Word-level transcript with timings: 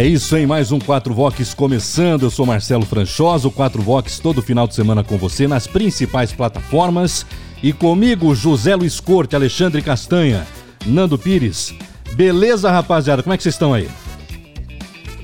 É 0.00 0.06
isso, 0.06 0.34
hein? 0.34 0.46
Mais 0.46 0.72
um 0.72 0.78
4 0.78 1.12
Vox 1.12 1.52
começando. 1.52 2.22
Eu 2.22 2.30
sou 2.30 2.46
Marcelo 2.46 2.86
Franchoso, 2.86 3.48
o 3.48 3.50
4 3.50 3.82
Vox 3.82 4.18
todo 4.18 4.40
final 4.40 4.66
de 4.66 4.74
semana 4.74 5.04
com 5.04 5.18
você 5.18 5.46
nas 5.46 5.66
principais 5.66 6.32
plataformas. 6.32 7.26
E 7.62 7.70
comigo, 7.70 8.34
José 8.34 8.74
Luiz 8.74 8.98
Corte, 8.98 9.36
Alexandre 9.36 9.82
Castanha, 9.82 10.46
Nando 10.86 11.18
Pires. 11.18 11.74
Beleza, 12.14 12.70
rapaziada? 12.70 13.22
Como 13.22 13.34
é 13.34 13.36
que 13.36 13.42
vocês 13.42 13.54
estão 13.54 13.74
aí? 13.74 13.90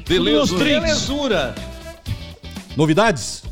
Beleza. 0.06 0.54
Belezura. 0.58 1.54
Novidades? 2.76 3.44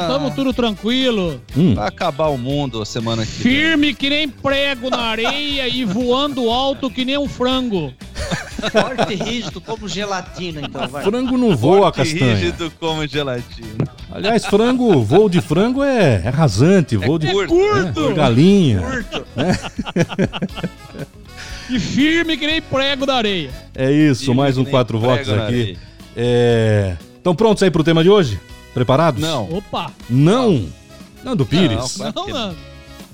Estamos 0.00 0.34
tudo 0.34 0.54
tranquilo. 0.54 1.42
Hum. 1.54 1.74
Vai 1.74 1.88
acabar 1.88 2.28
o 2.28 2.38
mundo 2.38 2.80
a 2.80 2.86
semana 2.86 3.26
que 3.26 3.32
Firme 3.32 3.92
que 3.92 4.08
nem 4.08 4.26
prego 4.26 4.88
na 4.88 5.02
areia 5.02 5.68
e 5.68 5.84
voando 5.84 6.48
alto 6.48 6.90
que 6.90 7.04
nem 7.04 7.18
um 7.18 7.28
frango. 7.28 7.92
Forte 8.60 9.12
e 9.12 9.16
rígido 9.16 9.60
como 9.60 9.88
gelatina, 9.88 10.60
então, 10.62 10.86
vai. 10.88 11.04
Frango 11.04 11.36
não 11.38 11.56
voa, 11.56 11.92
Forte 11.92 12.00
e 12.08 12.12
Castanha. 12.12 12.34
rígido 12.34 12.72
como 12.78 13.06
gelatina. 13.06 13.84
Aliás, 14.10 14.44
frango, 14.46 15.02
voo 15.02 15.28
de 15.28 15.40
frango 15.40 15.82
é, 15.82 16.22
é 16.24 16.28
rasante, 16.28 16.96
voo 16.96 17.18
de 17.18 17.30
curto. 17.32 18.10
é, 18.10 18.12
galinha. 18.12 18.82
E 21.68 21.78
firme 21.78 22.36
que 22.36 22.46
nem 22.46 22.60
prego 22.60 23.06
da 23.06 23.14
areia. 23.16 23.50
É 23.74 23.90
isso, 23.92 24.32
E 24.32 24.34
mais 24.34 24.58
um 24.58 24.62
nem 24.62 24.70
4 24.70 24.98
Vox 24.98 25.24
prego 25.26 25.40
na 25.40 25.46
aqui. 25.46 25.78
É... 26.16 26.96
Estão 27.16 27.34
prontos 27.34 27.62
aí 27.62 27.70
pro 27.70 27.84
tema 27.84 28.02
de 28.02 28.10
hoje? 28.10 28.40
Preparados? 28.74 29.20
Não. 29.22 29.44
Opa. 29.52 29.92
Não? 30.08 30.66
Nando 31.22 31.46
Pires. 31.46 31.98
Não, 31.98 32.12
Não, 32.12 32.28
não. 32.28 32.54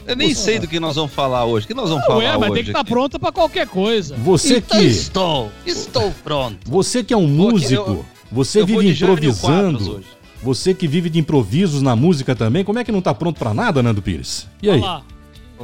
Eu 0.07 0.17
nem 0.17 0.35
sei 0.35 0.59
do 0.59 0.69
que 0.69 0.79
nós 0.79 0.97
vamos 0.97 1.13
falar 1.13 1.45
hoje. 1.45 1.65
O 1.65 1.69
que 1.69 1.75
nós 1.75 1.89
vamos 1.89 2.05
falar 2.07 2.19
Ué, 2.19 2.33
mas 2.39 2.51
hoje? 2.51 2.53
tem 2.55 2.65
que 2.65 2.71
estar 2.71 2.81
aqui? 2.81 2.91
pronta 2.91 3.19
pra 3.19 3.33
qualquer 3.33 3.67
coisa. 3.67 4.15
Você 4.17 4.59
Então 4.59 4.79
que, 4.79 4.87
estou, 4.87 5.53
estou 5.67 6.15
pronto. 6.23 6.59
você 6.65 7.03
que 7.03 7.13
é 7.13 7.17
um 7.17 7.27
músico, 7.27 7.91
eu- 7.91 8.05
você 8.31 8.61
eu 8.61 8.67
vive 8.67 8.89
improvisando, 8.91 10.05
você 10.43 10.73
que 10.75 10.87
vive 10.87 11.09
de 11.11 11.19
improvisos 11.19 11.83
na 11.83 11.97
música 11.97 12.35
também, 12.37 12.65
como 12.65 12.79
é 12.79 12.85
que 12.85 12.93
não 12.93 13.01
tá 13.03 13.15
pronto 13.15 13.39
pra 13.39 13.53
nada, 13.55 13.83
Nando 13.83 14.01
Pires? 14.03 14.47
E 14.63 14.71
aí? 14.71 14.81
Olha 14.81 14.87
lá. 14.87 15.03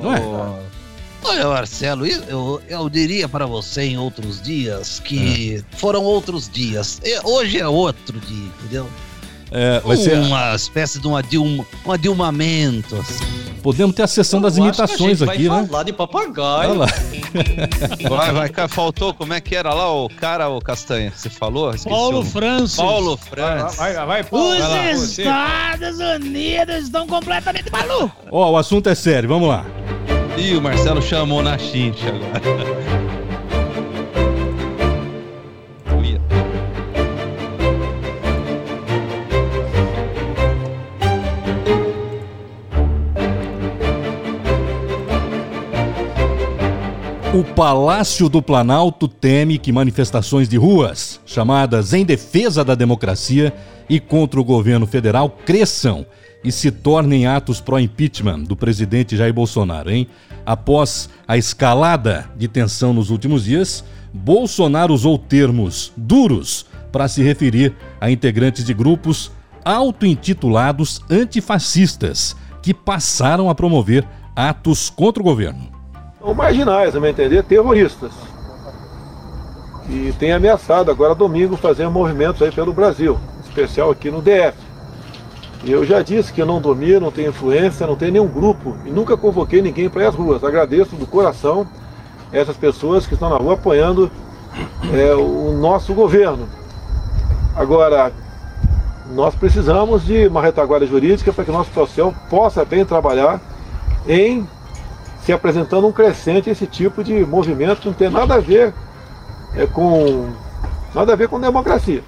Não 0.02 0.14
é? 0.14 0.20
Oh, 0.20 0.72
Olha, 1.24 1.46
Marcelo, 1.46 2.04
eu, 2.04 2.60
eu 2.68 2.90
diria 2.90 3.28
para 3.28 3.46
você 3.46 3.82
em 3.82 3.96
outros 3.96 4.42
dias 4.42 4.98
que 4.98 5.62
foram 5.76 6.02
outros 6.02 6.48
dias. 6.48 7.00
E 7.04 7.16
Hoje 7.22 7.58
é 7.60 7.68
outro 7.68 8.18
dia, 8.18 8.50
entendeu? 8.58 8.88
É, 9.52 9.78
vai 9.80 9.96
ser, 9.98 10.18
Uma 10.18 10.54
espécie 10.56 10.98
de 10.98 11.06
uma 11.06 11.22
dilma, 11.22 11.64
um 11.86 11.92
adilmamento. 11.92 12.96
assim. 12.96 13.51
Podemos 13.62 13.94
ter 13.94 14.02
a 14.02 14.06
sessão 14.06 14.40
das 14.40 14.56
Eu 14.58 14.64
acho 14.64 14.72
que 14.74 14.80
a 14.80 14.84
imitações 14.84 15.18
gente 15.20 15.30
aqui, 15.30 15.48
vai 15.48 15.60
né? 15.62 15.66
falar 15.68 15.82
de 15.84 15.90
Olha 15.90 15.96
papagaio. 15.98 16.74
lá. 16.74 16.86
Vai, 18.10 18.30
vai, 18.32 18.48
cara, 18.50 18.68
faltou. 18.68 19.14
Como 19.14 19.32
é 19.32 19.40
que 19.40 19.56
era 19.56 19.72
lá 19.72 19.90
o 19.90 20.06
cara, 20.08 20.48
o 20.50 20.60
Castanha? 20.60 21.10
Você 21.16 21.30
falou? 21.30 21.70
Esqueci 21.70 21.88
Paulo 21.88 22.18
o- 22.20 22.24
Francis. 22.24 22.76
Paulo 22.76 23.16
Francis. 23.16 23.76
vai, 23.78 24.20
Os 24.92 25.18
Estados 25.18 25.98
Unidos 25.98 26.76
estão 26.84 27.06
completamente 27.06 27.70
malucos. 27.72 28.10
Ó, 28.30 28.50
o 28.52 28.56
assunto 28.58 28.88
é 28.90 28.94
sério, 28.94 29.28
vamos 29.30 29.48
lá. 29.48 29.64
Ih, 30.36 30.56
o 30.56 30.60
Marcelo 30.62 31.00
chamou 31.00 31.42
na 31.42 31.56
chincha 31.56 32.08
agora. 32.08 33.11
O 47.42 47.44
Palácio 47.44 48.28
do 48.28 48.40
Planalto 48.40 49.08
teme 49.08 49.58
que 49.58 49.72
manifestações 49.72 50.48
de 50.48 50.56
ruas, 50.56 51.18
chamadas 51.26 51.92
em 51.92 52.04
defesa 52.04 52.64
da 52.64 52.76
democracia 52.76 53.52
e 53.90 53.98
contra 53.98 54.40
o 54.40 54.44
governo 54.44 54.86
federal, 54.86 55.28
cresçam 55.28 56.06
e 56.44 56.52
se 56.52 56.70
tornem 56.70 57.26
atos 57.26 57.60
pró-impeachment 57.60 58.44
do 58.44 58.54
presidente 58.54 59.16
Jair 59.16 59.34
Bolsonaro, 59.34 59.90
hein? 59.90 60.06
Após 60.46 61.10
a 61.26 61.36
escalada 61.36 62.30
de 62.36 62.46
tensão 62.46 62.92
nos 62.92 63.10
últimos 63.10 63.42
dias, 63.42 63.84
Bolsonaro 64.14 64.94
usou 64.94 65.18
termos 65.18 65.92
duros 65.96 66.66
para 66.92 67.08
se 67.08 67.24
referir 67.24 67.74
a 68.00 68.08
integrantes 68.08 68.64
de 68.64 68.72
grupos 68.72 69.32
auto-intitulados 69.64 71.00
antifascistas 71.10 72.36
que 72.62 72.72
passaram 72.72 73.50
a 73.50 73.54
promover 73.54 74.06
atos 74.36 74.88
contra 74.88 75.20
o 75.20 75.24
governo. 75.24 75.71
São 76.22 76.34
marginais, 76.34 76.94
a 76.94 77.00
meu 77.00 77.10
entender, 77.10 77.42
terroristas. 77.42 78.12
E 79.88 80.14
tem 80.20 80.32
ameaçado 80.32 80.88
agora 80.88 81.16
domingo 81.16 81.56
fazer 81.56 81.88
movimentos 81.88 82.40
aí 82.40 82.52
pelo 82.52 82.72
Brasil, 82.72 83.18
especial 83.44 83.90
aqui 83.90 84.08
no 84.08 84.22
DF. 84.22 84.56
Eu 85.64 85.84
já 85.84 86.00
disse 86.00 86.32
que 86.32 86.40
eu 86.40 86.46
não 86.46 86.60
domino, 86.60 87.00
não 87.00 87.10
tenho 87.10 87.30
influência, 87.30 87.88
não 87.88 87.96
tenho 87.96 88.12
nenhum 88.12 88.28
grupo 88.28 88.76
e 88.86 88.90
nunca 88.90 89.16
convoquei 89.16 89.60
ninguém 89.60 89.88
para 89.88 90.08
às 90.08 90.14
ruas. 90.14 90.44
Agradeço 90.44 90.94
do 90.94 91.08
coração 91.08 91.66
essas 92.32 92.56
pessoas 92.56 93.04
que 93.04 93.14
estão 93.14 93.28
na 93.28 93.36
rua 93.36 93.54
apoiando 93.54 94.08
é, 94.94 95.14
o 95.14 95.52
nosso 95.60 95.92
governo. 95.92 96.48
Agora, 97.56 98.12
nós 99.12 99.34
precisamos 99.34 100.04
de 100.04 100.28
uma 100.28 100.40
retaguarda 100.40 100.86
jurídica 100.86 101.32
para 101.32 101.44
que 101.44 101.50
o 101.50 101.54
nosso 101.54 101.72
social 101.72 102.14
possa 102.30 102.64
bem 102.64 102.84
trabalhar 102.84 103.40
em 104.06 104.46
se 105.22 105.32
apresentando 105.32 105.86
um 105.86 105.92
crescente 105.92 106.50
esse 106.50 106.66
tipo 106.66 107.02
de 107.02 107.24
movimento 107.24 107.86
não 107.86 107.92
tem 107.92 108.10
nada 108.10 108.34
a 108.34 108.40
ver 108.40 108.74
é, 109.54 109.66
com 109.66 110.30
nada 110.94 111.12
a 111.12 111.16
ver 111.16 111.28
com 111.28 111.40
democracia. 111.40 112.02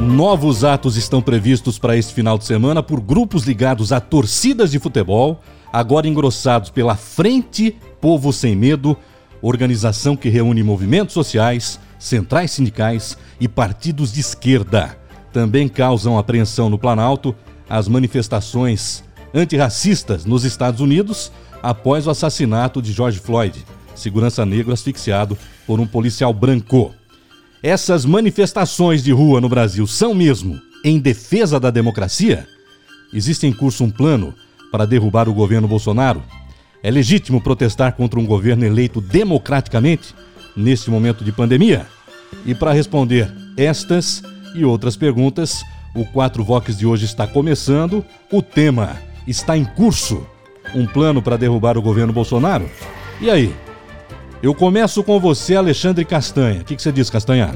Novos 0.00 0.64
atos 0.64 0.96
estão 0.96 1.22
previstos 1.22 1.78
para 1.78 1.96
este 1.96 2.12
final 2.12 2.36
de 2.36 2.44
semana 2.44 2.82
por 2.82 3.00
grupos 3.00 3.44
ligados 3.44 3.92
a 3.92 4.00
torcidas 4.00 4.70
de 4.70 4.78
futebol, 4.78 5.40
agora 5.72 6.08
engrossados 6.08 6.70
pela 6.70 6.96
Frente 6.96 7.76
Povo 8.00 8.32
Sem 8.32 8.56
Medo, 8.56 8.96
organização 9.40 10.16
que 10.16 10.28
reúne 10.28 10.62
movimentos 10.62 11.14
sociais, 11.14 11.78
centrais 11.98 12.50
sindicais 12.50 13.16
e 13.40 13.46
partidos 13.48 14.12
de 14.12 14.20
esquerda. 14.20 14.98
Também 15.32 15.68
causam 15.68 16.18
apreensão 16.18 16.68
no 16.68 16.78
Planalto 16.78 17.34
as 17.68 17.88
manifestações 17.88 19.02
antirracistas 19.34 20.24
nos 20.24 20.44
Estados 20.44 20.80
Unidos 20.80 21.32
após 21.62 22.06
o 22.06 22.10
assassinato 22.10 22.80
de 22.80 22.92
George 22.92 23.18
Floyd, 23.18 23.64
segurança 23.94 24.46
negro 24.46 24.72
asfixiado 24.72 25.36
por 25.66 25.80
um 25.80 25.86
policial 25.86 26.32
branco. 26.32 26.94
Essas 27.62 28.04
manifestações 28.04 29.02
de 29.02 29.10
rua 29.10 29.40
no 29.40 29.48
Brasil 29.48 29.86
são 29.86 30.14
mesmo 30.14 30.60
em 30.84 30.98
defesa 30.98 31.58
da 31.58 31.70
democracia? 31.70 32.46
Existe 33.12 33.46
em 33.46 33.52
curso 33.52 33.82
um 33.82 33.90
plano 33.90 34.34
para 34.70 34.86
derrubar 34.86 35.28
o 35.28 35.34
governo 35.34 35.66
Bolsonaro? 35.66 36.22
É 36.82 36.90
legítimo 36.90 37.40
protestar 37.40 37.94
contra 37.94 38.20
um 38.20 38.26
governo 38.26 38.64
eleito 38.64 39.00
democraticamente 39.00 40.14
neste 40.54 40.90
momento 40.90 41.24
de 41.24 41.32
pandemia? 41.32 41.86
E 42.44 42.54
para 42.54 42.72
responder 42.72 43.32
estas 43.56 44.22
e 44.54 44.64
outras 44.64 44.96
perguntas, 44.96 45.64
o 45.94 46.04
4 46.04 46.44
Vox 46.44 46.76
de 46.76 46.84
hoje 46.84 47.06
está 47.06 47.26
começando. 47.26 48.04
O 48.30 48.42
tema 48.42 48.98
está 49.26 49.56
em 49.56 49.64
curso. 49.64 50.26
Um 50.74 50.86
plano 50.86 51.22
para 51.22 51.36
derrubar 51.36 51.76
o 51.76 51.82
governo 51.82 52.12
Bolsonaro? 52.12 52.68
E 53.20 53.30
aí? 53.30 53.54
Eu 54.42 54.54
começo 54.54 55.02
com 55.02 55.18
você, 55.18 55.56
Alexandre 55.56 56.04
Castanha. 56.04 56.60
O 56.60 56.64
que, 56.64 56.76
que 56.76 56.82
você 56.82 56.92
diz, 56.92 57.08
Castanha? 57.08 57.54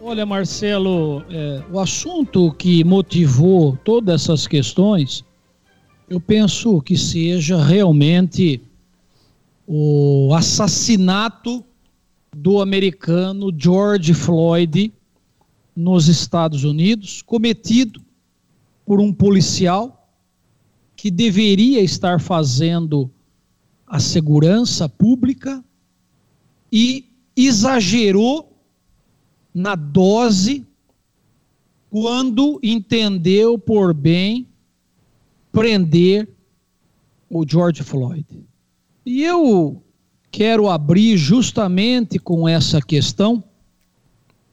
Olha, 0.00 0.26
Marcelo, 0.26 1.22
é, 1.30 1.62
o 1.70 1.78
assunto 1.78 2.52
que 2.52 2.82
motivou 2.82 3.78
todas 3.84 4.22
essas 4.22 4.46
questões, 4.48 5.24
eu 6.08 6.18
penso 6.18 6.80
que 6.82 6.96
seja 6.96 7.62
realmente 7.62 8.60
o 9.66 10.34
assassinato 10.34 11.64
do 12.34 12.60
americano 12.60 13.52
George 13.56 14.12
Floyd 14.12 14.92
nos 15.76 16.08
Estados 16.08 16.64
Unidos, 16.64 17.22
cometido 17.22 18.02
por 18.84 19.00
um 19.00 19.12
policial 19.12 19.99
que 21.00 21.10
deveria 21.10 21.80
estar 21.80 22.20
fazendo 22.20 23.10
a 23.86 23.98
segurança 23.98 24.86
pública 24.86 25.64
e 26.70 27.06
exagerou 27.34 28.54
na 29.54 29.74
dose 29.74 30.66
quando 31.88 32.60
entendeu 32.62 33.58
por 33.58 33.94
bem 33.94 34.46
prender 35.50 36.28
o 37.30 37.48
George 37.48 37.82
Floyd. 37.82 38.26
E 39.06 39.24
eu 39.24 39.82
quero 40.30 40.68
abrir 40.68 41.16
justamente 41.16 42.18
com 42.18 42.46
essa 42.46 42.78
questão. 42.78 43.42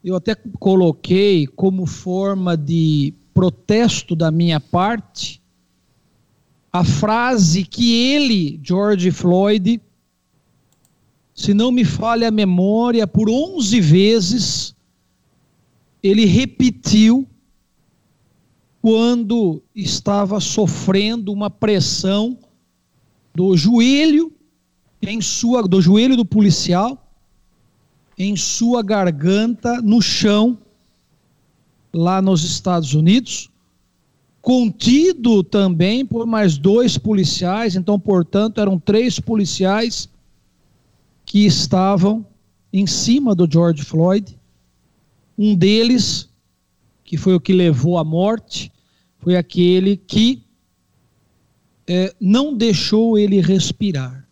Eu 0.01 0.15
até 0.15 0.33
coloquei 0.33 1.45
como 1.45 1.85
forma 1.85 2.55
de 2.55 3.13
protesto 3.33 4.15
da 4.15 4.31
minha 4.31 4.61
parte 4.61 5.41
a 6.71 6.83
frase 6.83 7.63
que 7.63 7.93
ele, 7.93 8.59
George 8.63 9.11
Floyd, 9.11 9.81
se 11.33 11.53
não 11.53 11.71
me 11.71 11.85
falha 11.85 12.27
a 12.27 12.31
memória, 12.31 13.07
por 13.07 13.29
11 13.29 13.79
vezes 13.79 14.75
ele 16.01 16.25
repetiu 16.25 17.27
quando 18.81 19.61
estava 19.75 20.39
sofrendo 20.39 21.33
uma 21.33 21.49
pressão 21.49 22.37
do 23.33 23.55
joelho 23.57 24.31
em 25.01 25.21
sua 25.21 25.61
do 25.63 25.81
joelho 25.81 26.15
do 26.15 26.25
policial 26.25 27.07
em 28.17 28.35
sua 28.35 28.81
garganta 28.81 29.81
no 29.81 30.01
chão 30.01 30.57
lá 31.93 32.21
nos 32.21 32.43
Estados 32.43 32.93
Unidos, 32.93 33.49
contido 34.47 35.43
também 35.43 36.05
por 36.05 36.25
mais 36.25 36.57
dois 36.57 36.97
policiais, 36.97 37.75
então, 37.75 37.99
portanto, 37.99 38.61
eram 38.61 38.79
três 38.79 39.19
policiais 39.19 40.07
que 41.25 41.45
estavam 41.45 42.25
em 42.71 42.87
cima 42.87 43.35
do 43.35 43.45
George 43.45 43.83
Floyd. 43.83 44.39
Um 45.37 45.53
deles, 45.53 46.29
que 47.03 47.17
foi 47.17 47.35
o 47.35 47.41
que 47.41 47.51
levou 47.51 47.97
à 47.97 48.05
morte, 48.05 48.71
foi 49.19 49.35
aquele 49.35 49.97
que 49.97 50.41
é, 51.85 52.15
não 52.17 52.55
deixou 52.55 53.17
ele 53.17 53.41
respirar. 53.41 54.25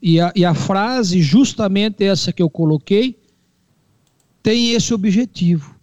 E 0.00 0.18
a, 0.18 0.32
e 0.34 0.46
a 0.46 0.54
frase, 0.54 1.20
justamente 1.20 2.02
essa 2.02 2.32
que 2.32 2.42
eu 2.42 2.48
coloquei, 2.48 3.20
tem 4.42 4.72
esse 4.72 4.94
objetivo 4.94 5.78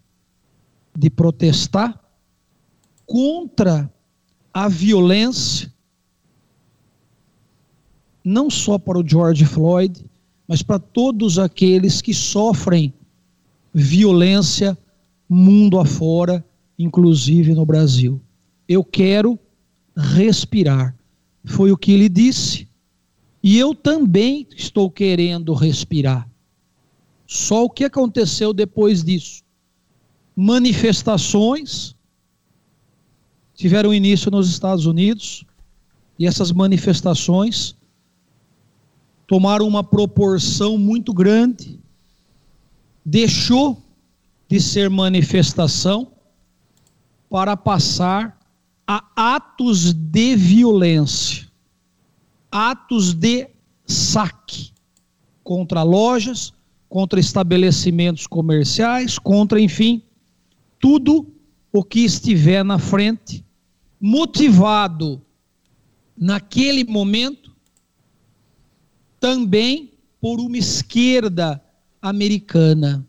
de 0.98 1.08
protestar 1.08 1.99
contra 3.10 3.92
a 4.54 4.68
violência, 4.68 5.68
não 8.24 8.48
só 8.48 8.78
para 8.78 9.00
o 9.00 9.04
George 9.04 9.44
Floyd, 9.44 10.04
mas 10.46 10.62
para 10.62 10.78
todos 10.78 11.36
aqueles 11.36 12.00
que 12.00 12.14
sofrem 12.14 12.94
violência 13.74 14.78
mundo 15.28 15.80
afora, 15.80 16.44
inclusive 16.78 17.52
no 17.52 17.66
Brasil. 17.66 18.20
Eu 18.68 18.84
quero 18.84 19.36
respirar. 19.96 20.96
Foi 21.44 21.72
o 21.72 21.76
que 21.76 21.90
ele 21.90 22.08
disse. 22.08 22.68
E 23.42 23.58
eu 23.58 23.74
também 23.74 24.46
estou 24.56 24.88
querendo 24.88 25.52
respirar. 25.52 26.30
Só 27.26 27.64
o 27.64 27.70
que 27.70 27.82
aconteceu 27.82 28.52
depois 28.52 29.02
disso? 29.02 29.42
Manifestações 30.36 31.96
tiveram 33.60 33.92
início 33.94 34.30
nos 34.30 34.48
Estados 34.48 34.86
Unidos 34.86 35.44
e 36.18 36.26
essas 36.26 36.50
manifestações 36.50 37.76
tomaram 39.26 39.68
uma 39.68 39.84
proporção 39.84 40.76
muito 40.76 41.12
grande, 41.12 41.78
deixou 43.04 43.80
de 44.48 44.60
ser 44.60 44.90
manifestação 44.90 46.10
para 47.28 47.56
passar 47.56 48.40
a 48.86 49.36
atos 49.36 49.92
de 49.92 50.34
violência 50.34 51.50
atos 52.50 53.14
de 53.14 53.48
saque 53.86 54.72
contra 55.44 55.82
lojas, 55.82 56.52
contra 56.88 57.20
estabelecimentos 57.20 58.26
comerciais, 58.26 59.18
contra, 59.18 59.60
enfim, 59.60 60.02
tudo 60.78 61.26
o 61.72 61.84
que 61.84 62.00
estiver 62.00 62.64
na 62.64 62.78
frente, 62.78 63.44
motivado 64.00 65.20
naquele 66.16 66.84
momento 66.84 67.54
também 69.18 69.92
por 70.20 70.40
uma 70.40 70.56
esquerda 70.56 71.62
americana. 72.00 73.06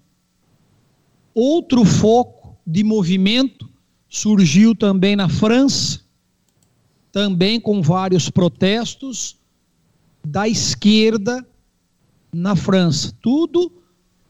Outro 1.34 1.86
foco 1.86 2.58
de 2.68 2.84
movimento 2.84 3.70
surgiu 4.10 4.76
também 4.76 5.16
na 5.16 5.30
França, 5.30 6.02
também 7.12 7.60
com 7.60 7.82
vários 7.82 8.30
protestos 8.30 9.38
da 10.26 10.48
esquerda 10.48 11.46
na 12.34 12.56
França. 12.56 13.16
Tudo 13.22 13.72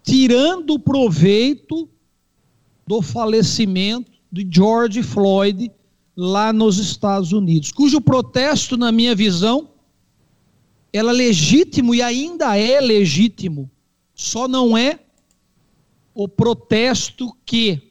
tirando 0.04 0.80
proveito 0.80 1.90
do 2.86 3.02
falecimento 3.02 4.12
de 4.32 4.48
George 4.50 5.04
Floyd 5.04 5.72
lá 6.24 6.54
nos 6.54 6.78
Estados 6.78 7.32
Unidos, 7.32 7.72
cujo 7.72 8.00
protesto, 8.00 8.78
na 8.78 8.92
minha 8.92 9.16
visão, 9.16 9.70
era 10.94 11.12
legítimo 11.12 11.96
e 11.96 12.02
ainda 12.02 12.56
é 12.58 12.80
legítimo. 12.80 13.70
Só 14.14 14.48
não 14.48 14.78
é 14.78 15.00
o 16.14 16.28
protesto 16.28 17.36
que 17.46 17.82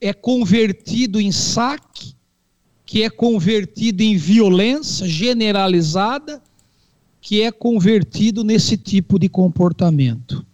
é 0.00 0.12
convertido 0.12 1.20
em 1.20 1.30
saque 1.30 2.14
que 2.90 3.04
é 3.04 3.08
convertido 3.08 4.02
em 4.02 4.16
violência 4.16 5.06
generalizada, 5.06 6.42
que 7.20 7.40
é 7.40 7.52
convertido 7.52 8.42
nesse 8.42 8.76
tipo 8.76 9.16
de 9.16 9.28
comportamento. 9.28 10.44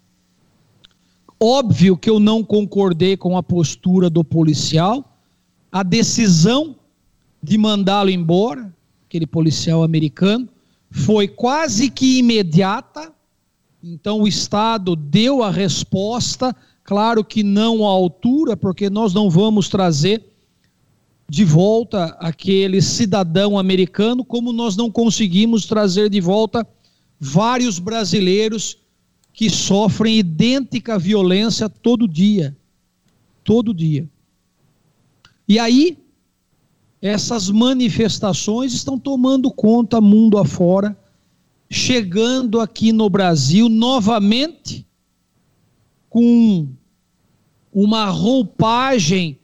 Óbvio 1.41 1.97
que 1.97 2.11
eu 2.11 2.21
não 2.21 2.45
concordei 2.45 3.17
com 3.17 3.39
a 3.39 3.43
postura 3.43 4.11
do 4.11 4.23
policial, 4.23 5.16
a 5.77 5.83
decisão 5.83 6.75
de 7.43 7.59
mandá-lo 7.59 8.09
embora, 8.09 8.75
aquele 9.07 9.27
policial 9.27 9.83
americano, 9.83 10.49
foi 10.91 11.29
quase 11.29 11.91
que 11.91 12.17
imediata. 12.19 13.13
Então 13.85 14.23
o 14.23 14.27
Estado 14.27 14.97
deu 14.97 15.43
a 15.43 15.51
resposta, 15.51 16.57
claro 16.83 17.23
que 17.23 17.43
não 17.43 17.87
à 17.87 17.91
altura, 17.91 18.57
porque 18.57 18.89
nós 18.89 19.13
não 19.13 19.29
vamos 19.29 19.69
trazer 19.69 20.25
de 21.29 21.45
volta 21.45 22.07
aquele 22.21 22.81
cidadão 22.81 23.59
americano, 23.59 24.25
como 24.25 24.55
nós 24.55 24.79
não 24.79 24.91
conseguimos 24.91 25.67
trazer 25.67 26.09
de 26.09 26.23
volta 26.23 26.67
vários 27.21 27.79
brasileiros 27.79 28.79
que 29.31 29.51
sofrem 29.51 30.21
idêntica 30.21 30.99
violência 30.99 31.69
todo 31.69 32.09
dia. 32.09 32.57
Todo 33.45 33.75
dia. 33.75 34.09
E 35.49 35.59
aí, 35.59 35.99
essas 37.01 37.49
manifestações 37.51 38.73
estão 38.73 38.99
tomando 38.99 39.51
conta 39.51 40.01
mundo 40.01 40.39
afora, 40.39 40.97
chegando 41.71 42.61
aqui 42.61 42.93
no 42.93 43.09
Brasil 43.09 43.69
novamente 43.69 44.87
com 46.09 46.69
uma 47.73 48.07
roupagem 48.07 49.39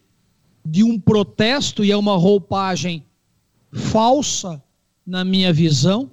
de 0.65 0.83
um 0.83 0.99
protesto, 0.99 1.85
e 1.85 1.91
é 1.91 1.97
uma 1.97 2.17
roupagem 2.17 3.05
falsa, 3.73 4.63
na 5.05 5.25
minha 5.25 5.53
visão, 5.53 6.11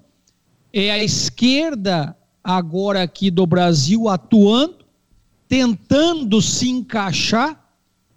é 0.73 0.91
a 0.91 1.03
esquerda 1.03 2.17
agora 2.43 3.03
aqui 3.03 3.29
do 3.29 3.45
Brasil 3.45 4.07
atuando, 4.09 4.85
tentando 5.47 6.41
se 6.41 6.67
encaixar 6.69 7.63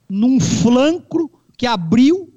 num 0.09 0.41
flanco 0.41 1.31
que 1.63 1.67
abriu 1.69 2.29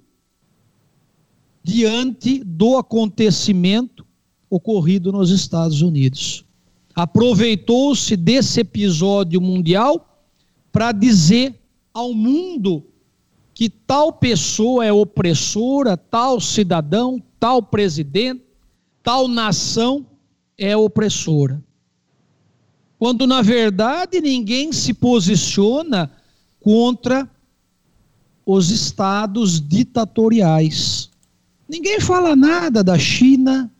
diante 1.63 2.43
do 2.43 2.77
acontecimento 2.77 4.05
ocorrido 4.47 5.11
nos 5.11 5.31
Estados 5.31 5.81
Unidos. 5.81 6.45
Aproveitou-se 6.93 8.15
desse 8.15 8.59
episódio 8.59 9.41
mundial 9.41 10.23
para 10.71 10.91
dizer 10.91 11.59
ao 11.91 12.13
mundo 12.13 12.85
que 13.51 13.67
tal 13.67 14.13
pessoa 14.13 14.85
é 14.85 14.93
opressora, 14.93 15.97
tal 15.97 16.39
cidadão, 16.39 17.19
tal 17.39 17.63
presidente, 17.63 18.43
tal 19.01 19.27
nação 19.27 20.05
é 20.55 20.77
opressora. 20.77 21.59
Quando 22.99 23.25
na 23.25 23.41
verdade 23.41 24.21
ninguém 24.21 24.71
se 24.71 24.93
posiciona 24.93 26.11
contra 26.59 27.27
os 28.45 28.69
estados 28.69 29.59
ditatoriais. 29.59 31.09
Ninguém 31.67 31.99
fala 31.99 32.35
nada 32.35 32.83
da 32.83 32.97
China, 32.97 33.71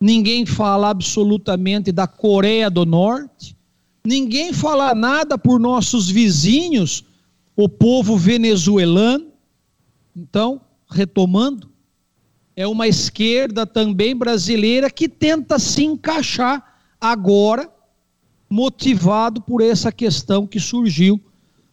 ninguém 0.00 0.46
fala 0.46 0.90
absolutamente 0.90 1.90
da 1.90 2.06
Coreia 2.06 2.70
do 2.70 2.86
Norte, 2.86 3.56
ninguém 4.06 4.52
fala 4.52 4.94
nada 4.94 5.36
por 5.36 5.58
nossos 5.58 6.08
vizinhos, 6.08 7.04
o 7.56 7.68
povo 7.68 8.16
venezuelano. 8.16 9.26
Então, 10.16 10.60
retomando, 10.88 11.68
é 12.54 12.66
uma 12.68 12.86
esquerda 12.86 13.66
também 13.66 14.14
brasileira 14.14 14.88
que 14.88 15.08
tenta 15.08 15.58
se 15.58 15.82
encaixar 15.82 16.78
agora, 17.00 17.68
motivado 18.48 19.40
por 19.42 19.60
essa 19.60 19.90
questão 19.90 20.46
que 20.46 20.60
surgiu 20.60 21.20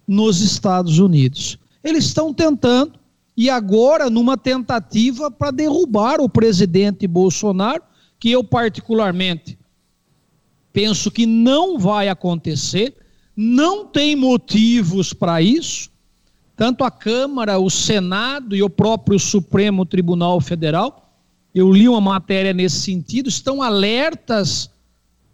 nos 0.08 0.42
Estados 0.42 0.98
Unidos. 0.98 1.61
Eles 1.84 2.06
estão 2.06 2.34
tentando, 2.34 3.00
e 3.36 3.50
agora 3.50 4.10
numa 4.10 4.38
tentativa 4.38 5.32
para 5.32 5.52
derrubar 5.52 6.20
o 6.20 6.30
presidente 6.30 7.08
Bolsonaro, 7.08 7.84
que 8.20 8.30
eu 8.30 8.44
particularmente 8.44 9.58
penso 10.72 11.10
que 11.12 11.26
não 11.26 11.78
vai 11.80 12.08
acontecer, 12.08 12.96
não 13.36 13.86
tem 13.86 14.16
motivos 14.16 15.14
para 15.14 15.42
isso, 15.42 15.90
tanto 16.56 16.84
a 16.84 16.92
Câmara, 16.92 17.58
o 17.58 17.70
Senado 17.70 18.56
e 18.56 18.62
o 18.62 18.70
próprio 18.70 19.18
Supremo 19.18 19.86
Tribunal 19.86 20.40
Federal, 20.40 21.12
eu 21.54 21.72
li 21.72 21.90
uma 21.90 22.00
matéria 22.00 22.54
nesse 22.54 22.82
sentido, 22.82 23.28
estão 23.28 23.62
alertas 23.62 24.70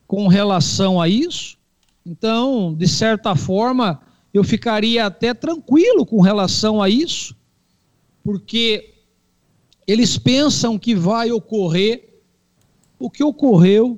com 0.07 0.27
relação 0.27 1.01
a 1.01 1.07
isso. 1.07 1.57
Então, 2.05 2.73
de 2.73 2.87
certa 2.87 3.35
forma, 3.35 3.99
eu 4.37 4.43
ficaria 4.43 5.05
até 5.05 5.33
tranquilo 5.33 6.05
com 6.05 6.21
relação 6.21 6.81
a 6.81 6.89
isso, 6.89 7.35
porque 8.23 8.93
eles 9.87 10.17
pensam 10.17 10.77
que 10.77 10.93
vai 10.93 11.31
ocorrer 11.31 12.21
o 12.99 13.09
que 13.09 13.23
ocorreu 13.23 13.97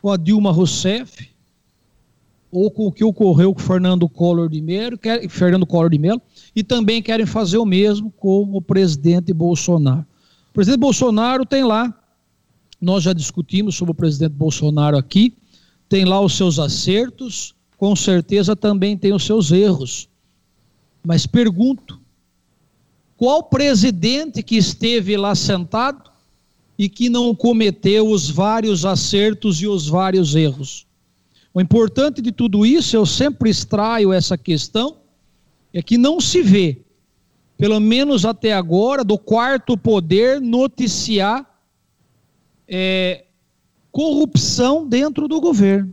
com 0.00 0.10
a 0.10 0.16
Dilma 0.16 0.50
Rousseff, 0.50 1.30
ou 2.50 2.70
com 2.70 2.86
o 2.86 2.92
que 2.92 3.02
ocorreu 3.02 3.54
com 3.54 3.60
Fernando 3.60 4.08
Collor 4.08 4.48
de 4.48 4.60
Mello, 4.60 4.98
quer, 4.98 5.26
Fernando 5.28 5.64
Collor 5.64 5.88
de 5.88 5.98
Mello, 5.98 6.20
e 6.54 6.62
também 6.62 7.00
querem 7.00 7.24
fazer 7.24 7.56
o 7.56 7.64
mesmo 7.64 8.10
com 8.10 8.42
o 8.54 8.60
presidente 8.60 9.32
Bolsonaro. 9.32 10.04
O 10.50 10.52
presidente 10.52 10.80
Bolsonaro 10.80 11.46
tem 11.46 11.64
lá, 11.64 11.98
nós 12.80 13.04
já 13.04 13.12
discutimos 13.12 13.76
sobre 13.76 13.92
o 13.92 13.94
presidente 13.94 14.32
Bolsonaro 14.32 14.98
aqui, 14.98 15.34
tem 15.88 16.04
lá 16.04 16.20
os 16.20 16.36
seus 16.36 16.58
acertos, 16.58 17.54
com 17.82 17.96
certeza 17.96 18.54
também 18.54 18.96
tem 18.96 19.12
os 19.12 19.24
seus 19.24 19.50
erros. 19.50 20.08
Mas 21.04 21.26
pergunto, 21.26 22.00
qual 23.16 23.42
presidente 23.42 24.40
que 24.40 24.56
esteve 24.56 25.16
lá 25.16 25.34
sentado 25.34 26.08
e 26.78 26.88
que 26.88 27.08
não 27.08 27.34
cometeu 27.34 28.08
os 28.08 28.30
vários 28.30 28.86
acertos 28.86 29.60
e 29.60 29.66
os 29.66 29.88
vários 29.88 30.36
erros? 30.36 30.86
O 31.52 31.60
importante 31.60 32.22
de 32.22 32.30
tudo 32.30 32.64
isso, 32.64 32.94
eu 32.94 33.04
sempre 33.04 33.50
extraio 33.50 34.12
essa 34.12 34.38
questão, 34.38 34.98
é 35.72 35.82
que 35.82 35.98
não 35.98 36.20
se 36.20 36.40
vê, 36.40 36.82
pelo 37.58 37.80
menos 37.80 38.24
até 38.24 38.52
agora, 38.52 39.02
do 39.02 39.18
quarto 39.18 39.76
poder 39.76 40.40
noticiar 40.40 41.44
é, 42.68 43.24
corrupção 43.90 44.86
dentro 44.86 45.26
do 45.26 45.40
governo. 45.40 45.92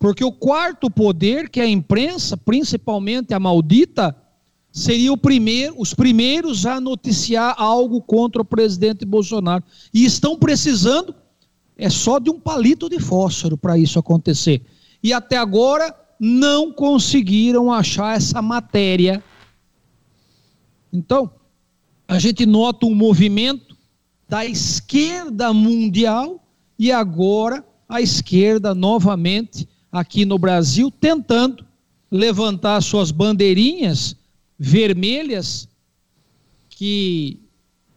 Porque 0.00 0.24
o 0.24 0.32
quarto 0.32 0.90
poder, 0.90 1.50
que 1.50 1.60
é 1.60 1.64
a 1.64 1.68
imprensa, 1.68 2.34
principalmente 2.34 3.34
a 3.34 3.38
maldita, 3.38 4.16
seria 4.72 5.14
primeiro, 5.16 5.74
os 5.78 5.92
primeiros 5.92 6.64
a 6.64 6.80
noticiar 6.80 7.54
algo 7.58 8.00
contra 8.00 8.40
o 8.40 8.44
presidente 8.44 9.04
Bolsonaro. 9.04 9.62
E 9.92 10.04
estão 10.04 10.36
precisando 10.36 11.14
é 11.76 11.88
só 11.88 12.18
de 12.18 12.28
um 12.28 12.38
palito 12.38 12.90
de 12.90 13.00
fósforo 13.00 13.56
para 13.56 13.78
isso 13.78 13.98
acontecer. 13.98 14.62
E 15.02 15.12
até 15.14 15.38
agora 15.38 15.94
não 16.18 16.70
conseguiram 16.70 17.72
achar 17.72 18.16
essa 18.16 18.42
matéria. 18.42 19.24
Então, 20.92 21.30
a 22.06 22.18
gente 22.18 22.44
nota 22.44 22.84
um 22.84 22.94
movimento 22.94 23.74
da 24.28 24.44
esquerda 24.44 25.54
mundial 25.54 26.42
e 26.78 26.92
agora 26.92 27.64
a 27.88 28.00
esquerda 28.02 28.74
novamente 28.74 29.66
aqui 29.90 30.24
no 30.24 30.38
Brasil 30.38 30.90
tentando 30.90 31.64
levantar 32.10 32.80
suas 32.82 33.10
bandeirinhas 33.10 34.16
vermelhas 34.58 35.68
que 36.68 37.38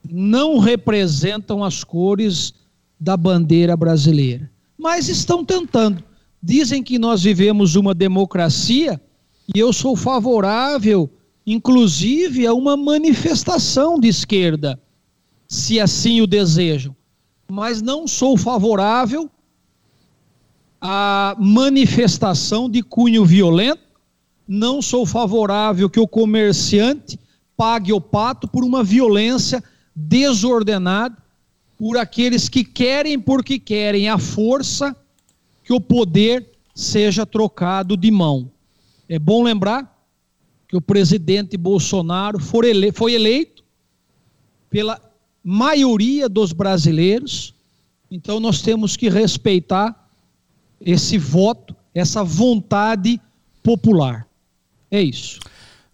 não 0.09 0.59
representam 0.59 1.63
as 1.63 1.83
cores 1.83 2.53
da 2.99 3.17
bandeira 3.17 3.75
brasileira, 3.75 4.49
mas 4.77 5.09
estão 5.09 5.43
tentando. 5.43 6.03
Dizem 6.41 6.83
que 6.83 6.99
nós 6.99 7.23
vivemos 7.23 7.75
uma 7.75 7.93
democracia 7.93 8.99
e 9.53 9.59
eu 9.59 9.71
sou 9.71 9.95
favorável, 9.95 11.09
inclusive, 11.45 12.45
a 12.45 12.53
uma 12.53 12.75
manifestação 12.75 13.99
de 13.99 14.07
esquerda, 14.07 14.79
se 15.47 15.79
assim 15.79 16.21
o 16.21 16.27
desejam. 16.27 16.95
Mas 17.49 17.81
não 17.81 18.07
sou 18.07 18.37
favorável 18.37 19.29
à 20.85 21.33
manifestação 21.39 22.69
de 22.69 22.83
cunho 22.83 23.23
violento, 23.23 23.81
não 24.45 24.81
sou 24.81 25.05
favorável 25.05 25.89
que 25.89 25.99
o 25.99 26.05
comerciante 26.05 27.17
pague 27.55 27.93
o 27.93 28.01
pato 28.01 28.49
por 28.49 28.65
uma 28.65 28.83
violência 28.83 29.63
desordenada 29.95 31.15
por 31.77 31.97
aqueles 31.97 32.49
que 32.49 32.65
querem 32.65 33.17
porque 33.17 33.57
querem 33.57 34.09
a 34.09 34.17
força 34.17 34.93
que 35.63 35.71
o 35.71 35.79
poder 35.79 36.49
seja 36.75 37.25
trocado 37.25 37.95
de 37.95 38.11
mão. 38.11 38.51
É 39.07 39.17
bom 39.17 39.41
lembrar 39.41 39.89
que 40.67 40.75
o 40.75 40.81
presidente 40.81 41.55
Bolsonaro 41.55 42.39
foi 42.39 43.13
eleito 43.13 43.63
pela 44.69 44.99
maioria 45.41 46.27
dos 46.27 46.51
brasileiros, 46.51 47.53
então 48.11 48.41
nós 48.41 48.61
temos 48.61 48.97
que 48.97 49.07
respeitar 49.07 50.02
esse 50.85 51.17
voto, 51.17 51.75
essa 51.93 52.23
vontade 52.23 53.21
popular. 53.61 54.27
É 54.91 55.01
isso. 55.01 55.39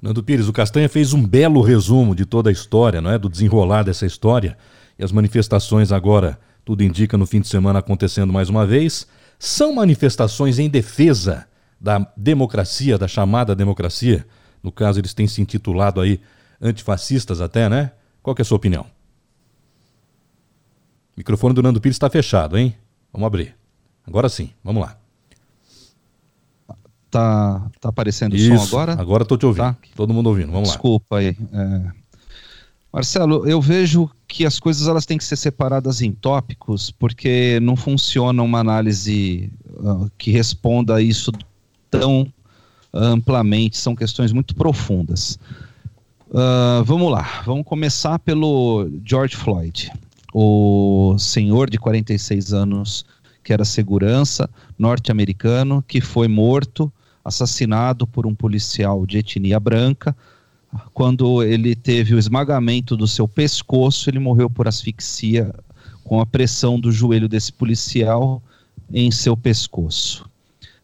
Nando 0.01 0.23
Pires, 0.23 0.47
o 0.47 0.53
Castanha 0.53 0.87
fez 0.87 1.13
um 1.13 1.25
belo 1.25 1.61
resumo 1.61 2.15
de 2.15 2.25
toda 2.25 2.49
a 2.49 2.53
história, 2.53 3.01
não 3.01 3.11
é? 3.11 3.17
Do 3.17 3.29
desenrolar 3.29 3.83
dessa 3.83 4.05
história. 4.05 4.57
E 4.97 5.03
as 5.03 5.11
manifestações 5.11 5.91
agora, 5.91 6.39
tudo 6.63 6.83
indica 6.83 7.17
no 7.17 7.25
fim 7.25 7.41
de 7.41 7.47
semana 7.47 7.79
acontecendo 7.79 8.31
mais 8.31 8.49
uma 8.49 8.65
vez, 8.65 9.07
são 9.37 9.73
manifestações 9.73 10.59
em 10.59 10.69
defesa 10.69 11.47
da 11.79 12.11
democracia, 12.15 12.97
da 12.97 13.07
chamada 13.07 13.55
democracia. 13.55 14.25
No 14.63 14.71
caso, 14.71 14.99
eles 14.99 15.13
têm 15.13 15.27
se 15.27 15.41
intitulado 15.41 16.01
aí 16.01 16.19
antifascistas 16.61 17.39
até, 17.39 17.69
né? 17.69 17.91
Qual 18.21 18.35
é 18.37 18.41
a 18.41 18.45
sua 18.45 18.57
opinião? 18.57 18.85
O 21.15 21.19
microfone 21.19 21.53
do 21.53 21.63
Nando 21.63 21.79
Pires 21.79 21.95
está 21.95 22.09
fechado, 22.09 22.57
hein? 22.57 22.75
Vamos 23.11 23.27
abrir. 23.27 23.58
Agora 24.09 24.27
sim, 24.27 24.49
vamos 24.63 24.81
lá. 24.81 24.97
Tá, 27.11 27.69
tá 27.79 27.89
aparecendo 27.89 28.33
o 28.33 28.39
som 28.39 28.63
agora? 28.63 28.99
Agora 28.99 29.23
estou 29.23 29.37
te 29.37 29.45
ouvindo. 29.45 29.63
Tá? 29.63 29.77
Todo 29.95 30.13
mundo 30.13 30.27
ouvindo. 30.27 30.51
Vamos 30.51 30.69
Desculpa 30.69 31.15
lá. 31.15 31.21
Desculpa 31.21 31.53
aí. 31.53 31.93
É... 31.93 31.99
Marcelo, 32.91 33.47
eu 33.47 33.61
vejo 33.61 34.09
que 34.27 34.45
as 34.47 34.59
coisas 34.59 34.87
elas 34.87 35.05
têm 35.05 35.17
que 35.17 35.23
ser 35.23 35.35
separadas 35.35 36.01
em 36.01 36.11
tópicos, 36.11 36.89
porque 36.89 37.59
não 37.61 37.75
funciona 37.75 38.41
uma 38.41 38.59
análise 38.59 39.51
uh, 39.75 40.09
que 40.17 40.31
responda 40.31 40.95
a 40.95 41.01
isso 41.01 41.31
tão 41.91 42.31
amplamente, 42.91 43.77
são 43.77 43.95
questões 43.95 44.31
muito 44.31 44.55
profundas. 44.55 45.37
Uh, 46.29 46.83
vamos 46.83 47.11
lá, 47.11 47.43
vamos 47.45 47.63
começar 47.63 48.17
pelo 48.17 48.89
George 49.05 49.35
Floyd, 49.35 49.91
o 50.33 51.15
senhor 51.19 51.69
de 51.69 51.77
46 51.77 52.53
anos 52.53 53.05
que 53.49 53.53
era 53.53 53.65
segurança 53.65 54.47
norte-americano, 54.77 55.83
que 55.87 55.99
foi 55.99 56.27
morto, 56.27 56.93
assassinado 57.25 58.05
por 58.05 58.27
um 58.27 58.35
policial 58.35 59.07
de 59.07 59.17
etnia 59.17 59.59
branca, 59.59 60.15
quando 60.93 61.41
ele 61.41 61.75
teve 61.75 62.13
o 62.13 62.19
esmagamento 62.19 62.95
do 62.95 63.07
seu 63.07 63.27
pescoço, 63.27 64.07
ele 64.07 64.19
morreu 64.19 64.51
por 64.51 64.67
asfixia 64.67 65.51
com 66.03 66.21
a 66.21 66.27
pressão 66.27 66.79
do 66.79 66.91
joelho 66.91 67.27
desse 67.27 67.51
policial 67.51 68.39
em 68.93 69.09
seu 69.09 69.35
pescoço. 69.35 70.29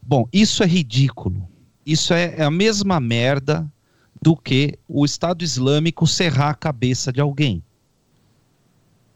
Bom, 0.01 0.27
isso 0.34 0.63
é 0.63 0.65
ridículo. 0.65 1.48
Isso 1.86 2.15
é, 2.15 2.34
é 2.36 2.43
a 2.43 2.50
mesma 2.50 3.00
merda 3.00 3.72
do 4.19 4.36
que 4.36 4.74
o 4.88 5.05
Estado 5.05 5.43
Islâmico 5.43 6.07
serrar 6.07 6.50
a 6.50 6.55
cabeça 6.55 7.13
de 7.13 7.22
alguém. 7.22 7.62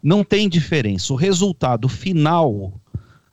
Não 0.04 0.24
tem 0.24 0.48
diferença. 0.48 1.12
O 1.12 1.16
resultado 1.16 1.90
final 1.90 2.72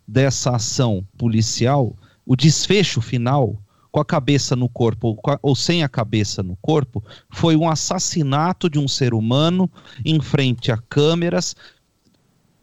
dessa 0.06 0.56
ação 0.56 1.06
policial, 1.18 1.96
o 2.24 2.36
desfecho 2.36 3.00
final, 3.00 3.60
com 3.90 4.00
a 4.00 4.04
cabeça 4.04 4.54
no 4.54 4.68
corpo 4.68 5.18
ou, 5.42 5.56
sem 5.56 5.82
a 5.82 5.88
cabeça 5.88 6.42
no 6.42 6.56
corpo, 6.56 7.02
foi 7.30 7.56
um 7.56 7.68
assassinato 7.68 8.68
de 8.68 8.78
um 8.78 8.86
ser 8.86 9.14
humano 9.14 9.70
em 10.04 10.20
frente 10.20 10.70
a 10.70 10.76
câmeras, 10.76 11.56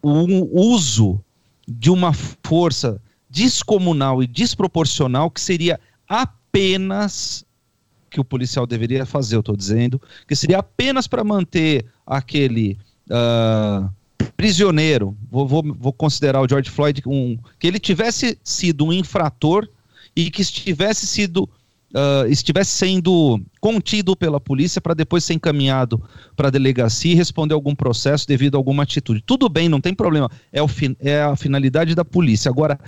o 0.00 0.72
uso 0.72 1.20
de 1.66 1.90
uma 1.90 2.12
força 2.12 3.00
descomunal 3.28 4.22
e 4.22 4.26
desproporcional 4.26 5.30
que 5.30 5.40
seria 5.40 5.80
apenas 6.08 7.44
que 8.08 8.20
o 8.20 8.24
policial 8.24 8.64
deveria 8.64 9.04
fazer, 9.04 9.34
eu 9.34 9.40
estou 9.40 9.56
dizendo, 9.56 10.00
que 10.28 10.36
seria 10.36 10.58
apenas 10.58 11.08
para 11.08 11.24
manter 11.24 11.84
aquele 12.06 12.78
uh, 13.10 13.90
prisioneiro, 14.36 15.16
vou, 15.30 15.46
vou, 15.46 15.62
vou, 15.78 15.92
considerar 15.92 16.40
o 16.40 16.48
George 16.48 16.70
Floyd 16.70 17.02
um, 17.06 17.38
que 17.58 17.66
ele 17.66 17.78
tivesse 17.78 18.38
sido 18.42 18.86
um 18.86 18.92
infrator 18.92 19.68
e 20.14 20.30
que 20.30 20.42
estivesse 20.42 21.06
sido 21.06 21.48
uh, 21.94 22.26
estivesse 22.28 22.70
sendo 22.72 23.40
contido 23.60 24.16
pela 24.16 24.40
polícia 24.40 24.80
para 24.80 24.94
depois 24.94 25.24
ser 25.24 25.34
encaminhado 25.34 26.02
para 26.36 26.48
a 26.48 26.50
delegacia 26.50 27.12
e 27.12 27.14
responder 27.14 27.54
algum 27.54 27.74
processo 27.74 28.26
devido 28.26 28.56
a 28.56 28.58
alguma 28.58 28.82
atitude. 28.82 29.22
Tudo 29.24 29.48
bem, 29.48 29.68
não 29.68 29.80
tem 29.80 29.94
problema, 29.94 30.30
é, 30.52 30.62
o 30.62 30.68
é 31.00 31.22
a 31.22 31.36
finalidade 31.36 31.94
da 31.94 32.04
polícia. 32.04 32.50
Agora, 32.50 32.78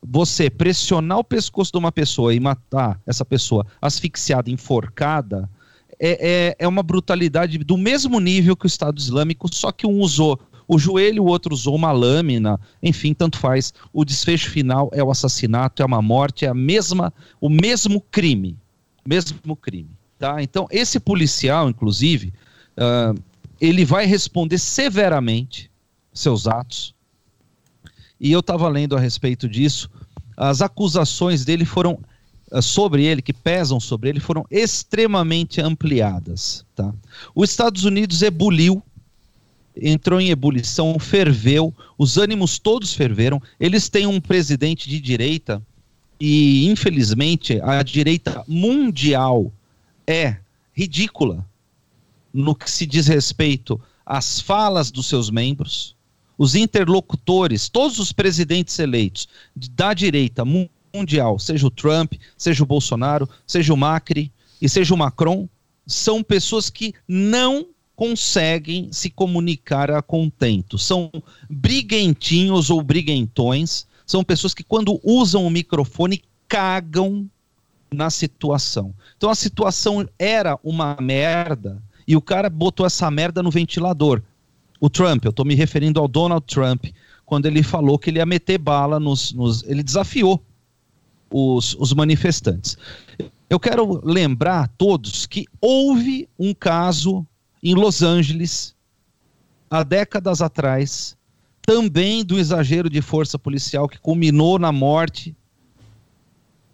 você 0.00 0.48
pressionar 0.48 1.18
o 1.18 1.24
pescoço 1.24 1.72
de 1.72 1.78
uma 1.78 1.90
pessoa 1.90 2.32
e 2.32 2.40
matar 2.40 3.00
essa 3.06 3.24
pessoa 3.24 3.66
asfixiada, 3.82 4.50
enforcada, 4.50 5.50
é, 6.00 6.10
é, 6.10 6.56
é, 6.58 6.68
uma 6.68 6.82
brutalidade 6.82 7.58
do 7.58 7.76
mesmo 7.76 8.20
nível 8.20 8.56
que 8.56 8.66
o 8.66 8.68
Estado 8.68 8.98
Islâmico, 8.98 9.52
só 9.52 9.72
que 9.72 9.86
um 9.86 10.00
usou 10.00 10.38
o 10.68 10.78
joelho, 10.78 11.22
o 11.22 11.26
outro 11.26 11.54
usou 11.54 11.74
uma 11.74 11.90
lâmina, 11.90 12.60
enfim, 12.82 13.14
tanto 13.14 13.38
faz. 13.38 13.72
O 13.90 14.04
desfecho 14.04 14.50
final 14.50 14.90
é 14.92 15.02
o 15.02 15.10
assassinato, 15.10 15.82
é 15.82 15.86
uma 15.86 16.02
morte, 16.02 16.44
é 16.44 16.48
a 16.48 16.54
mesma, 16.54 17.12
o 17.40 17.48
mesmo 17.48 18.02
crime, 18.10 18.54
mesmo 19.06 19.56
crime, 19.56 19.90
tá? 20.18 20.42
Então 20.42 20.68
esse 20.70 21.00
policial, 21.00 21.70
inclusive, 21.70 22.34
uh, 22.76 23.18
ele 23.58 23.84
vai 23.84 24.04
responder 24.04 24.58
severamente 24.58 25.70
seus 26.12 26.46
atos. 26.46 26.94
E 28.20 28.30
eu 28.30 28.40
estava 28.40 28.68
lendo 28.68 28.94
a 28.94 29.00
respeito 29.00 29.48
disso. 29.48 29.88
As 30.36 30.60
acusações 30.60 31.44
dele 31.44 31.64
foram 31.64 31.98
sobre 32.62 33.04
ele, 33.04 33.22
que 33.22 33.32
pesam 33.32 33.78
sobre 33.78 34.08
ele, 34.08 34.20
foram 34.20 34.46
extremamente 34.50 35.60
ampliadas. 35.60 36.64
Tá? 36.74 36.94
Os 37.34 37.50
Estados 37.50 37.84
Unidos 37.84 38.22
ebuliu 38.22 38.82
entrou 39.80 40.20
em 40.20 40.30
ebulição, 40.30 40.98
ferveu, 40.98 41.72
os 41.96 42.16
ânimos 42.16 42.58
todos 42.58 42.92
ferveram. 42.92 43.40
Eles 43.58 43.88
têm 43.88 44.06
um 44.06 44.20
presidente 44.20 44.88
de 44.88 45.00
direita 45.00 45.62
e, 46.20 46.66
infelizmente, 46.66 47.60
a 47.62 47.82
direita 47.82 48.42
mundial 48.46 49.52
é 50.06 50.36
ridícula 50.72 51.46
no 52.32 52.54
que 52.54 52.70
se 52.70 52.86
diz 52.86 53.06
respeito 53.06 53.80
às 54.04 54.40
falas 54.40 54.90
dos 54.90 55.06
seus 55.06 55.30
membros, 55.30 55.94
os 56.36 56.54
interlocutores, 56.54 57.68
todos 57.68 57.98
os 57.98 58.12
presidentes 58.12 58.78
eleitos 58.78 59.28
da 59.54 59.92
direita 59.92 60.44
mundial, 60.44 60.70
seja 61.38 61.66
o 61.66 61.70
Trump, 61.70 62.14
seja 62.36 62.62
o 62.62 62.66
Bolsonaro, 62.66 63.28
seja 63.46 63.72
o 63.72 63.76
Macri 63.76 64.32
e 64.60 64.68
seja 64.68 64.94
o 64.94 64.98
Macron, 64.98 65.48
são 65.86 66.22
pessoas 66.22 66.68
que 66.68 66.94
não 67.06 67.66
conseguem 67.96 68.88
se 68.92 69.10
comunicar 69.10 69.90
a 69.90 70.00
contento. 70.00 70.78
São 70.78 71.10
briguentinhos 71.50 72.70
ou 72.70 72.82
briguentões, 72.82 73.86
são 74.06 74.22
pessoas 74.22 74.54
que 74.54 74.62
quando 74.62 75.00
usam 75.02 75.44
o 75.44 75.50
microfone 75.50 76.22
cagam 76.46 77.28
na 77.90 78.10
situação. 78.10 78.94
Então 79.16 79.30
a 79.30 79.34
situação 79.34 80.08
era 80.18 80.58
uma 80.62 80.96
merda 81.00 81.82
e 82.06 82.16
o 82.16 82.22
cara 82.22 82.48
botou 82.48 82.86
essa 82.86 83.10
merda 83.10 83.42
no 83.42 83.50
ventilador. 83.50 84.22
O 84.80 84.88
Trump, 84.88 85.24
eu 85.24 85.30
estou 85.30 85.44
me 85.44 85.54
referindo 85.54 85.98
ao 85.98 86.06
Donald 86.06 86.46
Trump, 86.46 86.86
quando 87.26 87.46
ele 87.46 87.62
falou 87.62 87.98
que 87.98 88.10
ele 88.10 88.18
ia 88.18 88.26
meter 88.26 88.58
bala 88.58 89.00
nos. 89.00 89.32
nos 89.32 89.62
ele 89.64 89.82
desafiou 89.82 90.42
os, 91.30 91.74
os 91.78 91.92
manifestantes. 91.92 92.76
Eu 93.48 93.58
quero 93.58 94.00
lembrar 94.04 94.64
a 94.64 94.68
todos 94.68 95.26
que 95.26 95.46
houve 95.60 96.28
um 96.38 96.52
caso 96.52 97.26
em 97.62 97.74
Los 97.74 98.02
Angeles, 98.02 98.74
há 99.70 99.82
décadas 99.82 100.40
atrás, 100.40 101.16
também 101.62 102.24
do 102.24 102.38
exagero 102.38 102.88
de 102.88 103.02
força 103.02 103.38
policial 103.38 103.88
que 103.88 103.98
culminou 103.98 104.58
na 104.58 104.72
morte 104.72 105.34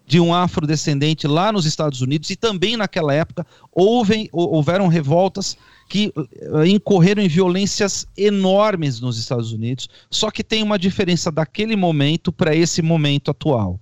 de 0.06 0.20
um 0.20 0.34
afrodescendente 0.34 1.26
lá 1.26 1.50
nos 1.50 1.64
Estados 1.64 2.00
Unidos 2.00 2.28
e 2.30 2.36
também 2.36 2.76
naquela 2.76 3.14
época 3.14 3.46
houve, 3.72 4.28
houveram 4.32 4.86
revoltas 4.86 5.56
que 5.88 6.12
uh, 6.16 6.64
incorreram 6.66 7.22
em 7.22 7.28
violências 7.28 8.06
enormes 8.16 9.00
nos 9.00 9.18
Estados 9.18 9.52
Unidos, 9.52 9.88
só 10.10 10.30
que 10.30 10.44
tem 10.44 10.62
uma 10.62 10.78
diferença 10.78 11.30
daquele 11.30 11.76
momento 11.76 12.32
para 12.32 12.54
esse 12.54 12.82
momento 12.82 13.30
atual. 13.30 13.80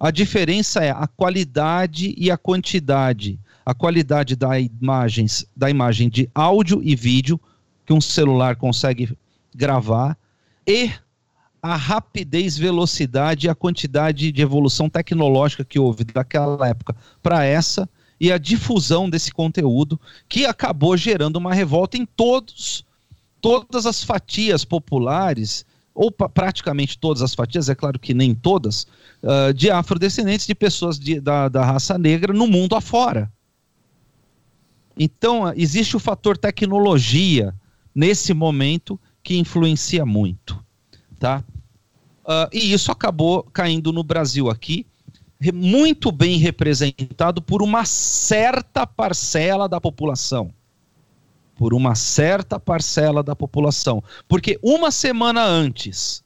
A 0.00 0.12
diferença 0.12 0.84
é 0.84 0.90
a 0.90 1.08
qualidade 1.08 2.14
e 2.16 2.30
a 2.30 2.36
quantidade. 2.36 3.38
A 3.66 3.74
qualidade 3.74 4.36
da 4.36 4.58
imagens, 4.58 5.44
da 5.56 5.68
imagem 5.68 6.08
de 6.08 6.30
áudio 6.34 6.80
e 6.82 6.94
vídeo 6.94 7.38
que 7.84 7.92
um 7.92 8.00
celular 8.00 8.56
consegue 8.56 9.16
gravar 9.54 10.16
e 10.66 10.90
a 11.60 11.74
rapidez, 11.74 12.56
velocidade 12.56 13.46
e 13.46 13.50
a 13.50 13.54
quantidade 13.54 14.30
de 14.30 14.42
evolução 14.42 14.88
tecnológica 14.88 15.64
que 15.64 15.78
houve 15.78 16.04
daquela 16.04 16.68
época 16.68 16.94
para 17.20 17.44
essa 17.44 17.88
e 18.20 18.30
a 18.30 18.38
difusão 18.38 19.10
desse 19.10 19.32
conteúdo 19.32 20.00
que 20.28 20.46
acabou 20.46 20.96
gerando 20.96 21.36
uma 21.36 21.52
revolta 21.52 21.96
em 21.96 22.06
todos 22.06 22.84
todas 23.40 23.86
as 23.86 24.02
fatias 24.02 24.64
populares 24.64 25.64
ou 25.98 26.12
praticamente 26.12 26.96
todas 26.96 27.22
as 27.22 27.34
fatias, 27.34 27.68
é 27.68 27.74
claro 27.74 27.98
que 27.98 28.14
nem 28.14 28.32
todas, 28.32 28.86
uh, 29.20 29.52
de 29.52 29.68
afrodescendentes, 29.68 30.46
de 30.46 30.54
pessoas 30.54 30.96
de, 30.96 31.20
da, 31.20 31.48
da 31.48 31.64
raça 31.64 31.98
negra 31.98 32.32
no 32.32 32.46
mundo 32.46 32.76
afora. 32.76 33.28
Então, 34.96 35.52
existe 35.56 35.96
o 35.96 36.00
fator 36.00 36.38
tecnologia 36.38 37.52
nesse 37.92 38.32
momento 38.32 38.98
que 39.24 39.36
influencia 39.36 40.06
muito, 40.06 40.64
tá? 41.18 41.42
Uh, 42.24 42.46
e 42.52 42.72
isso 42.72 42.92
acabou 42.92 43.42
caindo 43.42 43.92
no 43.92 44.04
Brasil 44.04 44.48
aqui, 44.48 44.86
muito 45.52 46.12
bem 46.12 46.38
representado 46.38 47.42
por 47.42 47.60
uma 47.60 47.84
certa 47.84 48.86
parcela 48.86 49.68
da 49.68 49.80
população. 49.80 50.52
Por 51.58 51.74
uma 51.74 51.94
certa 51.94 52.58
parcela 52.58 53.22
da 53.22 53.36
população. 53.36 54.02
Porque 54.26 54.58
uma 54.62 54.90
semana 54.90 55.44
antes 55.44 56.24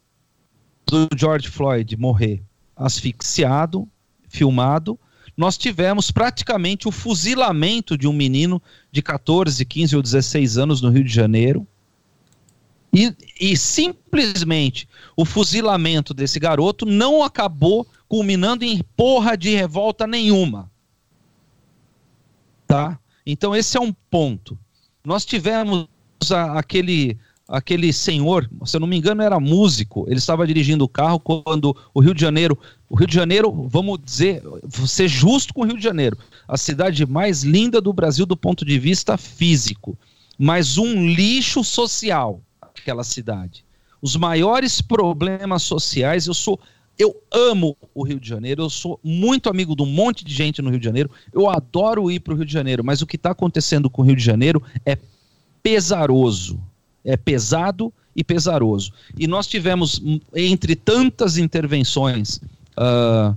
do 0.86 1.08
George 1.16 1.48
Floyd 1.48 1.96
morrer 1.96 2.42
asfixiado, 2.76 3.88
filmado, 4.28 4.98
nós 5.36 5.56
tivemos 5.56 6.10
praticamente 6.10 6.86
o 6.86 6.92
fuzilamento 6.92 7.96
de 7.96 8.06
um 8.06 8.12
menino 8.12 8.60
de 8.90 9.00
14, 9.00 9.64
15 9.64 9.96
ou 9.96 10.02
16 10.02 10.58
anos 10.58 10.82
no 10.82 10.90
Rio 10.90 11.02
de 11.02 11.12
Janeiro. 11.12 11.66
E, 12.92 13.14
e 13.40 13.56
simplesmente 13.56 14.86
o 15.16 15.24
fuzilamento 15.24 16.12
desse 16.12 16.38
garoto 16.38 16.84
não 16.84 17.22
acabou 17.22 17.86
culminando 18.06 18.64
em 18.64 18.82
porra 18.94 19.34
de 19.34 19.48
revolta 19.48 20.06
nenhuma. 20.06 20.70
Tá? 22.66 22.98
Então 23.24 23.56
esse 23.56 23.78
é 23.78 23.80
um 23.80 23.94
ponto. 24.10 24.58
Nós 25.04 25.24
tivemos 25.24 25.88
a, 26.30 26.58
aquele 26.58 27.18
aquele 27.48 27.92
senhor, 27.92 28.48
se 28.64 28.76
eu 28.76 28.80
não 28.80 28.86
me 28.86 28.96
engano, 28.96 29.20
era 29.20 29.38
músico. 29.38 30.06
Ele 30.08 30.16
estava 30.18 30.46
dirigindo 30.46 30.84
o 30.84 30.88
carro 30.88 31.20
quando 31.20 31.76
o 31.92 32.00
Rio 32.00 32.14
de 32.14 32.20
Janeiro, 32.20 32.58
o 32.88 32.96
Rio 32.96 33.06
de 33.06 33.14
Janeiro, 33.14 33.68
vamos 33.68 33.98
dizer, 34.02 34.42
ser 34.86 35.06
justo 35.06 35.52
com 35.52 35.60
o 35.60 35.64
Rio 35.66 35.76
de 35.76 35.82
Janeiro, 35.82 36.16
a 36.48 36.56
cidade 36.56 37.04
mais 37.04 37.42
linda 37.42 37.78
do 37.78 37.92
Brasil 37.92 38.24
do 38.24 38.36
ponto 38.36 38.64
de 38.64 38.78
vista 38.78 39.18
físico, 39.18 39.98
mas 40.38 40.78
um 40.78 41.06
lixo 41.06 41.62
social, 41.62 42.40
aquela 42.60 43.04
cidade. 43.04 43.64
Os 44.00 44.16
maiores 44.16 44.80
problemas 44.80 45.62
sociais, 45.62 46.26
eu 46.26 46.34
sou 46.34 46.58
eu 47.02 47.16
amo 47.32 47.76
o 47.94 48.02
Rio 48.02 48.20
de 48.20 48.28
Janeiro, 48.28 48.62
eu 48.62 48.70
sou 48.70 48.98
muito 49.02 49.48
amigo 49.48 49.74
de 49.74 49.82
um 49.82 49.86
monte 49.86 50.24
de 50.24 50.34
gente 50.34 50.62
no 50.62 50.70
Rio 50.70 50.78
de 50.78 50.84
Janeiro, 50.84 51.10
eu 51.32 51.48
adoro 51.48 52.10
ir 52.10 52.20
para 52.20 52.34
o 52.34 52.36
Rio 52.36 52.46
de 52.46 52.52
Janeiro, 52.52 52.84
mas 52.84 53.02
o 53.02 53.06
que 53.06 53.16
está 53.16 53.30
acontecendo 53.30 53.90
com 53.90 54.02
o 54.02 54.04
Rio 54.04 54.16
de 54.16 54.24
Janeiro 54.24 54.62
é 54.84 54.98
pesaroso 55.62 56.60
é 57.04 57.16
pesado 57.16 57.92
e 58.14 58.22
pesaroso. 58.22 58.92
E 59.18 59.26
nós 59.26 59.46
tivemos, 59.46 60.00
hum, 60.00 60.20
entre 60.34 60.76
tantas 60.76 61.36
intervenções 61.36 62.40
uh, 62.76 63.36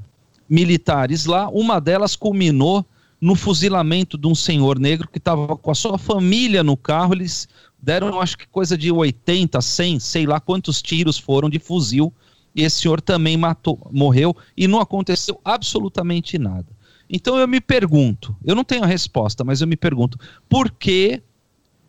militares 0.50 1.26
lá, 1.26 1.50
uma 1.50 1.80
delas 1.80 2.16
culminou 2.16 2.86
no 3.20 3.36
fuzilamento 3.36 4.18
de 4.18 4.28
um 4.28 4.36
senhor 4.36 4.78
negro 4.78 5.08
que 5.08 5.18
estava 5.18 5.56
com 5.56 5.72
a 5.72 5.76
sua 5.76 5.98
família 5.98 6.64
no 6.64 6.78
carro. 6.78 7.14
Eles 7.14 7.48
deram, 7.82 8.20
acho 8.20 8.38
que 8.38 8.48
coisa 8.48 8.78
de 8.78 8.92
80, 8.92 9.60
100, 9.60 10.00
sei 10.00 10.26
lá 10.26 10.40
quantos 10.40 10.82
tiros 10.82 11.18
foram 11.18 11.50
de 11.50 11.58
fuzil. 11.58 12.14
E 12.56 12.64
esse 12.64 12.82
senhor 12.82 13.02
também 13.02 13.36
matou, 13.36 13.80
morreu 13.92 14.36
e 14.56 14.68
não 14.68 14.80
aconteceu 14.80 15.40
absolutamente 15.44 16.38
nada. 16.38 16.68
Então 17.10 17.38
eu 17.38 17.48
me 17.48 17.60
pergunto, 17.60 18.36
eu 18.44 18.56
não 18.56 18.64
tenho 18.64 18.84
a 18.84 18.88
resposta, 18.88 19.44
mas 19.44 19.62
eu 19.62 19.68
me 19.68 19.76
pergunto, 19.76 20.18
por 20.50 20.72
que 20.72 21.22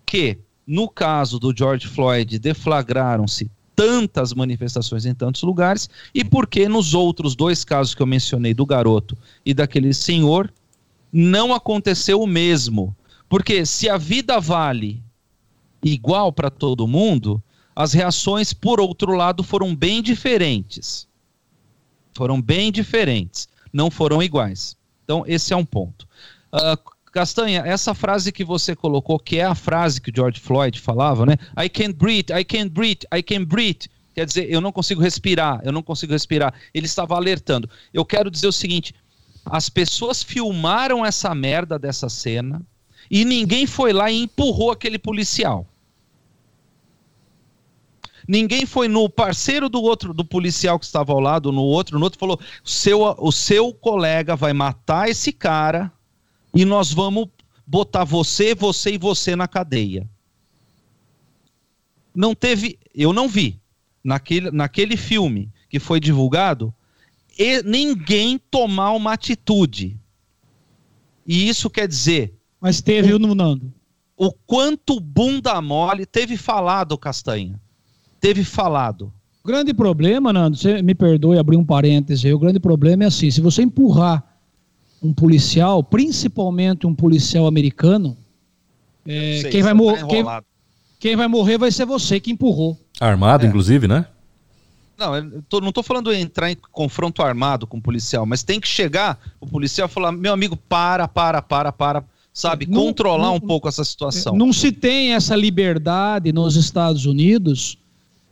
que 0.04 0.38
no 0.66 0.88
caso 0.88 1.38
do 1.38 1.56
George 1.56 1.86
Floyd, 1.86 2.38
deflagraram-se 2.38 3.50
tantas 3.74 4.32
manifestações 4.32 5.04
em 5.04 5.14
tantos 5.14 5.42
lugares 5.42 5.88
e 6.14 6.24
por 6.24 6.46
que 6.46 6.66
nos 6.68 6.94
outros 6.94 7.36
dois 7.36 7.62
casos 7.62 7.94
que 7.94 8.02
eu 8.02 8.06
mencionei 8.06 8.54
do 8.54 8.66
garoto 8.66 9.16
e 9.44 9.54
daquele 9.54 9.92
senhor 9.92 10.52
não 11.12 11.54
aconteceu 11.54 12.20
o 12.20 12.26
mesmo. 12.26 12.96
Porque 13.28 13.66
se 13.66 13.88
a 13.88 13.96
vida 13.96 14.40
vale 14.40 15.02
igual 15.82 16.32
para 16.32 16.50
todo 16.50 16.86
mundo, 16.86 17.42
as 17.76 17.92
reações, 17.92 18.54
por 18.54 18.80
outro 18.80 19.12
lado, 19.12 19.42
foram 19.42 19.76
bem 19.76 20.02
diferentes. 20.02 21.06
Foram 22.14 22.40
bem 22.40 22.72
diferentes, 22.72 23.46
não 23.70 23.90
foram 23.90 24.22
iguais. 24.22 24.74
Então, 25.04 25.22
esse 25.26 25.52
é 25.52 25.56
um 25.56 25.64
ponto. 25.64 26.08
Uh, 26.50 26.96
Castanha, 27.12 27.62
essa 27.66 27.94
frase 27.94 28.32
que 28.32 28.44
você 28.44 28.74
colocou, 28.74 29.18
que 29.18 29.36
é 29.36 29.44
a 29.44 29.54
frase 29.54 30.00
que 30.00 30.10
George 30.14 30.40
Floyd 30.40 30.80
falava, 30.80 31.26
né? 31.26 31.34
I 31.62 31.68
can't 31.68 31.92
breathe, 31.92 32.30
I 32.30 32.42
can't 32.44 32.70
breathe, 32.70 33.04
I 33.14 33.22
can't 33.22 33.44
breathe. 33.44 33.86
Quer 34.14 34.24
dizer, 34.24 34.50
eu 34.50 34.62
não 34.62 34.72
consigo 34.72 35.02
respirar, 35.02 35.60
eu 35.62 35.70
não 35.70 35.82
consigo 35.82 36.14
respirar. 36.14 36.54
Ele 36.72 36.86
estava 36.86 37.14
alertando. 37.14 37.68
Eu 37.92 38.04
quero 38.04 38.30
dizer 38.30 38.46
o 38.46 38.52
seguinte: 38.52 38.94
as 39.44 39.68
pessoas 39.68 40.22
filmaram 40.22 41.04
essa 41.04 41.34
merda 41.34 41.78
dessa 41.78 42.08
cena 42.08 42.62
e 43.10 43.24
ninguém 43.24 43.66
foi 43.66 43.92
lá 43.92 44.10
e 44.10 44.22
empurrou 44.22 44.70
aquele 44.70 44.98
policial. 44.98 45.66
Ninguém 48.28 48.66
foi 48.66 48.88
no 48.88 49.08
parceiro 49.08 49.68
do 49.68 49.80
outro, 49.80 50.12
do 50.12 50.24
policial 50.24 50.78
que 50.78 50.84
estava 50.84 51.12
ao 51.12 51.20
lado, 51.20 51.52
no 51.52 51.62
outro, 51.62 51.98
no 51.98 52.04
outro, 52.04 52.18
falou: 52.18 52.40
seu, 52.64 53.02
o 53.18 53.30
seu 53.30 53.72
colega 53.72 54.34
vai 54.34 54.52
matar 54.52 55.08
esse 55.08 55.32
cara 55.32 55.92
e 56.54 56.64
nós 56.64 56.92
vamos 56.92 57.28
botar 57.66 58.04
você, 58.04 58.54
você 58.54 58.94
e 58.94 58.98
você 58.98 59.36
na 59.36 59.46
cadeia. 59.46 60.08
Não 62.14 62.34
teve, 62.34 62.78
eu 62.94 63.12
não 63.12 63.28
vi 63.28 63.60
naquele, 64.02 64.50
naquele 64.50 64.96
filme 64.96 65.50
que 65.68 65.78
foi 65.78 66.00
divulgado, 66.00 66.72
e 67.38 67.62
ninguém 67.62 68.38
tomar 68.38 68.92
uma 68.92 69.12
atitude. 69.12 69.98
E 71.26 71.48
isso 71.48 71.68
quer 71.68 71.86
dizer. 71.86 72.34
Mas 72.60 72.80
teve, 72.80 73.12
o, 73.12 73.18
Nando. 73.18 73.72
O 74.16 74.32
quanto 74.32 74.98
bunda 74.98 75.60
mole 75.60 76.06
teve 76.06 76.36
falado, 76.36 76.96
Castanha. 76.96 77.60
Teve 78.26 78.42
falado. 78.42 79.12
O 79.44 79.46
grande 79.46 79.72
problema, 79.72 80.32
Nando, 80.32 80.56
você 80.56 80.82
me 80.82 80.96
perdoe 80.96 81.38
abrir 81.38 81.56
um 81.56 81.64
parêntese 81.64 82.26
aí, 82.26 82.34
o 82.34 82.38
grande 82.40 82.58
problema 82.58 83.04
é 83.04 83.06
assim: 83.06 83.30
se 83.30 83.40
você 83.40 83.62
empurrar 83.62 84.20
um 85.00 85.14
policial, 85.14 85.84
principalmente 85.84 86.88
um 86.88 86.92
policial 86.92 87.46
americano, 87.46 88.16
é, 89.06 89.42
sei, 89.42 89.50
quem, 89.52 89.62
vai 89.62 89.74
tá 89.74 90.06
quem, 90.08 90.24
quem, 90.98 91.14
vai 91.14 91.28
morrer 91.28 91.56
vai 91.56 91.70
ser 91.70 91.84
você 91.84 92.18
que 92.18 92.32
empurrou. 92.32 92.76
Armado, 92.98 93.46
é. 93.46 93.48
inclusive, 93.48 93.86
né? 93.86 94.06
Não, 94.98 95.14
eu 95.14 95.44
tô, 95.48 95.60
não 95.60 95.68
estou 95.68 95.84
falando 95.84 96.12
em 96.12 96.22
entrar 96.22 96.50
em 96.50 96.56
confronto 96.72 97.22
armado 97.22 97.64
com 97.64 97.78
o 97.78 97.80
policial, 97.80 98.26
mas 98.26 98.42
tem 98.42 98.58
que 98.58 98.66
chegar 98.66 99.20
o 99.40 99.46
policial 99.46 99.86
e 99.86 99.90
falar: 99.92 100.10
meu 100.10 100.32
amigo, 100.32 100.56
para, 100.56 101.06
para, 101.06 101.40
para, 101.40 101.70
para, 101.70 102.04
sabe? 102.32 102.66
Não, 102.66 102.86
controlar 102.86 103.28
não, 103.28 103.36
um 103.36 103.40
pouco 103.40 103.68
essa 103.68 103.84
situação. 103.84 104.34
Não 104.34 104.52
se 104.52 104.72
tem 104.72 105.14
essa 105.14 105.36
liberdade 105.36 106.32
nos 106.32 106.56
Estados 106.56 107.06
Unidos 107.06 107.78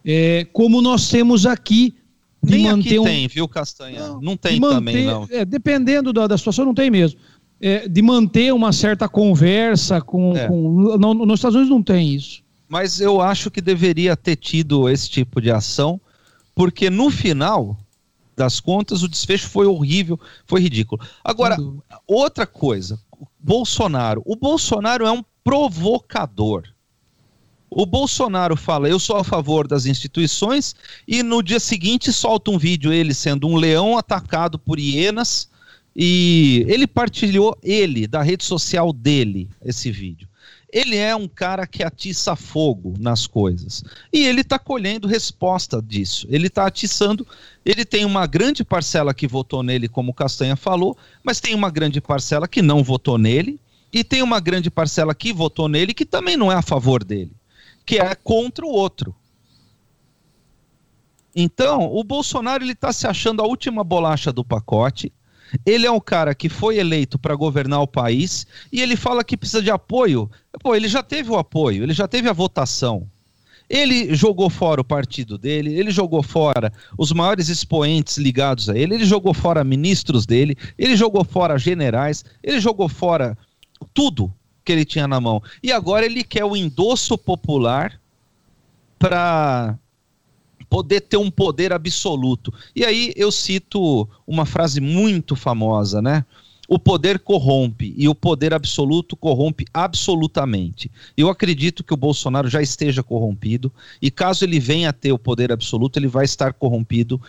é, 0.04 0.46
como 0.52 0.82
nós 0.82 1.08
temos 1.08 1.46
aqui 1.46 1.94
de 2.42 2.56
Nem 2.56 2.64
manter 2.64 2.88
aqui 2.88 2.98
um... 2.98 3.04
tem, 3.04 3.28
viu, 3.28 3.48
Castanha? 3.48 4.08
Não, 4.08 4.20
não 4.20 4.36
tem 4.36 4.60
manter, 4.60 4.74
também, 4.74 5.06
não. 5.06 5.26
É, 5.30 5.44
dependendo 5.44 6.12
da, 6.12 6.26
da, 6.26 6.36
situação, 6.36 6.64
não 6.64 6.74
tem 6.74 6.90
mesmo. 6.90 7.18
É, 7.60 7.88
de 7.88 8.02
manter 8.02 8.52
uma 8.52 8.72
certa 8.72 9.08
conversa 9.08 10.00
com. 10.00 10.36
É. 10.36 10.46
com 10.46 10.98
não, 10.98 11.14
nos 11.14 11.38
Estados 11.38 11.56
Unidos 11.56 11.70
não 11.70 11.82
tem 11.82 12.14
isso. 12.14 12.42
Mas 12.68 13.00
eu 13.00 13.20
acho 13.20 13.50
que 13.50 13.60
deveria 13.60 14.16
ter 14.16 14.36
tido 14.36 14.88
esse 14.88 15.08
tipo 15.08 15.40
de 15.40 15.50
ação, 15.50 16.00
porque 16.54 16.90
no 16.90 17.10
final 17.10 17.78
das 18.36 18.60
contas 18.60 19.02
o 19.02 19.08
desfecho 19.08 19.48
foi 19.48 19.66
horrível, 19.66 20.18
foi 20.46 20.60
ridículo. 20.60 21.00
Agora, 21.22 21.56
outra 22.06 22.46
coisa, 22.46 22.98
Bolsonaro. 23.38 24.22
O 24.26 24.36
Bolsonaro 24.36 25.06
é 25.06 25.12
um 25.12 25.24
provocador. 25.42 26.64
O 27.76 27.84
Bolsonaro 27.84 28.56
fala, 28.56 28.88
eu 28.88 29.00
sou 29.00 29.16
a 29.16 29.24
favor 29.24 29.66
das 29.66 29.84
instituições, 29.84 30.76
e 31.08 31.24
no 31.24 31.42
dia 31.42 31.58
seguinte 31.58 32.12
solta 32.12 32.52
um 32.52 32.56
vídeo 32.56 32.92
ele 32.92 33.12
sendo 33.12 33.48
um 33.48 33.56
leão 33.56 33.98
atacado 33.98 34.60
por 34.60 34.78
hienas, 34.78 35.48
e 35.94 36.64
ele 36.68 36.86
partilhou, 36.86 37.58
ele, 37.64 38.06
da 38.06 38.22
rede 38.22 38.44
social 38.44 38.92
dele, 38.92 39.50
esse 39.60 39.90
vídeo. 39.90 40.28
Ele 40.72 40.96
é 40.96 41.16
um 41.16 41.26
cara 41.26 41.66
que 41.66 41.82
atiça 41.82 42.36
fogo 42.36 42.94
nas 42.96 43.26
coisas. 43.26 43.82
E 44.12 44.24
ele 44.24 44.42
está 44.42 44.56
colhendo 44.58 45.08
resposta 45.08 45.82
disso. 45.82 46.26
Ele 46.30 46.46
está 46.48 46.66
atiçando. 46.66 47.26
Ele 47.64 47.84
tem 47.84 48.04
uma 48.04 48.26
grande 48.26 48.64
parcela 48.64 49.14
que 49.14 49.26
votou 49.26 49.62
nele, 49.64 49.88
como 49.88 50.10
o 50.10 50.14
Castanha 50.14 50.56
falou, 50.56 50.96
mas 51.22 51.40
tem 51.40 51.54
uma 51.54 51.70
grande 51.70 52.00
parcela 52.00 52.46
que 52.46 52.62
não 52.62 52.84
votou 52.84 53.18
nele. 53.18 53.58
E 53.92 54.02
tem 54.02 54.22
uma 54.22 54.40
grande 54.40 54.70
parcela 54.70 55.14
que 55.14 55.32
votou 55.32 55.68
nele 55.68 55.94
que 55.94 56.04
também 56.04 56.36
não 56.36 56.50
é 56.50 56.56
a 56.56 56.62
favor 56.62 57.02
dele 57.02 57.32
que 57.84 57.98
é 57.98 58.14
contra 58.14 58.64
o 58.64 58.70
outro. 58.70 59.14
Então, 61.34 61.92
o 61.92 62.04
Bolsonaro 62.04 62.62
ele 62.62 62.72
está 62.72 62.92
se 62.92 63.06
achando 63.06 63.42
a 63.42 63.46
última 63.46 63.82
bolacha 63.82 64.32
do 64.32 64.44
pacote. 64.44 65.12
Ele 65.66 65.86
é 65.86 65.90
um 65.90 66.00
cara 66.00 66.34
que 66.34 66.48
foi 66.48 66.78
eleito 66.78 67.18
para 67.18 67.34
governar 67.34 67.80
o 67.82 67.86
país 67.86 68.46
e 68.72 68.80
ele 68.80 68.96
fala 68.96 69.24
que 69.24 69.36
precisa 69.36 69.62
de 69.62 69.70
apoio. 69.70 70.30
Pô, 70.60 70.74
ele 70.74 70.88
já 70.88 71.02
teve 71.02 71.30
o 71.30 71.36
apoio, 71.36 71.82
ele 71.82 71.92
já 71.92 72.08
teve 72.08 72.28
a 72.28 72.32
votação. 72.32 73.08
Ele 73.68 74.14
jogou 74.14 74.50
fora 74.50 74.80
o 74.80 74.84
partido 74.84 75.38
dele, 75.38 75.74
ele 75.74 75.90
jogou 75.90 76.22
fora 76.22 76.72
os 76.98 77.12
maiores 77.12 77.48
expoentes 77.48 78.18
ligados 78.18 78.68
a 78.68 78.76
ele, 78.76 78.94
ele 78.94 79.06
jogou 79.06 79.32
fora 79.32 79.64
ministros 79.64 80.26
dele, 80.26 80.56
ele 80.76 80.96
jogou 80.96 81.24
fora 81.24 81.58
generais, 81.58 82.24
ele 82.42 82.60
jogou 82.60 82.88
fora 82.88 83.38
tudo 83.94 84.32
que 84.64 84.72
ele 84.72 84.84
tinha 84.84 85.06
na 85.06 85.20
mão. 85.20 85.42
E 85.62 85.70
agora 85.70 86.06
ele 86.06 86.24
quer 86.24 86.44
o 86.44 86.56
endosso 86.56 87.18
popular 87.18 88.00
para 88.98 89.78
poder 90.68 91.02
ter 91.02 91.16
um 91.16 91.30
poder 91.30 91.72
absoluto. 91.72 92.52
E 92.74 92.84
aí 92.84 93.12
eu 93.16 93.30
cito 93.30 94.08
uma 94.26 94.46
frase 94.46 94.80
muito 94.80 95.36
famosa, 95.36 96.00
né? 96.00 96.24
O 96.66 96.78
poder 96.78 97.18
corrompe 97.18 97.94
e 97.96 98.08
o 98.08 98.14
poder 98.14 98.54
absoluto 98.54 99.14
corrompe 99.14 99.66
absolutamente. 99.72 100.90
Eu 101.14 101.28
acredito 101.28 101.84
que 101.84 101.92
o 101.92 101.96
Bolsonaro 101.96 102.48
já 102.48 102.62
esteja 102.62 103.02
corrompido 103.02 103.70
e 104.00 104.10
caso 104.10 104.44
ele 104.44 104.58
venha 104.58 104.88
a 104.88 104.92
ter 104.92 105.12
o 105.12 105.18
poder 105.18 105.52
absoluto, 105.52 105.98
ele 105.98 106.08
vai 106.08 106.24
estar 106.24 106.54
corrompido 106.54 107.20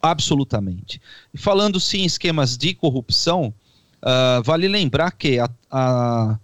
absolutamente. 0.00 1.00
E 1.32 1.38
falando 1.38 1.80
sim 1.80 2.02
em 2.02 2.04
esquemas 2.04 2.56
de 2.56 2.72
corrupção, 2.72 3.52
uh, 4.00 4.42
vale 4.44 4.68
lembrar 4.68 5.10
que 5.10 5.40
a, 5.40 5.50
a, 5.70 6.38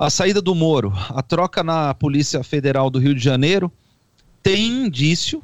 a 0.00 0.08
saída 0.08 0.40
do 0.40 0.54
Moro, 0.54 0.94
a 1.10 1.22
troca 1.22 1.62
na 1.62 1.92
Polícia 1.92 2.42
Federal 2.42 2.88
do 2.88 2.98
Rio 2.98 3.14
de 3.14 3.22
Janeiro, 3.22 3.70
tem 4.42 4.86
indício 4.86 5.42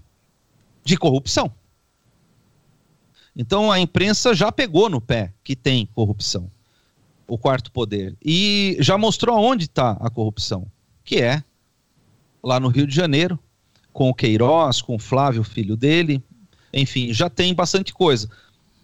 de 0.83 0.97
corrupção. 0.97 1.53
Então 3.37 3.71
a 3.71 3.79
imprensa 3.79 4.35
já 4.35 4.51
pegou 4.51 4.89
no 4.89 4.99
pé 4.99 5.31
que 5.45 5.55
tem 5.55 5.85
corrupção, 5.95 6.51
o 7.29 7.37
quarto 7.37 7.71
poder, 7.71 8.17
e 8.25 8.79
já 8.81 8.97
mostrou 8.97 9.39
onde 9.39 9.67
está 9.67 9.91
a 10.01 10.09
corrupção, 10.09 10.67
que 11.05 11.17
é 11.17 11.45
lá 12.43 12.59
no 12.59 12.69
Rio 12.69 12.87
de 12.87 12.95
Janeiro, 12.95 13.39
com 13.93 14.09
o 14.09 14.15
Queiroz, 14.15 14.81
com 14.81 14.97
o 14.97 14.99
Flávio, 14.99 15.45
filho 15.45 15.77
dele, 15.77 16.23
enfim, 16.73 17.13
já 17.13 17.29
tem 17.29 17.53
bastante 17.55 17.93
coisa 17.93 18.31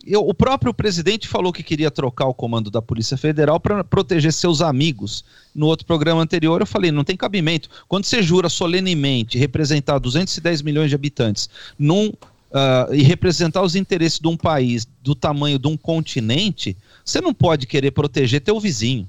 eu, 0.06 0.26
o 0.26 0.34
próprio 0.34 0.74
presidente 0.74 1.28
falou 1.28 1.52
que 1.52 1.62
queria 1.62 1.90
trocar 1.90 2.26
o 2.26 2.34
comando 2.34 2.70
da 2.70 2.82
Polícia 2.82 3.16
Federal 3.16 3.60
para 3.60 3.84
proteger 3.84 4.32
seus 4.32 4.60
amigos. 4.60 5.24
No 5.54 5.66
outro 5.66 5.86
programa 5.86 6.20
anterior, 6.20 6.60
eu 6.60 6.66
falei: 6.66 6.90
não 6.90 7.04
tem 7.04 7.16
cabimento. 7.16 7.68
Quando 7.88 8.04
você 8.04 8.22
jura 8.22 8.48
solenemente 8.48 9.38
representar 9.38 9.98
210 9.98 10.62
milhões 10.62 10.88
de 10.88 10.94
habitantes 10.94 11.48
num, 11.78 12.08
uh, 12.08 12.92
e 12.92 13.02
representar 13.02 13.62
os 13.62 13.76
interesses 13.76 14.18
de 14.18 14.28
um 14.28 14.36
país 14.36 14.86
do 15.02 15.14
tamanho 15.14 15.58
de 15.58 15.68
um 15.68 15.76
continente, 15.76 16.76
você 17.04 17.20
não 17.20 17.32
pode 17.32 17.66
querer 17.66 17.92
proteger 17.92 18.40
teu 18.40 18.58
vizinho. 18.58 19.08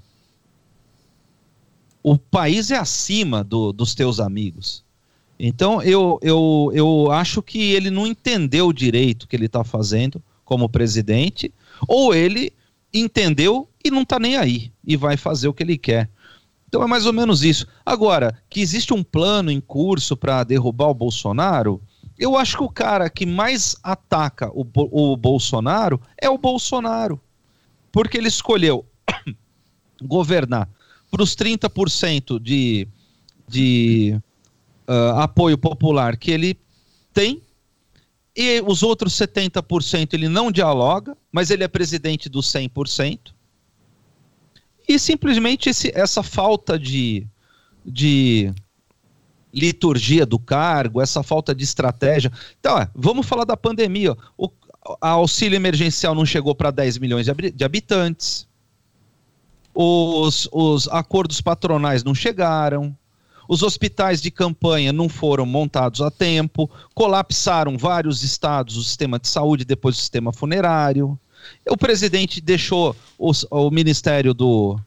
O 2.02 2.18
país 2.18 2.70
é 2.70 2.78
acima 2.78 3.44
do, 3.44 3.72
dos 3.72 3.96
teus 3.96 4.20
amigos. 4.20 4.84
Então, 5.40 5.82
eu, 5.82 6.20
eu, 6.22 6.72
eu 6.74 7.12
acho 7.12 7.42
que 7.42 7.72
ele 7.72 7.90
não 7.90 8.06
entendeu 8.06 8.72
direito 8.72 9.24
o 9.24 9.28
que 9.28 9.36
ele 9.36 9.48
está 9.48 9.64
fazendo 9.64 10.22
como 10.54 10.70
presidente, 10.70 11.52
ou 11.88 12.14
ele 12.14 12.54
entendeu 12.94 13.68
e 13.84 13.90
não 13.90 14.04
está 14.04 14.20
nem 14.20 14.38
aí 14.38 14.72
e 14.86 14.96
vai 14.96 15.18
fazer 15.18 15.48
o 15.48 15.54
que 15.54 15.64
ele 15.64 15.80
quer. 15.80 16.08
Então 16.68 16.84
é 16.84 16.86
mais 16.86 17.08
ou 17.08 17.14
menos 17.14 17.44
isso. 17.44 17.66
Agora, 17.84 18.38
que 18.52 18.62
existe 18.62 18.94
um 18.94 19.04
plano 19.04 19.50
em 19.50 19.60
curso 19.60 20.16
para 20.16 20.44
derrubar 20.44 20.90
o 20.90 20.94
Bolsonaro, 20.94 21.82
eu 22.20 22.38
acho 22.38 22.56
que 22.56 22.64
o 22.64 22.70
cara 22.70 23.10
que 23.10 23.26
mais 23.26 23.76
ataca 23.82 24.52
o, 24.54 24.64
o 24.92 25.18
Bolsonaro 25.18 26.00
é 26.22 26.30
o 26.30 26.38
Bolsonaro. 26.38 27.20
Porque 27.92 28.16
ele 28.16 28.28
escolheu 28.28 28.86
governar 30.04 30.70
para 31.10 31.24
os 31.24 31.36
30% 31.36 32.40
de, 32.40 32.88
de 33.48 34.22
uh, 34.88 35.18
apoio 35.18 35.58
popular 35.58 36.16
que 36.16 36.30
ele 36.30 36.56
tem, 37.12 37.42
e 38.36 38.62
os 38.66 38.82
outros 38.82 39.14
70% 39.14 40.14
ele 40.14 40.28
não 40.28 40.52
dialoga, 40.52 41.16
mas 41.32 41.52
ele 41.52 41.64
é 41.64 41.68
presidente 41.68 42.28
dos 42.28 42.52
100%. 42.52 43.32
E 44.88 44.98
simplesmente 44.98 45.70
esse, 45.70 45.92
essa 45.96 46.24
falta 46.24 46.78
de, 46.78 47.26
de 47.86 48.52
liturgia 49.54 50.26
do 50.26 50.40
cargo, 50.40 51.00
essa 51.00 51.22
falta 51.22 51.54
de 51.54 51.64
estratégia. 51.64 52.32
Então, 52.60 52.76
ó, 52.76 52.88
vamos 52.96 53.28
falar 53.28 53.46
da 53.46 53.56
pandemia. 53.56 54.18
O 54.38 54.50
auxílio 55.00 55.56
emergencial 55.56 56.16
não 56.16 56.26
chegou 56.26 56.56
para 56.56 56.72
10 56.72 56.98
milhões 56.98 57.28
de 57.54 57.64
habitantes. 57.64 58.48
Os, 59.74 60.50
os 60.52 60.88
acordos 60.90 61.40
patronais 61.40 62.04
não 62.04 62.16
chegaram. 62.16 62.96
Os 63.48 63.64
hospitais 63.64 64.22
de 64.22 64.32
campanha 64.32 64.94
não 64.94 65.10
foram 65.10 65.46
montados 65.46 66.02
a 66.02 66.10
tempo, 66.10 66.70
colapsaram 66.94 67.78
vários 67.78 68.24
estados 68.24 68.78
o 68.78 68.84
sistema 68.84 69.20
de 69.20 69.28
saúde, 69.28 69.66
depois 69.66 69.98
o 69.98 70.00
sistema 70.00 70.32
funerário. 70.32 71.20
O 71.70 71.78
presidente 71.78 72.40
deixou 72.40 72.96
os, 73.18 73.46
o 73.52 73.70
Ministério 73.70 74.34
do, 74.34 74.80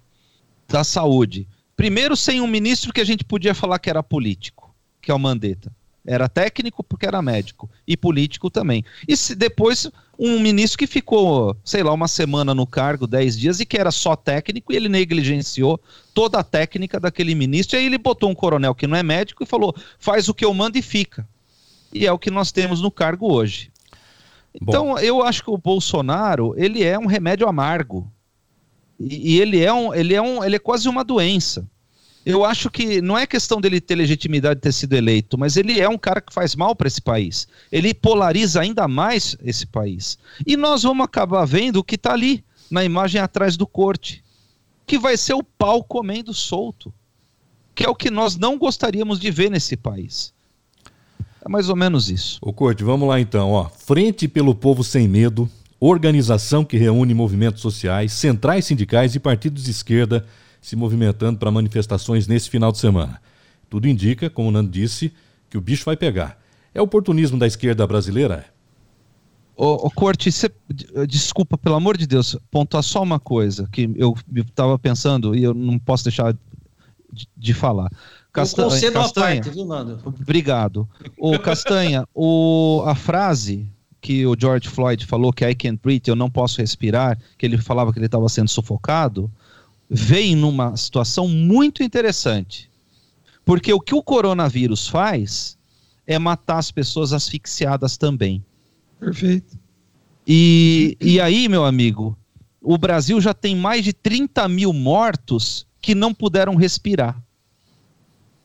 da 0.68 0.82
Saúde, 0.82 1.46
primeiro 1.76 2.16
sem 2.16 2.40
um 2.40 2.46
ministro 2.46 2.92
que 2.92 3.00
a 3.00 3.04
gente 3.04 3.24
podia 3.24 3.54
falar 3.54 3.78
que 3.78 3.90
era 3.90 4.02
político, 4.02 4.74
que 5.00 5.10
é 5.10 5.14
o 5.14 5.18
Mandetta. 5.18 5.70
Era 6.06 6.28
técnico 6.28 6.84
porque 6.84 7.04
era 7.04 7.20
médico 7.20 7.68
e 7.86 7.96
político 7.96 8.48
também. 8.48 8.84
E 9.08 9.16
se, 9.16 9.34
depois 9.34 9.90
um 10.18 10.40
ministro 10.40 10.78
que 10.78 10.86
ficou, 10.86 11.56
sei 11.64 11.82
lá, 11.82 11.92
uma 11.92 12.08
semana 12.08 12.54
no 12.54 12.66
cargo, 12.66 13.06
dez 13.06 13.38
dias, 13.38 13.60
e 13.60 13.66
que 13.66 13.76
era 13.76 13.90
só 13.90 14.16
técnico, 14.16 14.72
e 14.72 14.76
ele 14.76 14.88
negligenciou 14.88 15.80
toda 16.14 16.38
a 16.38 16.44
técnica 16.44 16.98
daquele 16.98 17.34
ministro. 17.34 17.76
E 17.76 17.80
aí 17.80 17.86
ele 17.86 17.98
botou 17.98 18.30
um 18.30 18.34
coronel 18.34 18.74
que 18.74 18.86
não 18.86 18.96
é 18.96 19.02
médico 19.02 19.42
e 19.42 19.46
falou: 19.46 19.74
faz 19.98 20.28
o 20.28 20.34
que 20.34 20.44
eu 20.44 20.54
mando 20.54 20.78
e 20.78 20.82
fica. 20.82 21.28
E 21.92 22.06
é 22.06 22.12
o 22.12 22.18
que 22.18 22.30
nós 22.30 22.50
temos 22.50 22.80
no 22.80 22.90
cargo 22.90 23.32
hoje. 23.32 23.70
Então, 24.54 24.86
Bom. 24.94 24.98
eu 24.98 25.22
acho 25.22 25.42
que 25.42 25.50
o 25.50 25.58
Bolsonaro, 25.58 26.54
ele 26.56 26.82
é 26.82 26.98
um 26.98 27.06
remédio 27.06 27.46
amargo. 27.46 28.10
E, 28.98 29.34
e 29.34 29.40
ele 29.40 29.62
é 29.62 29.72
um, 29.72 29.94
ele 29.94 30.14
é 30.14 30.22
um, 30.22 30.42
ele 30.42 30.56
é 30.56 30.58
quase 30.58 30.88
uma 30.88 31.04
doença 31.04 31.68
eu 32.26 32.44
acho 32.44 32.68
que 32.68 33.00
não 33.00 33.16
é 33.16 33.24
questão 33.24 33.60
dele 33.60 33.80
ter 33.80 33.94
legitimidade 33.94 34.56
de 34.56 34.62
ter 34.62 34.72
sido 34.72 34.94
eleito, 34.94 35.38
mas 35.38 35.56
ele 35.56 35.80
é 35.80 35.88
um 35.88 35.96
cara 35.96 36.20
que 36.20 36.34
faz 36.34 36.56
mal 36.56 36.74
para 36.74 36.88
esse 36.88 37.00
país. 37.00 37.46
Ele 37.70 37.94
polariza 37.94 38.60
ainda 38.60 38.88
mais 38.88 39.36
esse 39.44 39.64
país. 39.64 40.18
E 40.44 40.56
nós 40.56 40.82
vamos 40.82 41.04
acabar 41.04 41.44
vendo 41.44 41.76
o 41.76 41.84
que 41.84 41.94
está 41.94 42.12
ali, 42.12 42.44
na 42.68 42.84
imagem 42.84 43.20
atrás 43.20 43.56
do 43.56 43.64
corte, 43.64 44.24
que 44.84 44.98
vai 44.98 45.16
ser 45.16 45.34
o 45.34 45.42
pau 45.42 45.84
comendo 45.84 46.34
solto, 46.34 46.92
que 47.76 47.84
é 47.84 47.88
o 47.88 47.94
que 47.94 48.10
nós 48.10 48.36
não 48.36 48.58
gostaríamos 48.58 49.20
de 49.20 49.30
ver 49.30 49.48
nesse 49.48 49.76
país. 49.76 50.34
É 51.44 51.48
mais 51.48 51.68
ou 51.68 51.76
menos 51.76 52.10
isso. 52.10 52.40
O 52.42 52.52
Corte, 52.52 52.82
vamos 52.82 53.08
lá 53.08 53.20
então. 53.20 53.52
Ó. 53.52 53.68
Frente 53.68 54.26
pelo 54.26 54.52
Povo 54.52 54.82
Sem 54.82 55.06
Medo, 55.06 55.48
organização 55.78 56.64
que 56.64 56.76
reúne 56.76 57.14
movimentos 57.14 57.62
sociais, 57.62 58.12
centrais 58.12 58.64
sindicais 58.64 59.14
e 59.14 59.20
partidos 59.20 59.62
de 59.62 59.70
esquerda 59.70 60.26
se 60.60 60.76
movimentando 60.76 61.38
para 61.38 61.50
manifestações 61.50 62.26
nesse 62.26 62.50
final 62.50 62.72
de 62.72 62.78
semana. 62.78 63.20
Tudo 63.68 63.88
indica, 63.88 64.30
como 64.30 64.48
o 64.48 64.50
Nando 64.50 64.70
disse, 64.70 65.12
que 65.48 65.58
o 65.58 65.60
bicho 65.60 65.84
vai 65.84 65.96
pegar. 65.96 66.38
É 66.74 66.80
oportunismo 66.80 67.38
da 67.38 67.46
esquerda 67.46 67.86
brasileira? 67.86 68.46
Ô, 69.56 69.86
ô 69.86 69.90
Corte, 69.90 70.30
cê, 70.30 70.50
desculpa, 71.08 71.56
pelo 71.56 71.74
amor 71.74 71.96
de 71.96 72.06
Deus, 72.06 72.36
pontuar 72.50 72.82
só 72.82 73.02
uma 73.02 73.18
coisa 73.18 73.66
que 73.72 73.90
eu 73.96 74.14
estava 74.34 74.78
pensando 74.78 75.34
e 75.34 75.42
eu 75.42 75.54
não 75.54 75.78
posso 75.78 76.04
deixar 76.04 76.34
de, 77.10 77.26
de 77.34 77.54
falar. 77.54 77.90
Casta 78.30 78.64
Castanha, 78.64 78.92
parte, 78.92 79.48
viu, 79.48 79.64
Nando? 79.64 79.98
Obrigado. 80.04 80.86
O 81.16 81.38
Castanha, 81.38 82.06
o, 82.14 82.82
a 82.84 82.94
frase 82.94 83.66
que 83.98 84.26
o 84.26 84.36
George 84.38 84.68
Floyd 84.68 85.06
falou 85.06 85.32
que 85.32 85.48
I 85.48 85.54
can't 85.54 85.80
breathe, 85.82 86.06
eu 86.06 86.14
não 86.14 86.30
posso 86.30 86.60
respirar, 86.60 87.18
que 87.38 87.46
ele 87.46 87.56
falava 87.56 87.92
que 87.92 87.98
ele 87.98 88.06
estava 88.06 88.28
sendo 88.28 88.48
sufocado, 88.48 89.30
vem 89.88 90.34
numa 90.34 90.76
situação 90.76 91.28
muito 91.28 91.82
interessante. 91.82 92.70
Porque 93.44 93.72
o 93.72 93.80
que 93.80 93.94
o 93.94 94.02
coronavírus 94.02 94.88
faz 94.88 95.56
é 96.06 96.18
matar 96.18 96.58
as 96.58 96.70
pessoas 96.70 97.12
asfixiadas 97.12 97.96
também. 97.96 98.44
Perfeito. 98.98 99.58
E, 100.26 100.96
e 101.00 101.20
aí, 101.20 101.48
meu 101.48 101.64
amigo, 101.64 102.16
o 102.60 102.76
Brasil 102.76 103.20
já 103.20 103.32
tem 103.32 103.54
mais 103.54 103.84
de 103.84 103.92
30 103.92 104.48
mil 104.48 104.72
mortos 104.72 105.66
que 105.80 105.94
não 105.94 106.12
puderam 106.12 106.56
respirar. 106.56 107.20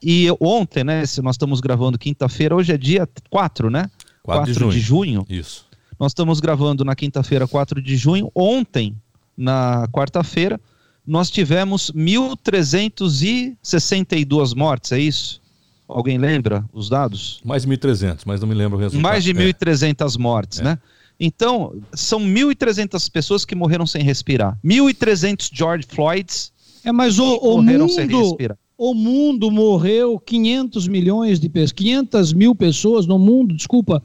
E 0.03 0.27
ontem, 0.39 0.83
né, 0.83 1.05
se 1.05 1.21
nós 1.21 1.35
estamos 1.35 1.59
gravando 1.59 1.97
quinta-feira, 1.97 2.55
hoje 2.55 2.71
é 2.71 2.77
dia 2.77 3.07
4, 3.29 3.69
né? 3.69 3.89
4, 4.23 4.53
4 4.53 4.53
de, 4.53 4.59
junho. 4.59 4.71
de 4.71 4.79
junho. 4.79 5.25
Isso. 5.29 5.67
Nós 5.99 6.11
estamos 6.11 6.39
gravando 6.39 6.83
na 6.83 6.95
quinta-feira, 6.95 7.47
4 7.47 7.81
de 7.81 7.95
junho. 7.95 8.31
Ontem, 8.33 8.95
na 9.37 9.87
quarta-feira, 9.91 10.59
nós 11.05 11.29
tivemos 11.29 11.91
1.362 11.91 14.55
mortes, 14.55 14.91
é 14.91 14.99
isso? 14.99 15.39
Alguém 15.87 16.17
lembra 16.17 16.65
os 16.71 16.89
dados? 16.89 17.39
Mais 17.43 17.63
de 17.63 17.69
1.300, 17.69 18.21
mas 18.25 18.39
não 18.39 18.47
me 18.47 18.55
lembro 18.55 18.77
o 18.77 18.81
resultado. 18.81 19.03
Mais 19.03 19.23
de 19.23 19.33
1.300 19.33 20.15
é. 20.15 20.19
mortes, 20.19 20.59
é. 20.59 20.63
né? 20.63 20.79
Então, 21.19 21.75
são 21.93 22.19
1.300 22.19 23.11
pessoas 23.11 23.45
que 23.45 23.53
morreram 23.53 23.85
sem 23.85 24.03
respirar. 24.03 24.57
1.300 24.65 25.51
George 25.53 25.85
Floyds 25.87 26.51
é, 26.83 26.91
mas 26.91 27.19
o, 27.19 27.37
o 27.37 27.57
morreram 27.57 27.85
mundo, 27.85 27.93
sem 27.93 28.07
respirar. 28.07 28.57
O 28.77 28.93
mundo 28.93 29.51
morreu 29.51 30.19
500 30.19 30.87
milhões 30.87 31.39
de 31.39 31.47
pessoas, 31.47 31.71
500 31.73 32.33
mil 32.33 32.55
pessoas 32.55 33.05
no 33.05 33.19
mundo, 33.19 33.53
desculpa, 33.53 34.03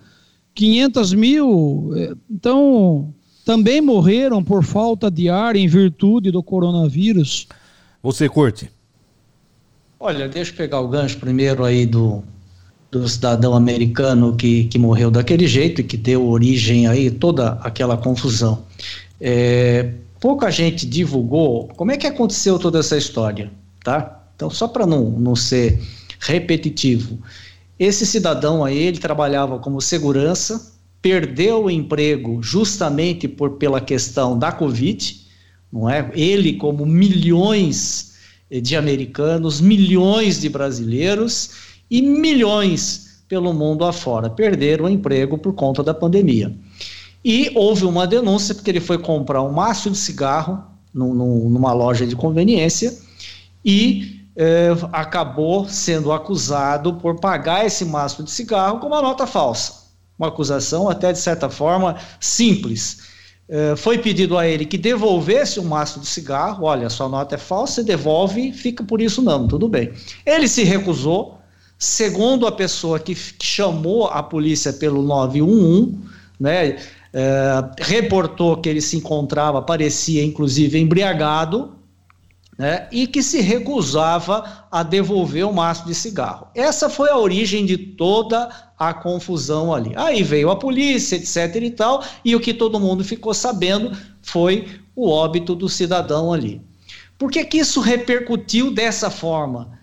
500 0.55 1.15
mil. 1.15 1.91
É, 1.97 2.15
então, 2.31 3.15
também 3.47 3.81
morreram 3.81 4.43
por 4.43 4.65
falta 4.65 5.09
de 5.09 5.29
ar 5.29 5.55
em 5.55 5.69
virtude 5.69 6.33
do 6.33 6.43
coronavírus. 6.43 7.47
Você 8.03 8.29
curte? 8.29 8.69
Olha, 10.01 10.29
deixa 10.29 10.51
eu 10.51 10.57
pegar 10.57 10.81
o 10.81 10.89
gancho 10.89 11.17
primeiro 11.19 11.65
aí 11.65 11.87
do, 11.87 12.25
do 12.91 13.09
cidadão 13.09 13.55
americano 13.55 14.35
que, 14.35 14.65
que 14.65 14.81
morreu 14.81 15.13
daquele 15.13 15.47
jeito 15.47 15.81
e 15.81 15.85
que 15.85 15.97
deu 15.97 16.29
origem 16.29 16.89
aí 16.89 17.09
toda 17.09 17.53
aquela 17.63 17.97
confusão. 17.97 18.65
É, 19.21 19.93
pouca 20.19 20.51
gente 20.51 20.85
divulgou 20.85 21.69
como 21.77 21.93
é 21.93 21.97
que 21.97 22.09
aconteceu 22.09 22.59
toda 22.59 22.81
essa 22.81 22.97
história, 22.97 23.53
tá? 23.85 24.25
Então, 24.35 24.51
só 24.51 24.67
para 24.67 24.85
não, 24.85 25.09
não 25.09 25.37
ser 25.37 25.81
repetitivo, 26.19 27.17
esse 27.79 28.05
cidadão 28.05 28.65
aí, 28.65 28.77
ele 28.77 28.99
trabalhava 28.99 29.61
como 29.61 29.81
segurança 29.81 30.76
perdeu 31.01 31.65
o 31.65 31.71
emprego 31.71 32.43
justamente 32.43 33.29
por 33.29 33.53
pela 33.53 33.81
questão 33.81 34.39
da 34.39 34.51
Covid, 34.51 35.27
não 35.73 35.89
é? 35.89 36.11
Ele 36.15 36.55
como 36.55 36.85
milhões 36.85 38.15
de 38.51 38.77
americanos, 38.77 39.61
milhões 39.61 40.41
de 40.41 40.49
brasileiros 40.49 41.51
e 41.91 42.01
milhões 42.03 43.23
pelo 43.29 43.53
mundo 43.53 43.85
afora 43.85 44.31
perderam 44.31 44.85
o 44.85 44.89
emprego 44.89 45.37
por 45.37 45.53
conta 45.53 45.83
da 45.83 45.93
pandemia. 45.93 46.55
E 47.25 47.51
houve 47.55 47.85
uma 47.85 48.07
denúncia 48.07 48.55
porque 48.55 48.71
ele 48.71 48.81
foi 48.81 48.99
comprar 48.99 49.43
um 49.43 49.53
maço 49.53 49.91
de 49.91 49.99
cigarro 49.99 50.63
numa 50.95 51.73
loja 51.73 52.07
de 52.07 52.17
conveniência 52.17 52.97
e 53.65 54.23
eh, 54.37 54.71
acabou 54.93 55.69
sendo 55.69 56.13
acusado 56.13 56.95
por 56.95 57.21
pagar 57.21 57.67
esse 57.67 57.85
maço 57.85 58.23
de 58.23 58.31
cigarro 58.31 58.79
com 58.79 58.87
uma 58.87 59.03
nota 59.03 59.27
falsa 59.27 59.86
uma 60.19 60.29
acusação 60.29 60.89
até 60.89 61.13
de 61.13 61.19
certa 61.19 61.49
forma 61.49 61.97
simples. 62.21 62.99
Uh, 63.49 63.77
foi 63.77 63.99
pedido 63.99 64.37
a 64.37 64.47
ele 64.47 64.65
que 64.65 64.77
devolvesse 64.77 65.61
o 65.61 65.63
um 65.63 65.67
maço 65.67 66.01
de 66.01 66.07
cigarro. 66.07 66.65
Olha, 66.65 66.91
sua 66.91 67.09
nota 67.09 67.37
é 67.37 67.39
falsa, 67.39 67.83
devolve, 67.83 68.53
fica 68.53 68.83
por 68.83 69.01
isso 69.01 69.23
não, 69.23 69.47
tudo 69.47 69.69
bem. 69.69 69.93
Ele 70.25 70.49
se 70.49 70.65
recusou, 70.65 71.39
segundo 71.79 72.47
a 72.47 72.53
pessoa 72.53 72.99
que, 72.99 73.15
que 73.15 73.47
chamou 73.47 74.09
a 74.09 74.23
polícia 74.23 74.73
pelo 74.73 75.01
911, 75.03 75.99
né, 76.41 76.71
uh, 76.71 77.71
reportou 77.79 78.57
que 78.57 78.69
ele 78.69 78.81
se 78.81 78.97
encontrava, 78.97 79.63
parecia 79.63 80.25
inclusive 80.25 80.79
embriagado, 80.79 81.77
né, 82.59 82.89
e 82.91 83.07
que 83.07 83.23
se 83.23 83.41
recusava 83.41 84.67
a 84.71 84.83
devolver 84.83 85.47
o 85.47 85.53
maço 85.53 85.87
de 85.87 85.95
cigarro. 85.95 86.49
Essa 86.55 86.89
foi 86.89 87.11
a 87.11 87.19
origem 87.19 87.67
de 87.67 87.77
toda 87.77 88.49
a 88.79 88.95
confusão 88.95 89.75
ali. 89.75 89.93
Aí 89.97 90.23
veio 90.23 90.51
a 90.51 90.57
polícia, 90.57 91.17
etc 91.17 91.57
e 91.63 91.71
tal, 91.71 92.03
e 92.25 92.35
o 92.35 92.41
que 92.41 92.55
todo 92.55 92.81
mundo 92.81 93.05
ficou 93.05 93.35
sabendo 93.35 93.97
foi 94.23 94.81
o 94.95 95.11
óbito 95.11 95.55
do 95.55 95.69
cidadão 95.69 96.33
ali. 96.33 96.63
Por 97.19 97.31
que, 97.31 97.45
que 97.45 97.59
isso 97.59 97.81
repercutiu 97.81 98.71
dessa 98.71 99.11
forma? 99.11 99.79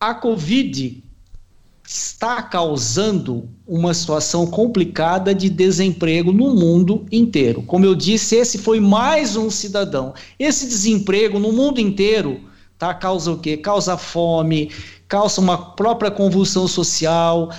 A 0.00 0.14
Covid 0.14 1.02
está 1.88 2.42
causando 2.42 3.48
uma 3.66 3.94
situação 3.94 4.46
complicada 4.46 5.34
de 5.34 5.48
desemprego 5.48 6.32
no 6.32 6.54
mundo 6.54 7.06
inteiro. 7.10 7.62
Como 7.62 7.82
eu 7.82 7.94
disse, 7.94 8.36
esse 8.36 8.58
foi 8.58 8.78
mais 8.78 9.36
um 9.36 9.48
cidadão. 9.48 10.12
Esse 10.38 10.68
desemprego 10.68 11.38
no 11.38 11.50
mundo 11.50 11.80
inteiro 11.80 12.42
tá 12.78 12.92
causa 12.92 13.32
o 13.32 13.38
quê? 13.38 13.56
Causa 13.56 13.96
fome, 13.96 14.70
causa 15.08 15.40
uma 15.40 15.56
própria 15.76 16.10
convulsão 16.10 16.68
social, 16.68 17.50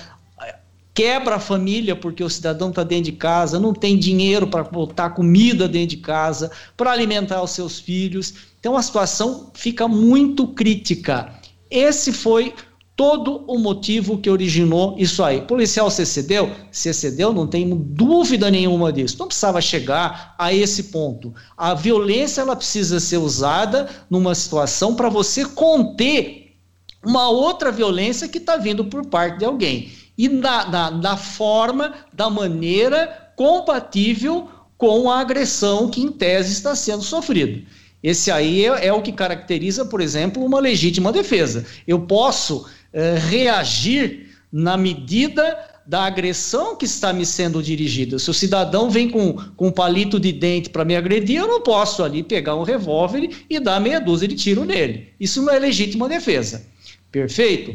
quebra 0.94 1.34
a 1.34 1.40
família 1.40 1.96
porque 1.96 2.22
o 2.22 2.30
cidadão 2.30 2.68
está 2.70 2.84
dentro 2.84 3.06
de 3.06 3.12
casa, 3.12 3.58
não 3.58 3.74
tem 3.74 3.98
dinheiro 3.98 4.46
para 4.46 4.62
botar 4.62 5.10
comida 5.10 5.66
dentro 5.66 5.96
de 5.96 5.96
casa, 5.96 6.52
para 6.76 6.92
alimentar 6.92 7.42
os 7.42 7.50
seus 7.50 7.80
filhos. 7.80 8.32
Então 8.60 8.76
a 8.76 8.82
situação 8.82 9.50
fica 9.54 9.88
muito 9.88 10.46
crítica. 10.46 11.34
Esse 11.68 12.12
foi 12.12 12.54
todo 13.00 13.46
o 13.46 13.58
motivo 13.58 14.18
que 14.18 14.28
originou 14.28 14.94
isso 14.98 15.24
aí. 15.24 15.40
Policial 15.40 15.90
se 15.90 16.02
excedeu? 16.02 16.50
Se 16.70 16.90
excedeu, 16.90 17.32
não 17.32 17.46
tem 17.46 17.74
dúvida 17.74 18.50
nenhuma 18.50 18.92
disso. 18.92 19.16
Não 19.18 19.26
precisava 19.26 19.58
chegar 19.62 20.34
a 20.38 20.52
esse 20.52 20.82
ponto. 20.82 21.32
A 21.56 21.72
violência 21.72 22.42
ela 22.42 22.54
precisa 22.54 23.00
ser 23.00 23.16
usada 23.16 23.88
numa 24.10 24.34
situação 24.34 24.94
para 24.94 25.08
você 25.08 25.46
conter 25.46 26.58
uma 27.02 27.30
outra 27.30 27.72
violência 27.72 28.28
que 28.28 28.36
está 28.36 28.58
vindo 28.58 28.84
por 28.84 29.06
parte 29.06 29.38
de 29.38 29.46
alguém. 29.46 29.90
E 30.18 30.28
da, 30.28 30.64
da, 30.64 30.90
da 30.90 31.16
forma, 31.16 31.94
da 32.12 32.28
maneira 32.28 33.32
compatível 33.34 34.46
com 34.76 35.10
a 35.10 35.20
agressão 35.20 35.88
que 35.88 36.02
em 36.02 36.12
tese 36.12 36.52
está 36.52 36.76
sendo 36.76 37.02
sofrida. 37.02 37.62
Esse 38.02 38.30
aí 38.30 38.64
é, 38.66 38.88
é, 38.88 38.92
o 38.92 39.02
que 39.02 39.12
caracteriza, 39.12 39.84
por 39.84 40.00
exemplo, 40.00 40.44
uma 40.44 40.60
legítima 40.60 41.12
defesa. 41.12 41.64
Eu 41.86 42.00
posso 42.00 42.66
é, 42.92 43.16
reagir 43.16 44.30
na 44.52 44.76
medida 44.76 45.58
da 45.86 46.04
agressão 46.04 46.76
que 46.76 46.84
está 46.84 47.12
me 47.12 47.26
sendo 47.26 47.62
dirigida. 47.62 48.18
Se 48.18 48.30
o 48.30 48.34
cidadão 48.34 48.90
vem 48.90 49.08
com, 49.10 49.32
com 49.56 49.68
um 49.68 49.72
palito 49.72 50.20
de 50.20 50.32
dente 50.32 50.70
para 50.70 50.84
me 50.84 50.94
agredir, 50.94 51.38
eu 51.38 51.48
não 51.48 51.60
posso 51.60 52.04
ali 52.04 52.22
pegar 52.22 52.54
um 52.54 52.62
revólver 52.62 53.30
e 53.48 53.58
dar 53.58 53.80
meia 53.80 54.00
dúzia 54.00 54.28
de 54.28 54.36
tiro 54.36 54.64
nele. 54.64 55.08
Isso 55.18 55.42
não 55.42 55.52
é 55.52 55.58
legítima 55.58 56.08
defesa. 56.08 56.64
Perfeito? 57.10 57.74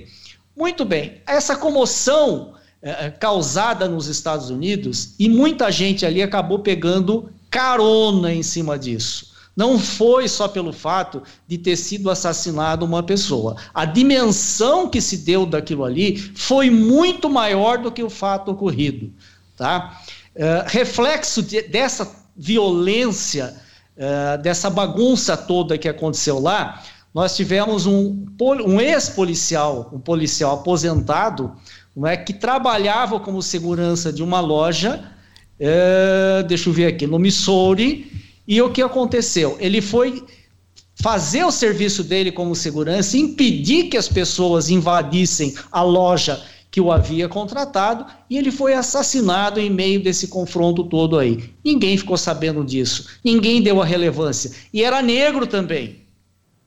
Muito 0.56 0.86
bem. 0.86 1.22
Essa 1.28 1.58
comoção 1.58 2.54
é, 2.82 3.10
causada 3.10 3.90
nos 3.90 4.08
Estados 4.08 4.50
Unidos, 4.50 5.16
e 5.18 5.28
muita 5.28 5.72
gente 5.72 6.06
ali 6.06 6.22
acabou 6.22 6.60
pegando 6.60 7.30
carona 7.50 8.32
em 8.32 8.44
cima 8.44 8.78
disso. 8.78 9.35
Não 9.56 9.80
foi 9.80 10.28
só 10.28 10.48
pelo 10.48 10.74
fato 10.74 11.24
de 11.48 11.58
ter 11.58 11.78
sido 11.78 12.10
assassinado 12.10 12.86
uma 12.86 13.02
pessoa. 13.02 13.56
A 13.74 13.86
dimensão 13.86 14.90
que 14.90 15.00
se 15.00 15.18
deu 15.18 15.46
daquilo 15.46 15.86
ali 15.86 16.18
foi 16.36 16.70
muito 16.70 17.30
maior 17.30 17.78
do 17.78 17.92
que 17.92 18.04
o 18.04 18.10
fato 18.10 18.52
ocorrido. 18.52 19.14
Tá? 19.56 20.02
Uh, 20.36 20.68
reflexo 20.68 21.42
de, 21.42 21.62
dessa 21.62 22.12
violência, 22.36 23.56
uh, 23.96 24.42
dessa 24.42 24.70
bagunça 24.70 25.38
toda 25.38 25.78
que 25.78 25.88
aconteceu 25.88 26.38
lá, 26.40 26.84
nós 27.14 27.34
tivemos 27.34 27.86
um, 27.86 28.26
um 28.66 28.82
ex-policial, 28.82 29.90
um 29.94 30.00
policial 30.00 30.56
aposentado, 30.56 31.56
não 31.96 32.06
é, 32.06 32.18
que 32.18 32.34
trabalhava 32.34 33.22
como 33.22 33.42
segurança 33.42 34.12
de 34.12 34.22
uma 34.22 34.42
loja, 34.42 35.02
uh, 35.58 36.44
deixa 36.44 36.68
eu 36.68 36.74
ver 36.74 36.88
aqui, 36.88 37.08
no 37.08 37.18
Missouri, 37.18 38.25
e 38.48 38.62
o 38.62 38.72
que 38.72 38.82
aconteceu? 38.82 39.58
Ele 39.60 39.82
foi 39.82 40.24
fazer 40.96 41.44
o 41.44 41.52
serviço 41.52 42.04
dele 42.04 42.32
como 42.32 42.56
segurança, 42.56 43.18
impedir 43.18 43.90
que 43.90 43.98
as 43.98 44.08
pessoas 44.08 44.70
invadissem 44.70 45.54
a 45.72 45.82
loja 45.82 46.42
que 46.72 46.82
o 46.82 46.92
havia 46.92 47.30
contratado 47.30 48.06
e 48.30 48.38
ele 48.38 48.52
foi 48.52 48.74
assassinado 48.74 49.60
em 49.60 49.70
meio 49.70 50.02
desse 50.02 50.28
confronto 50.28 50.84
todo 50.84 51.18
aí. 51.18 51.52
Ninguém 51.64 51.98
ficou 51.98 52.18
sabendo 52.18 52.66
disso, 52.66 53.08
ninguém 53.24 53.62
deu 53.62 53.82
a 53.82 53.86
relevância. 53.86 54.52
E 54.74 54.84
era 54.84 55.02
negro 55.02 55.48
também. 55.48 56.02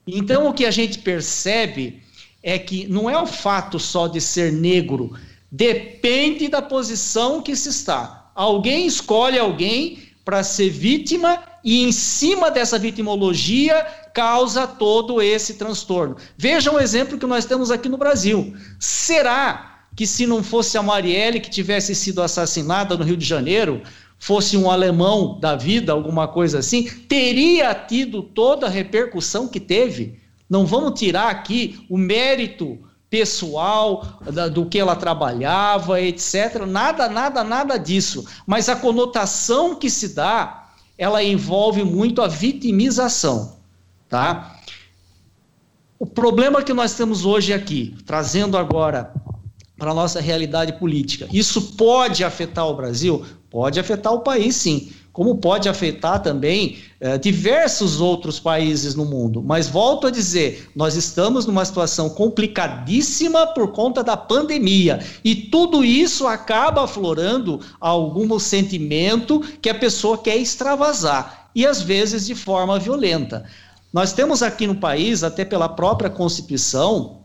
Então 0.07 0.49
o 0.49 0.55
que 0.55 0.65
a 0.65 0.71
gente 0.71 0.99
percebe 0.99 2.03
é 2.43 2.59
que 2.59 2.87
não 2.87 3.11
é 3.11 3.21
o 3.21 3.27
fato 3.27 3.79
só 3.79 4.09
de 4.09 4.21
ser 4.21 4.53
negro, 4.53 5.13
depende 5.51 6.49
da 6.49 6.63
posição 6.63 7.43
que 7.43 7.55
se 7.55 7.69
está. 7.69 8.31
Alguém 8.35 8.87
escolhe 8.87 9.39
alguém 9.39 9.99
para 10.25 10.43
ser 10.43 10.71
vítima 10.71 11.43
e 11.63 11.83
em 11.83 11.93
cima 11.93 12.51
dessa 12.51 12.79
vitimologia 12.79 13.87
causa 14.15 14.67
todo 14.67 15.21
esse 15.21 15.55
transtorno. 15.55 16.17
Veja 16.37 16.71
um 16.71 16.79
exemplo 16.79 17.19
que 17.19 17.27
nós 17.27 17.45
temos 17.45 17.71
aqui 17.71 17.89
no 17.89 17.97
Brasil. 17.97 18.55
Será 18.79 19.85
que 19.95 20.07
se 20.07 20.27
não 20.27 20.43
fosse 20.43 20.79
a 20.79 20.83
Marielle 20.83 21.41
que 21.41 21.51
tivesse 21.51 21.95
sido 21.95 22.23
assassinada 22.23 22.97
no 22.97 23.05
Rio 23.05 23.17
de 23.17 23.25
Janeiro, 23.25 23.83
fosse 24.19 24.57
um 24.57 24.71
alemão 24.71 25.39
da 25.41 25.57
vida, 25.57 25.93
alguma 25.93 26.29
coisa 26.29 26.61
assim, 26.61 26.85
teria 27.09 27.75
tido 27.75 28.23
toda 28.23 28.67
a 28.67 28.71
repercussão 28.71 29.49
que 29.49 29.61
teve? 29.61 30.21
Não 30.49 30.65
vamos 30.65 30.99
tirar 30.99 31.29
aqui 31.29 31.85
o 31.89 31.99
mérito 31.99 32.79
pessoal 33.11 34.21
do 34.53 34.67
que 34.67 34.79
ela 34.79 34.97
trabalhava, 34.97 36.01
etc. 36.01 36.65
Nada, 36.67 37.09
nada, 37.09 37.43
nada 37.43 37.77
disso. 37.77 38.27
Mas 38.47 38.69
a 38.69 38.77
conotação 38.77 39.75
que 39.75 39.91
se 39.91 40.15
dá 40.15 40.68
ela 40.99 41.23
envolve 41.23 41.85
muito 41.85 42.21
a 42.21 42.29
vitimização, 42.29 43.57
tá? 44.09 44.61
O 45.99 46.05
problema 46.05 46.63
que 46.63 46.75
nós 46.75 46.95
temos 46.95 47.25
hoje 47.25 47.53
aqui, 47.53 47.97
trazendo 48.05 48.59
agora 48.59 49.15
para 49.79 49.93
a 49.93 49.95
nossa 49.95 50.21
realidade 50.21 50.73
política, 50.73 51.29
isso 51.33 51.77
pode 51.77 52.25
afetar 52.25 52.67
o 52.67 52.75
Brasil? 52.75 53.25
Pode 53.49 53.81
afetar 53.81 54.13
o 54.13 54.21
país, 54.21 54.57
sim 54.57 54.93
como 55.19 55.39
pode 55.39 55.69
afetar 55.69 56.23
também 56.23 56.79
eh, 57.01 57.19
diversos 57.19 58.01
outros 58.01 58.39
países 58.39 58.95
no 58.95 59.05
mundo. 59.05 59.43
Mas 59.43 59.67
volto 59.67 60.07
a 60.07 60.13
dizer, 60.13 60.71
nós 60.77 60.95
estamos 60.95 61.45
numa 61.45 61.65
situação 61.65 62.09
complicadíssima 62.09 63.45
por 63.49 63.73
conta 63.73 64.05
da 64.05 64.17
pandemia 64.17 65.05
e 65.25 65.35
tudo 65.35 65.85
isso 65.85 66.25
acaba 66.25 66.85
aflorando 66.85 67.59
algum 67.81 68.39
sentimento 68.39 69.41
que 69.61 69.69
a 69.69 69.75
pessoa 69.75 70.17
quer 70.17 70.37
extravasar 70.37 71.51
e 71.53 71.67
às 71.67 71.83
vezes 71.83 72.25
de 72.25 72.37
forma 72.37 72.79
violenta. 72.79 73.45
Nós 73.93 74.13
temos 74.13 74.41
aqui 74.41 74.69
no 74.69 74.77
país, 74.77 75.25
até 75.25 75.45
pela 75.45 75.69
própria 75.69 76.09
Constituição, 76.09 77.23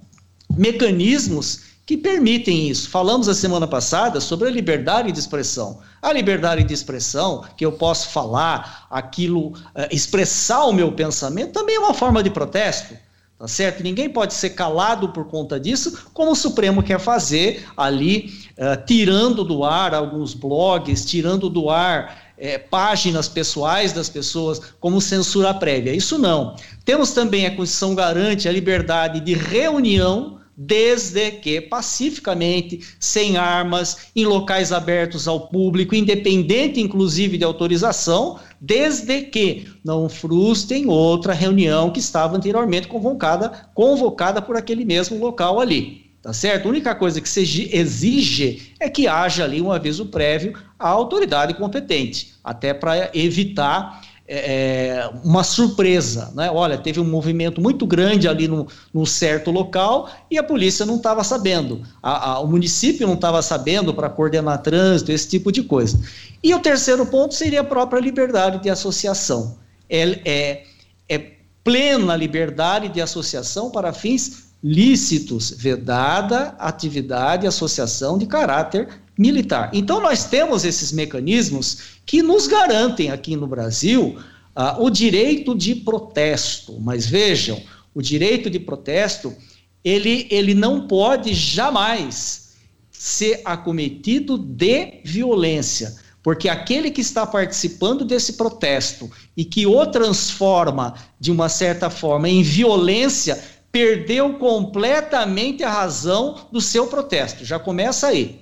mecanismos 0.50 1.60
que 1.86 1.96
permitem 1.96 2.70
isso. 2.70 2.90
Falamos 2.90 3.30
a 3.30 3.36
semana 3.36 3.68
passada 3.68 4.20
sobre 4.20 4.48
a 4.48 4.52
liberdade 4.52 5.12
de 5.12 5.20
expressão. 5.20 5.80
A 6.04 6.12
liberdade 6.12 6.66
de 6.66 6.74
expressão, 6.74 7.46
que 7.56 7.66
eu 7.66 7.72
posso 7.72 8.10
falar 8.10 8.88
aquilo, 8.92 9.52
uh, 9.52 9.88
expressar 9.90 10.66
o 10.66 10.74
meu 10.74 10.92
pensamento, 10.92 11.54
também 11.54 11.78
é 11.78 11.80
uma 11.80 11.94
forma 11.94 12.22
de 12.22 12.30
protesto. 12.30 12.94
Tá 13.40 13.48
certo? 13.48 13.82
Ninguém 13.82 14.10
pode 14.10 14.34
ser 14.34 14.50
calado 14.50 15.10
por 15.10 15.30
conta 15.30 15.58
disso, 15.58 16.10
como 16.14 16.32
o 16.32 16.36
Supremo 16.36 16.84
quer 16.84 17.00
fazer 17.00 17.66
ali, 17.78 18.34
uh, 18.58 18.86
tirando 18.86 19.46
do 19.46 19.64
ar 19.64 19.94
alguns 19.94 20.34
blogs, 20.34 21.06
tirando 21.06 21.50
do 21.50 21.70
ar 21.70 22.34
é, 22.38 22.58
páginas 22.58 23.30
pessoais 23.30 23.94
das 23.94 24.10
pessoas 24.10 24.60
como 24.82 25.00
censura 25.00 25.54
prévia. 25.54 25.96
Isso 25.96 26.18
não. 26.18 26.58
Temos 26.84 27.12
também 27.12 27.46
a 27.46 27.52
Constituição 27.52 27.96
garante 27.96 28.50
a 28.50 28.52
liberdade 28.52 29.22
de 29.22 29.34
reunião 29.34 30.43
desde 30.56 31.32
que 31.32 31.60
pacificamente, 31.62 32.80
sem 33.00 33.38
armas, 33.38 34.08
em 34.16 34.26
locais 34.26 34.72
abertos 34.72 35.28
ao 35.28 35.48
público, 35.48 35.96
independente 35.96 36.80
inclusive 36.80 37.38
de 37.38 37.44
autorização, 37.44 38.40
desde 38.62 39.22
que 39.24 39.68
não 39.84 40.08
frustrem 40.08 40.88
outra 40.88 41.34
reunião 41.34 41.92
que 41.92 42.00
estava 42.00 42.38
anteriormente 42.38 42.88
convocada, 42.88 43.50
convocada 43.74 44.42
por 44.42 44.56
aquele 44.56 44.86
mesmo 44.86 45.18
local 45.18 45.60
ali. 45.60 46.04
Tá 46.22 46.32
certo? 46.32 46.68
A 46.68 46.70
única 46.70 46.96
coisa 46.96 47.20
que 47.20 47.28
se 47.28 47.70
exige 47.76 48.74
é 48.80 48.90
que 48.90 49.10
haja 49.10 49.44
ali 49.44 49.62
um 49.62 49.74
aviso 49.74 50.06
prévio 50.06 50.54
à 50.80 50.88
autoridade 50.88 51.54
competente, 51.54 52.36
até 52.42 52.74
para 52.74 53.12
evitar 53.14 54.02
é, 54.36 54.98
é, 54.98 55.10
uma 55.24 55.44
surpresa, 55.44 56.32
né? 56.34 56.50
Olha, 56.50 56.76
teve 56.76 57.00
um 57.00 57.04
movimento 57.04 57.62
muito 57.62 57.86
grande 57.86 58.28
ali 58.28 58.48
no, 58.48 58.68
num 58.92 59.06
certo 59.06 59.52
local 59.52 60.10
e 60.32 60.40
a 60.40 60.44
polícia 60.44 60.88
não 60.88 60.96
estava 60.96 61.24
sabendo, 61.24 61.84
a, 62.02 62.32
a, 62.32 62.40
o 62.40 62.48
município 62.48 63.06
não 63.06 63.14
estava 63.14 63.44
sabendo 63.44 63.94
para 63.94 64.10
coordenar 64.10 64.60
trânsito, 64.64 65.12
esse 65.12 65.30
tipo 65.30 65.52
de 65.52 65.62
coisa. 65.62 66.00
E 66.44 66.52
o 66.56 66.60
terceiro 66.60 67.06
ponto 67.06 67.36
seria 67.36 67.62
a 67.62 67.64
própria 67.64 68.00
liberdade 68.00 68.58
de 68.64 68.72
associação. 68.72 69.56
É, 69.88 70.20
é, 70.26 70.64
é 71.08 71.32
plena 71.64 72.16
liberdade 72.16 72.90
de 72.90 73.02
associação 73.02 73.70
para 73.70 73.94
fins 73.94 74.52
lícitos, 74.64 75.52
vedada 75.52 76.56
atividade 76.58 77.46
associação 77.46 78.18
de 78.18 78.26
caráter 78.26 78.88
militar. 79.18 79.70
Então, 79.74 80.02
nós 80.02 80.26
temos 80.26 80.66
esses 80.66 80.92
mecanismos 80.92 82.00
que 82.06 82.22
nos 82.22 82.48
garantem 82.48 83.12
aqui 83.12 83.36
no 83.36 83.48
Brasil 83.48 84.18
uh, 84.56 84.84
o 84.84 84.90
direito 84.90 85.56
de 85.56 85.76
protesto. 85.76 86.80
Mas 86.80 87.06
vejam, 87.06 87.62
o 87.94 88.02
direito 88.02 88.50
de 88.50 88.60
protesto 88.60 89.36
ele, 89.84 90.28
ele 90.32 90.54
não 90.54 90.88
pode 90.88 91.34
jamais 91.34 92.54
ser 92.92 93.42
acometido 93.44 94.38
de 94.38 95.02
violência, 95.04 95.96
porque 96.22 96.48
aquele 96.48 96.90
que 96.90 97.02
está 97.02 97.28
participando 97.28 98.06
desse 98.06 98.34
protesto 98.34 99.12
e 99.36 99.44
que 99.44 99.68
o 99.68 99.86
transforma 99.86 100.94
de 101.20 101.30
uma 101.30 101.50
certa 101.50 101.90
forma 101.90 102.30
em 102.30 102.42
violência 102.42 103.44
perdeu 103.72 104.36
completamente 104.36 105.64
a 105.64 105.70
razão 105.70 106.48
do 106.52 106.62
seu 106.62 106.88
protesto. 106.88 107.44
Já 107.44 107.60
começa 107.60 108.08
aí. 108.08 108.40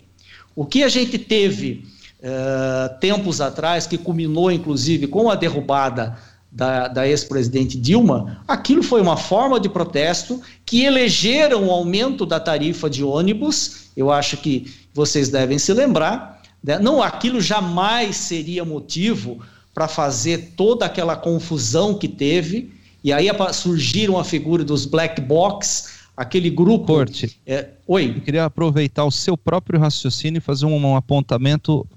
O 0.55 0.65
que 0.65 0.83
a 0.83 0.89
gente 0.89 1.17
teve 1.17 1.85
uh, 2.21 2.99
tempos 2.99 3.41
atrás, 3.41 3.87
que 3.87 3.97
culminou 3.97 4.51
inclusive 4.51 5.07
com 5.07 5.29
a 5.29 5.35
derrubada 5.35 6.17
da, 6.51 6.87
da 6.89 7.07
ex-presidente 7.07 7.77
Dilma, 7.77 8.43
aquilo 8.47 8.83
foi 8.83 9.01
uma 9.01 9.15
forma 9.15 9.59
de 9.59 9.69
protesto 9.69 10.41
que 10.65 10.83
elegeram 10.83 11.67
o 11.67 11.71
aumento 11.71 12.25
da 12.25 12.39
tarifa 12.39 12.89
de 12.89 13.03
ônibus. 13.03 13.91
Eu 13.95 14.11
acho 14.11 14.37
que 14.37 14.73
vocês 14.93 15.29
devem 15.29 15.57
se 15.57 15.73
lembrar. 15.73 16.41
Né? 16.61 16.77
Não, 16.77 17.01
aquilo 17.01 17.39
jamais 17.39 18.17
seria 18.17 18.65
motivo 18.65 19.39
para 19.73 19.87
fazer 19.87 20.53
toda 20.57 20.85
aquela 20.85 21.15
confusão 21.15 21.93
que 21.93 22.07
teve. 22.07 22.73
E 23.03 23.13
aí 23.13 23.27
surgiram 23.53 24.19
a 24.19 24.23
figura 24.23 24.63
dos 24.63 24.85
black 24.85 25.21
box, 25.21 26.01
aquele 26.15 26.49
grupo. 26.49 26.87
Corte. 26.87 27.39
É, 27.47 27.69
oi. 27.87 28.13
Eu 28.17 28.21
queria 28.21 28.45
aproveitar 28.45 29.05
o 29.05 29.11
seu 29.11 29.37
próprio 29.37 29.79
raciocínio 29.79 30.39
e 30.39 30.41
fazer 30.41 30.65
um, 30.65 30.75
um 30.75 30.95
apontamento 30.97 31.87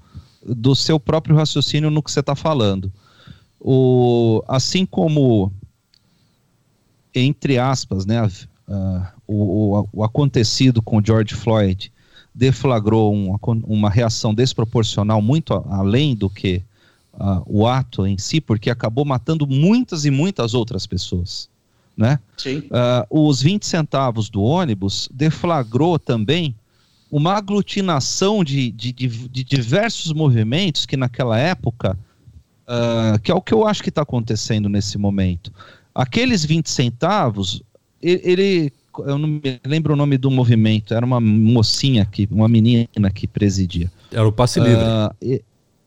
do 0.46 0.74
seu 0.74 1.00
próprio 1.00 1.36
raciocínio 1.36 1.90
no 1.90 2.02
que 2.02 2.10
você 2.10 2.20
está 2.20 2.34
falando. 2.34 2.92
O, 3.60 4.42
assim 4.46 4.84
como, 4.84 5.52
entre 7.14 7.58
aspas, 7.58 8.04
né, 8.04 8.28
o, 9.26 9.78
o, 9.78 9.88
o, 9.92 10.04
acontecido 10.04 10.82
com 10.82 11.02
George 11.02 11.34
Floyd 11.34 11.92
deflagrou 12.34 13.14
um, 13.14 13.36
uma 13.64 13.88
reação 13.88 14.34
desproporcional 14.34 15.22
muito 15.22 15.54
além 15.68 16.14
do 16.14 16.28
que 16.28 16.62
uh, 17.14 17.42
o 17.46 17.66
ato 17.66 18.06
em 18.06 18.18
si, 18.18 18.40
porque 18.40 18.70
acabou 18.70 19.04
matando 19.04 19.46
muitas 19.46 20.04
e 20.04 20.10
muitas 20.10 20.52
outras 20.52 20.86
pessoas. 20.86 21.48
Né? 21.96 22.18
Sim. 22.36 22.58
Uh, 22.58 23.28
os 23.28 23.40
20 23.40 23.64
centavos 23.64 24.28
do 24.28 24.42
ônibus 24.42 25.08
deflagrou 25.12 25.98
também 25.98 26.54
uma 27.14 27.34
aglutinação 27.34 28.42
de, 28.42 28.72
de, 28.72 28.92
de, 28.92 29.06
de 29.06 29.44
diversos 29.44 30.12
movimentos 30.12 30.84
que 30.84 30.96
naquela 30.96 31.38
época, 31.38 31.96
uh, 32.66 33.16
que 33.20 33.30
é 33.30 33.34
o 33.34 33.40
que 33.40 33.54
eu 33.54 33.64
acho 33.64 33.84
que 33.84 33.88
está 33.88 34.02
acontecendo 34.02 34.68
nesse 34.68 34.98
momento. 34.98 35.52
Aqueles 35.94 36.44
20 36.44 36.68
centavos, 36.68 37.62
ele, 38.02 38.20
ele, 38.24 38.72
eu 39.06 39.16
não 39.16 39.28
me 39.28 39.60
lembro 39.64 39.92
o 39.92 39.96
nome 39.96 40.18
do 40.18 40.28
movimento, 40.28 40.92
era 40.92 41.06
uma 41.06 41.20
mocinha 41.20 42.04
que, 42.04 42.28
uma 42.32 42.48
menina 42.48 43.12
que 43.14 43.28
presidia. 43.28 43.88
Era 44.10 44.26
o 44.26 44.32
Passe 44.32 44.58
Livre. 44.58 44.82
Uh, 45.22 45.40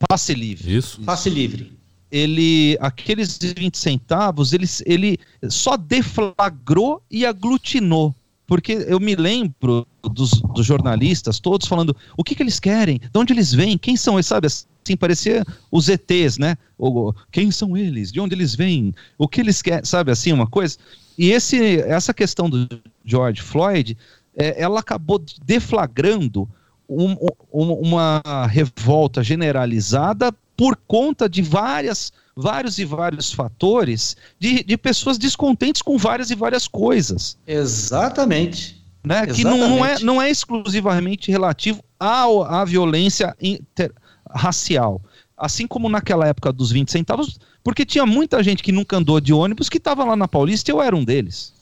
passe 0.08 0.34
Livre. 0.34 0.78
Isso. 0.78 1.02
Passe 1.02 1.30
Livre 1.30 1.76
ele 2.10 2.78
aqueles 2.80 3.38
20 3.38 3.78
centavos 3.78 4.54
ele, 4.54 4.66
ele 4.86 5.20
só 5.50 5.76
deflagrou 5.76 7.04
e 7.12 7.26
aglutinou 7.26 8.16
porque 8.48 8.86
eu 8.88 8.98
me 8.98 9.14
lembro 9.14 9.86
dos, 10.10 10.32
dos, 10.54 10.66
jornalistas 10.66 11.40
todos 11.40 11.68
falando 11.68 11.96
o 12.16 12.24
que, 12.24 12.36
que 12.36 12.44
eles 12.44 12.60
querem, 12.60 13.00
de 13.00 13.20
onde 13.20 13.34
eles 13.34 13.54
vêm, 13.54 13.78
quem 13.78 13.96
são 13.96 14.16
eles, 14.16 14.26
sabe? 14.26 14.48
Assim, 14.48 14.96
parecia 14.98 15.44
os 15.72 15.90
ETs, 15.90 16.38
né? 16.38 16.58
Ou, 16.78 17.16
quem 17.32 17.52
são 17.52 17.76
eles, 17.76 18.12
de 18.12 18.20
onde 18.20 18.36
eles 18.36 18.56
vêm, 18.56 18.94
o 19.18 19.28
que 19.28 19.42
eles 19.42 19.62
querem, 19.62 19.86
sabe? 19.86 20.12
Assim, 20.12 20.32
uma 20.32 20.48
coisa. 20.48 20.78
E 21.18 21.32
esse, 21.32 21.82
essa 21.82 22.14
questão 22.14 22.50
do 22.50 22.68
George 23.04 23.42
Floyd, 23.42 23.98
é, 24.36 24.62
ela 24.62 24.80
acabou 24.80 25.22
deflagrando 25.46 26.48
um, 26.88 27.14
um, 27.52 27.74
uma 27.74 28.22
revolta 28.48 29.24
generalizada 29.24 30.32
por 30.56 30.78
conta 30.88 31.28
de 31.28 31.42
várias 31.42 32.12
vários 32.38 32.78
e 32.78 32.86
vários 32.86 33.34
fatores 33.34 34.16
de, 34.40 34.64
de 34.64 34.78
pessoas 34.78 35.18
descontentes 35.18 35.82
com 35.82 35.98
várias 35.98 36.30
e 36.30 36.36
várias 36.36 36.68
coisas. 36.68 37.36
Exatamente. 37.48 38.77
Né? 39.08 39.26
Exatamente. 39.28 39.36
Que 39.38 39.44
não, 39.44 39.58
não, 39.58 39.86
é, 39.86 40.00
não 40.00 40.22
é 40.22 40.30
exclusivamente 40.30 41.32
relativo 41.32 41.84
ao, 42.00 42.44
à 42.44 42.64
violência 42.66 43.36
inter, 43.42 43.92
racial. 44.30 45.02
Assim 45.38 45.68
como 45.68 45.90
naquela 45.90 46.28
época 46.28 46.52
dos 46.52 46.72
20 46.72 46.92
centavos, 46.92 47.40
porque 47.64 47.86
tinha 47.86 48.06
muita 48.06 48.42
gente 48.44 48.64
que 48.64 48.72
nunca 48.72 48.98
andou 48.98 49.20
de 49.20 49.34
ônibus 49.34 49.70
que 49.70 49.78
estava 49.78 50.04
lá 50.04 50.16
na 50.16 50.28
Paulista 50.28 50.72
e 50.72 50.74
eu 50.74 50.82
era 50.82 50.96
um 50.96 51.04
deles. 51.04 51.54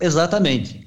Exatamente. 0.00 0.86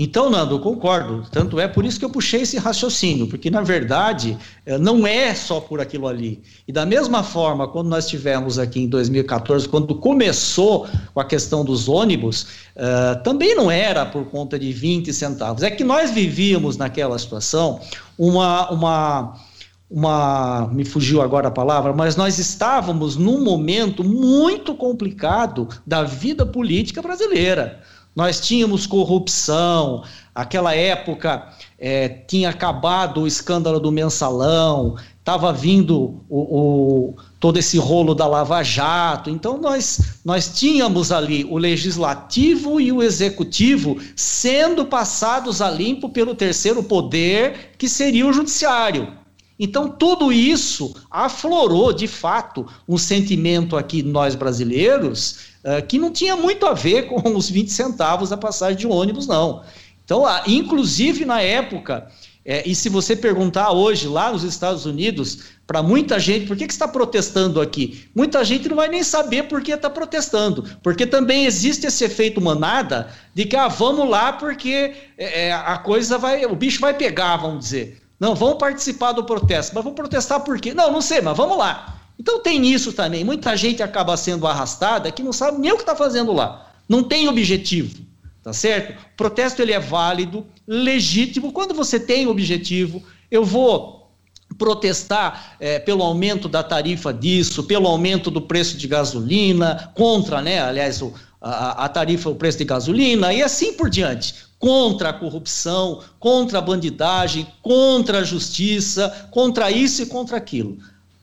Então, 0.00 0.30
Nando, 0.30 0.54
eu 0.54 0.60
concordo. 0.60 1.26
Tanto 1.28 1.58
é 1.58 1.66
por 1.66 1.84
isso 1.84 1.98
que 1.98 2.04
eu 2.04 2.10
puxei 2.10 2.42
esse 2.42 2.56
raciocínio, 2.56 3.26
porque 3.26 3.50
na 3.50 3.62
verdade 3.62 4.38
eh, 4.64 4.78
não 4.78 5.04
é 5.04 5.34
só 5.34 5.60
por 5.60 5.80
aquilo 5.80 6.06
ali. 6.06 6.40
E 6.68 6.72
da 6.72 6.86
mesma 6.86 7.24
forma, 7.24 7.66
quando 7.66 7.88
nós 7.88 8.06
tivemos 8.06 8.60
aqui 8.60 8.80
em 8.80 8.88
2014, 8.88 9.68
quando 9.68 9.96
começou 9.96 10.86
com 11.12 11.20
a 11.20 11.24
questão 11.24 11.64
dos 11.64 11.88
ônibus, 11.88 12.42
uh, 12.76 13.20
também 13.24 13.56
não 13.56 13.68
era 13.68 14.06
por 14.06 14.24
conta 14.26 14.56
de 14.56 14.72
20 14.72 15.12
centavos. 15.12 15.64
É 15.64 15.70
que 15.70 15.82
nós 15.82 16.12
vivíamos 16.12 16.76
naquela 16.76 17.18
situação 17.18 17.80
uma. 18.16 18.70
uma 18.70 19.48
uma, 19.90 20.68
me 20.70 20.84
fugiu 20.84 21.22
agora 21.22 21.48
a 21.48 21.50
palavra, 21.50 21.94
mas 21.94 22.14
nós 22.14 22.38
estávamos 22.38 23.16
num 23.16 23.42
momento 23.42 24.04
muito 24.04 24.74
complicado 24.74 25.66
da 25.86 26.02
vida 26.02 26.44
política 26.44 27.00
brasileira. 27.00 27.80
Nós 28.18 28.40
tínhamos 28.40 28.84
corrupção, 28.84 30.02
aquela 30.34 30.74
época 30.74 31.52
é, 31.78 32.08
tinha 32.08 32.48
acabado 32.48 33.20
o 33.20 33.28
escândalo 33.28 33.78
do 33.78 33.92
mensalão, 33.92 34.96
estava 35.20 35.52
vindo 35.52 36.20
o, 36.28 36.40
o, 36.40 37.16
todo 37.38 37.60
esse 37.60 37.78
rolo 37.78 38.16
da 38.16 38.26
Lava 38.26 38.60
Jato. 38.64 39.30
Então, 39.30 39.56
nós, 39.58 40.16
nós 40.24 40.48
tínhamos 40.58 41.12
ali 41.12 41.44
o 41.44 41.58
legislativo 41.58 42.80
e 42.80 42.90
o 42.90 43.04
executivo 43.04 43.96
sendo 44.16 44.84
passados 44.84 45.62
a 45.62 45.70
limpo 45.70 46.08
pelo 46.08 46.34
terceiro 46.34 46.82
poder, 46.82 47.74
que 47.78 47.88
seria 47.88 48.26
o 48.26 48.32
judiciário. 48.32 49.12
Então, 49.60 49.88
tudo 49.88 50.32
isso 50.32 50.92
aflorou, 51.08 51.92
de 51.92 52.08
fato, 52.08 52.66
um 52.88 52.98
sentimento 52.98 53.76
aqui 53.76 54.02
nós 54.02 54.34
brasileiros 54.34 55.56
uh, 55.68 55.86
que 55.86 55.98
não 55.98 56.10
tinha 56.10 56.36
muito 56.36 56.64
a 56.64 56.72
ver 56.72 57.06
com 57.08 57.20
os 57.36 57.50
20 57.50 57.70
centavos 57.70 58.30
da 58.30 58.36
passagem 58.36 58.76
de 58.76 58.86
ônibus, 58.86 59.26
não. 59.26 59.62
Então, 60.04 60.24
inclusive 60.46 61.26
na 61.26 61.42
época, 61.42 62.08
é, 62.50 62.66
e 62.66 62.74
se 62.74 62.88
você 62.88 63.14
perguntar 63.14 63.72
hoje 63.72 64.08
lá 64.08 64.32
nos 64.32 64.42
Estados 64.42 64.86
Unidos, 64.86 65.40
para 65.66 65.82
muita 65.82 66.18
gente, 66.18 66.46
por 66.46 66.56
que, 66.56 66.66
que 66.66 66.72
está 66.72 66.88
protestando 66.88 67.60
aqui? 67.60 68.08
Muita 68.14 68.42
gente 68.42 68.70
não 68.70 68.76
vai 68.76 68.88
nem 68.88 69.02
saber 69.02 69.42
por 69.42 69.60
que 69.60 69.70
está 69.70 69.90
protestando, 69.90 70.64
porque 70.82 71.06
também 71.06 71.44
existe 71.44 71.86
esse 71.86 72.02
efeito 72.04 72.40
manada 72.40 73.10
de 73.34 73.44
que 73.44 73.54
ah, 73.54 73.68
vamos 73.68 74.08
lá 74.08 74.32
porque 74.32 74.94
é, 75.18 75.52
a 75.52 75.76
coisa 75.76 76.16
vai, 76.16 76.46
o 76.46 76.56
bicho 76.56 76.80
vai 76.80 76.94
pegar, 76.94 77.36
vamos 77.36 77.58
dizer. 77.66 78.00
Não, 78.18 78.34
vamos 78.34 78.56
participar 78.56 79.12
do 79.12 79.24
protesto, 79.24 79.74
mas 79.74 79.84
vamos 79.84 79.96
protestar 79.96 80.40
por 80.40 80.58
quê? 80.58 80.72
Não, 80.72 80.90
não 80.90 81.02
sei, 81.02 81.20
mas 81.20 81.36
vamos 81.36 81.58
lá. 81.58 82.00
Então 82.18 82.40
tem 82.40 82.66
isso 82.66 82.92
também. 82.92 83.24
Muita 83.24 83.56
gente 83.56 83.82
acaba 83.82 84.16
sendo 84.16 84.46
arrastada 84.46 85.12
que 85.12 85.22
não 85.22 85.32
sabe 85.32 85.58
nem 85.58 85.72
o 85.72 85.76
que 85.76 85.82
está 85.82 85.94
fazendo 85.94 86.32
lá. 86.32 86.72
Não 86.88 87.02
tem 87.02 87.28
objetivo, 87.28 88.00
tá 88.42 88.52
certo? 88.52 88.92
O 88.92 89.16
protesto 89.16 89.62
ele 89.62 89.72
é 89.72 89.78
válido, 89.78 90.46
legítimo. 90.66 91.52
Quando 91.52 91.74
você 91.74 92.00
tem 92.00 92.26
objetivo, 92.26 93.02
eu 93.30 93.44
vou 93.44 94.10
protestar 94.56 95.56
é, 95.60 95.78
pelo 95.78 96.02
aumento 96.02 96.48
da 96.48 96.62
tarifa 96.62 97.12
disso, 97.12 97.64
pelo 97.64 97.86
aumento 97.86 98.30
do 98.30 98.40
preço 98.40 98.76
de 98.76 98.88
gasolina, 98.88 99.92
contra, 99.94 100.40
né? 100.40 100.60
Aliás, 100.60 101.00
o, 101.02 101.12
a, 101.40 101.84
a 101.84 101.88
tarifa, 101.88 102.30
o 102.30 102.34
preço 102.34 102.58
de 102.58 102.64
gasolina 102.64 103.32
e 103.32 103.42
assim 103.42 103.74
por 103.74 103.88
diante. 103.88 104.48
Contra 104.58 105.10
a 105.10 105.12
corrupção, 105.12 106.00
contra 106.18 106.58
a 106.58 106.62
bandidagem, 106.62 107.46
contra 107.62 108.18
a 108.18 108.24
justiça, 108.24 109.28
contra 109.30 109.70
isso 109.70 110.02
e 110.02 110.06
contra 110.06 110.36
aquilo 110.36 110.78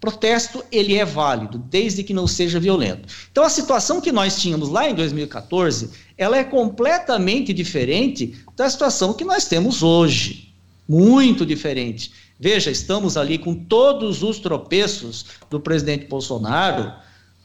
protesto 0.05 0.63
ele 0.71 0.95
é 0.95 1.03
válido, 1.03 1.57
desde 1.57 2.03
que 2.03 2.13
não 2.13 2.27
seja 2.27 2.59
violento. 2.59 3.11
Então 3.31 3.43
a 3.43 3.49
situação 3.49 3.99
que 3.99 4.11
nós 4.11 4.39
tínhamos 4.39 4.69
lá 4.69 4.87
em 4.87 4.93
2014, 4.93 5.89
ela 6.15 6.37
é 6.37 6.43
completamente 6.43 7.51
diferente 7.51 8.37
da 8.55 8.69
situação 8.69 9.13
que 9.13 9.25
nós 9.25 9.45
temos 9.45 9.81
hoje. 9.81 10.53
Muito 10.87 11.43
diferente. 11.43 12.11
Veja, 12.39 12.69
estamos 12.69 13.17
ali 13.17 13.39
com 13.39 13.55
todos 13.55 14.21
os 14.21 14.37
tropeços 14.37 15.25
do 15.49 15.59
presidente 15.59 16.05
Bolsonaro, 16.05 16.93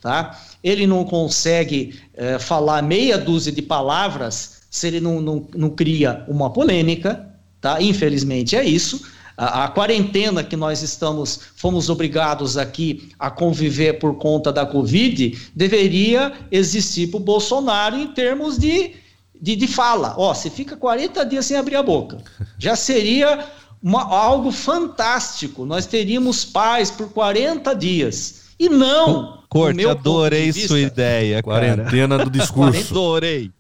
tá? 0.03 0.39
Ele 0.63 0.87
não 0.87 1.05
consegue 1.05 1.99
é, 2.13 2.39
falar 2.39 2.83
meia 2.83 3.17
dúzia 3.17 3.53
de 3.53 3.63
palavras 3.63 4.61
se 4.71 4.87
ele 4.87 5.01
não, 5.01 5.23
não, 5.23 5.49
não 5.55 5.71
cria 5.71 6.25
uma 6.29 6.51
polêmica, 6.51 7.27
tá? 7.59 7.81
Infelizmente 7.81 8.55
é 8.55 8.65
isso. 8.65 9.01
A, 9.41 9.65
a, 9.65 9.69
quarentena 9.69 10.45
que 10.45 10.55
nós 10.55 10.83
estamos, 10.83 11.41
fomos 11.57 11.89
obrigados 11.89 12.59
aqui 12.59 13.09
a 13.19 13.31
conviver 13.31 13.95
por 13.95 14.19
conta 14.19 14.53
da 14.53 14.67
Covid, 14.67 15.51
deveria 15.55 16.31
existir 16.53 17.07
para 17.07 17.17
o 17.17 17.21
Bolsonaro 17.21 17.97
em 17.97 18.09
termos 18.09 18.59
de, 18.59 18.97
de, 19.41 19.57
de 19.57 19.67
fala. 19.67 20.15
Ó, 20.19 20.35
você 20.35 20.51
fica 20.51 20.77
40 20.77 21.25
dias 21.25 21.47
sem 21.47 21.57
abrir 21.57 21.77
a 21.77 21.83
boca. 21.83 22.19
Já 22.59 22.77
seria 22.77 23.47
uma, 23.83 24.03
algo 24.03 24.53
fantástico. 24.53 25.65
Nós 25.65 25.87
teríamos 25.87 26.45
paz 26.45 26.91
por 26.91 27.09
40 27.09 27.75
dias. 27.75 28.43
E 28.59 28.69
não. 28.69 29.43
Corte, 29.49 29.87
adorei 29.87 30.53
vista, 30.53 30.69
sua 30.69 30.81
ideia. 30.81 31.43
Quarentena 31.43 32.19
cara. 32.19 32.25
do 32.25 32.31
discurso. 32.31 32.91
adorei. 32.93 33.51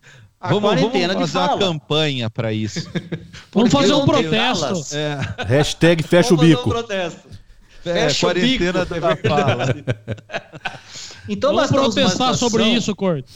A 0.40 0.48
vamos, 0.48 0.70
quarentena 0.70 1.12
vamos 1.14 1.30
fazer 1.30 1.52
uma 1.52 1.58
campanha 1.58 2.30
para 2.30 2.52
isso. 2.52 2.88
vamos 3.52 3.70
fazer 3.70 3.92
um 3.92 4.06
protesto. 4.06 4.96
É. 4.96 5.44
Hashtag 5.44 6.02
fecha 6.02 6.34
vamos 6.34 6.44
o 6.44 6.46
bico. 6.48 6.68
Um 6.68 6.72
protesto. 6.72 7.28
É, 7.84 8.08
fecha 8.08 8.26
quarentena 8.26 8.82
o 8.82 8.86
bico, 8.86 9.00
da 9.00 9.16
fala. 9.16 9.74
então 11.28 11.54
vamos 11.54 11.70
nós 11.70 11.80
protestar 11.80 12.34
sobre 12.34 12.64
isso, 12.64 12.96
Corte. 12.96 13.30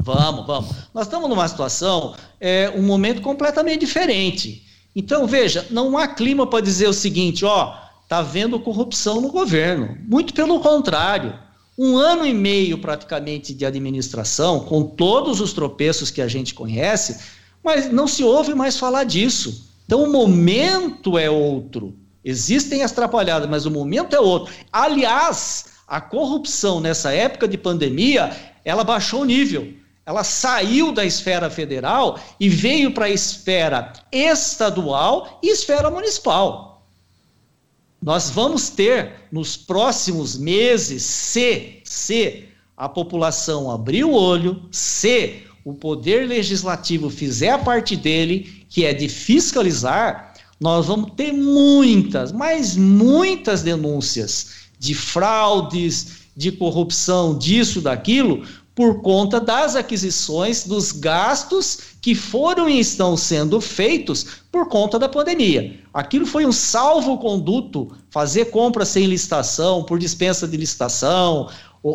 Vamos, 0.00 0.46
vamos. 0.46 0.70
Nós 0.94 1.06
estamos 1.06 1.28
numa 1.28 1.48
situação, 1.48 2.14
é, 2.40 2.72
um 2.74 2.82
momento 2.82 3.20
completamente 3.22 3.80
diferente. 3.80 4.62
Então, 4.94 5.26
veja, 5.26 5.66
não 5.70 5.98
há 5.98 6.06
clima 6.08 6.46
para 6.46 6.62
dizer 6.62 6.86
o 6.86 6.92
seguinte, 6.92 7.44
ó, 7.44 7.74
tá 8.08 8.22
vendo 8.22 8.60
corrupção 8.60 9.20
no 9.20 9.28
governo. 9.28 9.96
Muito 10.06 10.32
pelo 10.32 10.60
contrário. 10.60 11.45
Um 11.78 11.96
ano 11.98 12.26
e 12.26 12.32
meio 12.32 12.78
praticamente 12.78 13.52
de 13.52 13.66
administração, 13.66 14.60
com 14.60 14.82
todos 14.82 15.40
os 15.40 15.52
tropeços 15.52 16.10
que 16.10 16.22
a 16.22 16.28
gente 16.28 16.54
conhece, 16.54 17.18
mas 17.62 17.92
não 17.92 18.08
se 18.08 18.24
ouve 18.24 18.54
mais 18.54 18.78
falar 18.78 19.04
disso. 19.04 19.70
Então 19.84 20.02
o 20.02 20.10
momento 20.10 21.18
é 21.18 21.28
outro. 21.28 21.94
Existem 22.24 22.82
as 22.82 22.92
atrapalhadas, 22.92 23.48
mas 23.48 23.66
o 23.66 23.70
momento 23.70 24.16
é 24.16 24.20
outro. 24.20 24.52
Aliás, 24.72 25.66
a 25.86 26.00
corrupção 26.00 26.80
nessa 26.80 27.12
época 27.12 27.46
de 27.46 27.56
pandemia, 27.56 28.34
ela 28.64 28.82
baixou 28.82 29.20
o 29.20 29.24
nível. 29.24 29.72
Ela 30.04 30.24
saiu 30.24 30.92
da 30.92 31.04
esfera 31.04 31.50
federal 31.50 32.18
e 32.40 32.48
veio 32.48 32.92
para 32.92 33.06
a 33.06 33.10
esfera 33.10 33.92
estadual 34.10 35.38
e 35.42 35.48
esfera 35.48 35.90
municipal. 35.90 36.75
Nós 38.02 38.30
vamos 38.30 38.70
ter 38.70 39.28
nos 39.32 39.56
próximos 39.56 40.36
meses, 40.36 41.02
se, 41.02 41.80
se 41.84 42.44
a 42.76 42.88
população 42.88 43.70
abrir 43.70 44.04
o 44.04 44.12
olho, 44.12 44.62
se 44.70 45.42
o 45.64 45.74
poder 45.74 46.28
legislativo 46.28 47.10
fizer 47.10 47.50
a 47.50 47.58
parte 47.58 47.96
dele, 47.96 48.64
que 48.68 48.84
é 48.84 48.92
de 48.92 49.08
fiscalizar, 49.08 50.34
nós 50.60 50.86
vamos 50.86 51.12
ter 51.16 51.32
muitas, 51.32 52.32
mas 52.32 52.76
muitas 52.76 53.62
denúncias 53.62 54.68
de 54.78 54.94
fraudes, 54.94 56.26
de 56.36 56.52
corrupção, 56.52 57.36
disso, 57.36 57.80
daquilo, 57.80 58.46
por 58.76 59.00
conta 59.00 59.40
das 59.40 59.74
aquisições, 59.74 60.64
dos 60.64 60.92
gastos 60.92 61.96
que 62.02 62.14
foram 62.14 62.68
e 62.68 62.78
estão 62.78 63.16
sendo 63.16 63.58
feitos 63.58 64.26
por 64.52 64.68
conta 64.68 64.98
da 64.98 65.08
pandemia. 65.08 65.80
Aquilo 65.94 66.26
foi 66.26 66.44
um 66.44 66.52
salvo-conduto, 66.52 67.90
fazer 68.10 68.44
compra 68.46 68.84
sem 68.84 69.06
licitação, 69.06 69.82
por 69.82 69.98
dispensa 69.98 70.46
de 70.46 70.58
licitação, 70.58 71.48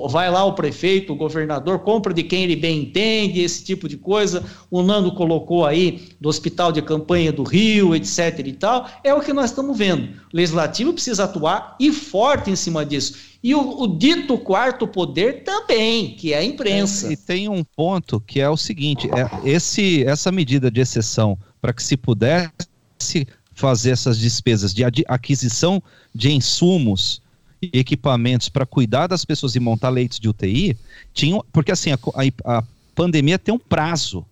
vai 0.10 0.32
lá 0.32 0.44
o 0.44 0.54
prefeito, 0.54 1.14
o 1.14 1.16
governador, 1.16 1.80
compra 1.80 2.14
de 2.14 2.24
quem 2.24 2.44
ele 2.44 2.56
bem 2.56 2.82
entende, 2.84 3.42
esse 3.42 3.64
tipo 3.64 3.88
de 3.88 3.98
coisa. 3.98 4.44
O 4.70 4.82
Nando 4.82 5.14
colocou 5.14 5.66
aí 5.66 6.10
do 6.20 6.30
Hospital 6.30 6.72
de 6.72 6.82
Campanha 6.82 7.32
do 7.32 7.44
Rio, 7.44 7.96
etc 7.96 8.40
e 8.46 8.54
tal. 8.54 8.88
É 9.04 9.14
o 9.14 9.22
que 9.22 9.34
nós 9.34 9.52
estamos 9.52 9.78
vendo. 9.78 10.10
O 10.34 10.38
legislativo 10.38 10.94
precisa 10.94 11.26
atuar 11.26 11.76
e 11.80 11.92
forte 11.92 12.50
em 12.50 12.56
cima 12.56 12.86
disso. 12.86 13.31
E 13.44 13.56
o, 13.56 13.82
o, 13.82 13.88
dito 13.88 14.38
quarto 14.38 14.88
poder 14.88 15.44
também, 15.44 16.16
que 16.16 16.32
é 16.32 16.38
a 16.38 16.44
imprensa. 16.44 17.12
E 17.12 17.18
tem 17.18 17.50
um 17.50 17.64
ponto 17.64 18.20
que 18.20 18.40
é 18.40 18.48
o 18.48 18.56
seguinte: 18.56 19.10
é 19.10 19.50
esse, 19.50 20.04
essa 20.04 20.32
medida 20.32 20.70
de 20.70 20.80
exceção 20.80 21.38
para 21.60 21.74
que 21.74 21.82
se 21.82 21.98
pudesse 21.98 23.28
fazer 23.54 23.92
essas 23.92 24.18
despesas 24.18 24.74
de 24.74 24.84
aquisição 25.08 25.82
de 26.14 26.32
insumos 26.32 27.22
e 27.62 27.80
equipamentos 27.80 28.50
para 28.50 28.66
cuidar 28.66 29.08
das 29.08 29.24
pessoas 29.24 29.56
e 29.56 29.60
montar 29.60 29.90
leitos 29.90 30.20
de 30.20 30.28
UTI, 30.28 30.78
tinha, 31.14 31.40
porque 31.52 31.72
assim, 31.72 31.92
a, 31.92 32.00
a, 32.16 32.58
a 32.58 32.64
pandemia 32.96 33.38
tem 33.38 33.54
um 33.54 33.60
prazo. 33.60 34.26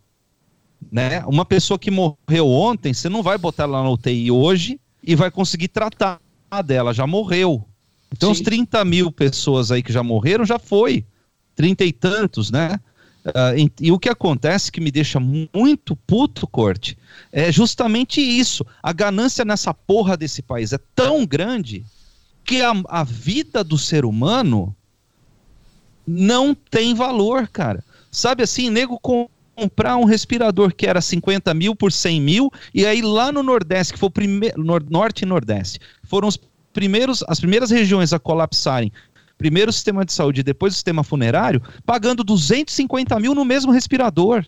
Né? 0.92 1.24
Uma 1.26 1.46
pessoa 1.46 1.78
que 1.78 1.92
morreu 1.92 2.48
ontem, 2.48 2.94
você 2.94 3.10
não 3.10 3.22
vai 3.22 3.38
botar 3.38 3.64
ela 3.64 3.84
na 3.84 3.90
UTI 3.90 4.32
hoje 4.32 4.80
e 5.04 5.16
vai 5.16 5.30
conseguir 5.30 5.68
tratar 5.68 6.20
dela, 6.66 6.94
já 6.94 7.06
morreu. 7.06 7.69
Então, 8.12 8.34
Sim. 8.34 8.42
os 8.42 8.46
30 8.46 8.84
mil 8.86 9.12
pessoas 9.12 9.72
aí 9.72 9.84
que 9.84 9.94
já 9.94 10.04
morreram, 10.04 10.46
já 10.46 10.58
foi. 10.58 11.06
Trinta 11.56 11.84
e 11.84 11.92
tantos, 11.92 12.50
né? 12.50 12.80
Uh, 13.26 13.58
e, 13.58 13.88
e, 13.88 13.92
o 13.92 14.00
que 14.00 14.10
acontece 14.10 14.72
que 14.72 14.80
me 14.80 14.90
deixa 14.90 15.20
muito 15.20 15.96
puto, 15.96 16.48
Corte, 16.48 16.98
é 17.32 17.52
justamente 17.52 18.22
isso. 18.22 18.66
A 18.82 18.94
ganância 18.94 19.44
nessa 19.44 19.74
porra 19.74 20.16
desse 20.16 20.42
país 20.42 20.72
é 20.72 20.80
tão 20.96 21.26
grande 21.26 21.86
que 22.46 22.62
a, 22.62 22.74
a 22.88 23.04
vida 23.04 23.64
do 23.64 23.78
ser 23.78 24.06
humano 24.06 24.76
não 26.08 26.56
tem 26.56 26.96
valor, 26.96 27.48
cara. 27.48 27.84
Sabe 28.10 28.42
assim, 28.42 28.70
nego 28.70 28.98
com 29.00 29.30
comprar 29.60 29.98
um 29.98 30.06
respirador 30.06 30.74
que 30.74 30.88
era 30.88 31.02
50 31.02 31.54
mil 31.54 31.76
por 31.76 31.92
100 31.92 32.22
mil, 32.22 32.52
e 32.74 32.86
aí 32.86 33.02
lá 33.02 33.30
no 33.30 33.44
Nordeste, 33.44 33.94
que 33.94 34.00
foi 34.00 34.08
o 34.08 34.12
primeiro, 34.12 34.56
Norte 34.90 35.24
e 35.24 35.26
Nordeste, 35.26 35.80
foram 36.04 36.30
os 36.30 36.40
primeiros, 36.74 37.24
as 37.28 37.40
primeiras 37.40 37.72
regiões 37.72 38.14
a 38.14 38.20
colapsarem, 38.20 38.92
primeiro 39.38 39.70
o 39.70 39.74
sistema 39.74 40.06
de 40.06 40.14
saúde 40.14 40.42
e 40.42 40.44
depois 40.44 40.74
o 40.74 40.76
sistema 40.76 41.04
funerário, 41.04 41.62
pagando 41.86 42.24
250 42.24 43.20
mil 43.20 43.34
no 43.34 43.46
mesmo 43.46 43.72
respirador. 43.72 44.46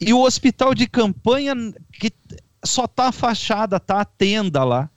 E 0.00 0.12
o 0.12 0.22
hospital 0.22 0.74
de 0.74 0.86
campanha, 0.86 1.54
que 1.92 2.12
só 2.64 2.86
tá 2.86 3.08
a 3.08 3.12
fachada, 3.12 3.78
tá 3.78 4.00
a 4.00 4.04
tenda 4.04 4.64
lá. 4.64 4.90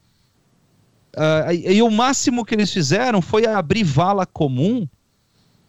Uh, 1.16 1.52
e, 1.54 1.78
e, 1.78 1.82
o 1.82 1.90
máximo 1.90 2.44
que 2.44 2.54
eles 2.54 2.74
fizeram 2.74 3.22
foi 3.22 3.46
abrir 3.48 3.84
vala 3.84 4.26
comum 4.26 4.86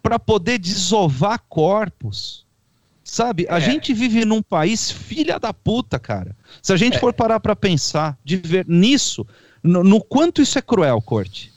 para 0.03 0.19
poder 0.19 0.57
desovar 0.57 1.41
corpos. 1.47 2.45
Sabe? 3.03 3.45
É. 3.47 3.53
A 3.53 3.59
gente 3.59 3.93
vive 3.93 4.25
num 4.25 4.41
país 4.41 4.91
filha 4.91 5.39
da 5.39 5.53
puta, 5.53 5.97
cara. 5.97 6.35
Se 6.61 6.73
a 6.73 6.77
gente 6.77 6.97
é. 6.97 6.99
for 6.99 7.13
parar 7.13 7.39
para 7.39 7.55
pensar 7.55 8.17
de 8.23 8.35
ver 8.35 8.65
nisso, 8.67 9.25
no, 9.67 9.83
no 9.83 10.01
quanto 10.03 10.41
isso 10.41 10.57
é 10.57 10.61
cruel, 10.61 11.01
Corte. 11.01 11.51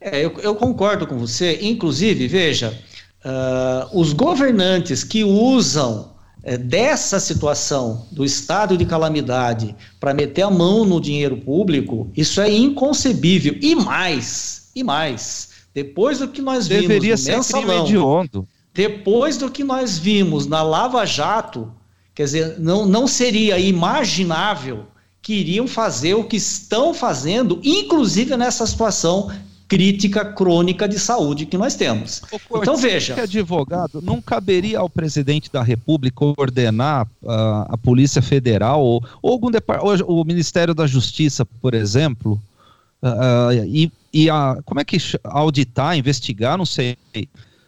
É, 0.00 0.24
eu, 0.24 0.34
eu 0.40 0.54
concordo 0.54 1.06
com 1.06 1.16
você. 1.18 1.58
Inclusive, 1.62 2.28
veja, 2.28 2.78
uh, 3.24 3.98
os 3.98 4.12
governantes 4.12 5.02
que 5.02 5.24
usam 5.24 6.12
uh, 6.44 6.58
dessa 6.58 7.18
situação 7.18 8.06
do 8.12 8.24
estado 8.24 8.76
de 8.76 8.84
calamidade 8.84 9.74
para 9.98 10.12
meter 10.12 10.42
a 10.42 10.50
mão 10.50 10.84
no 10.84 11.00
dinheiro 11.00 11.38
público, 11.38 12.10
isso 12.14 12.40
é 12.40 12.50
inconcebível. 12.50 13.56
E 13.62 13.74
mais, 13.74 14.70
e 14.76 14.84
mais, 14.84 15.50
depois 15.72 16.18
do 16.18 16.28
que 16.28 16.42
nós 16.42 16.68
vimos 16.68 16.86
Deveria 16.86 17.16
ser 17.16 17.36
mensalão, 17.36 17.86
hediondo. 17.86 18.46
depois 18.74 19.38
do 19.38 19.50
que 19.50 19.64
nós 19.64 19.98
vimos 19.98 20.46
na 20.46 20.62
Lava 20.62 21.06
Jato, 21.06 21.72
quer 22.14 22.24
dizer, 22.24 22.60
não, 22.60 22.84
não 22.84 23.06
seria 23.06 23.58
imaginável 23.58 24.86
que 25.24 25.32
iriam 25.32 25.66
fazer 25.66 26.12
o 26.12 26.22
que 26.22 26.36
estão 26.36 26.92
fazendo, 26.92 27.58
inclusive 27.64 28.36
nessa 28.36 28.66
situação 28.66 29.30
crítica 29.66 30.22
crônica 30.22 30.86
de 30.86 30.98
saúde 30.98 31.46
que 31.46 31.56
nós 31.56 31.74
temos. 31.74 32.20
Ô, 32.50 32.58
então 32.58 32.76
veja, 32.76 33.14
que 33.14 33.20
advogado 33.22 34.02
não 34.02 34.20
caberia 34.20 34.78
ao 34.78 34.90
presidente 34.90 35.50
da 35.50 35.62
República 35.62 36.26
ordenar 36.36 37.06
uh, 37.22 37.64
a 37.70 37.78
Polícia 37.82 38.20
Federal 38.20 38.82
ou, 38.82 39.02
ou 39.22 39.32
algum 39.32 39.50
departamento, 39.50 40.04
o 40.06 40.22
Ministério 40.24 40.74
da 40.74 40.86
Justiça, 40.86 41.46
por 41.46 41.72
exemplo, 41.72 42.38
uh, 43.02 43.64
e, 43.66 43.90
e 44.12 44.28
a, 44.28 44.58
como 44.66 44.80
é 44.80 44.84
que 44.84 44.98
auditar, 45.24 45.96
investigar, 45.96 46.58
não 46.58 46.66
sei. 46.66 46.98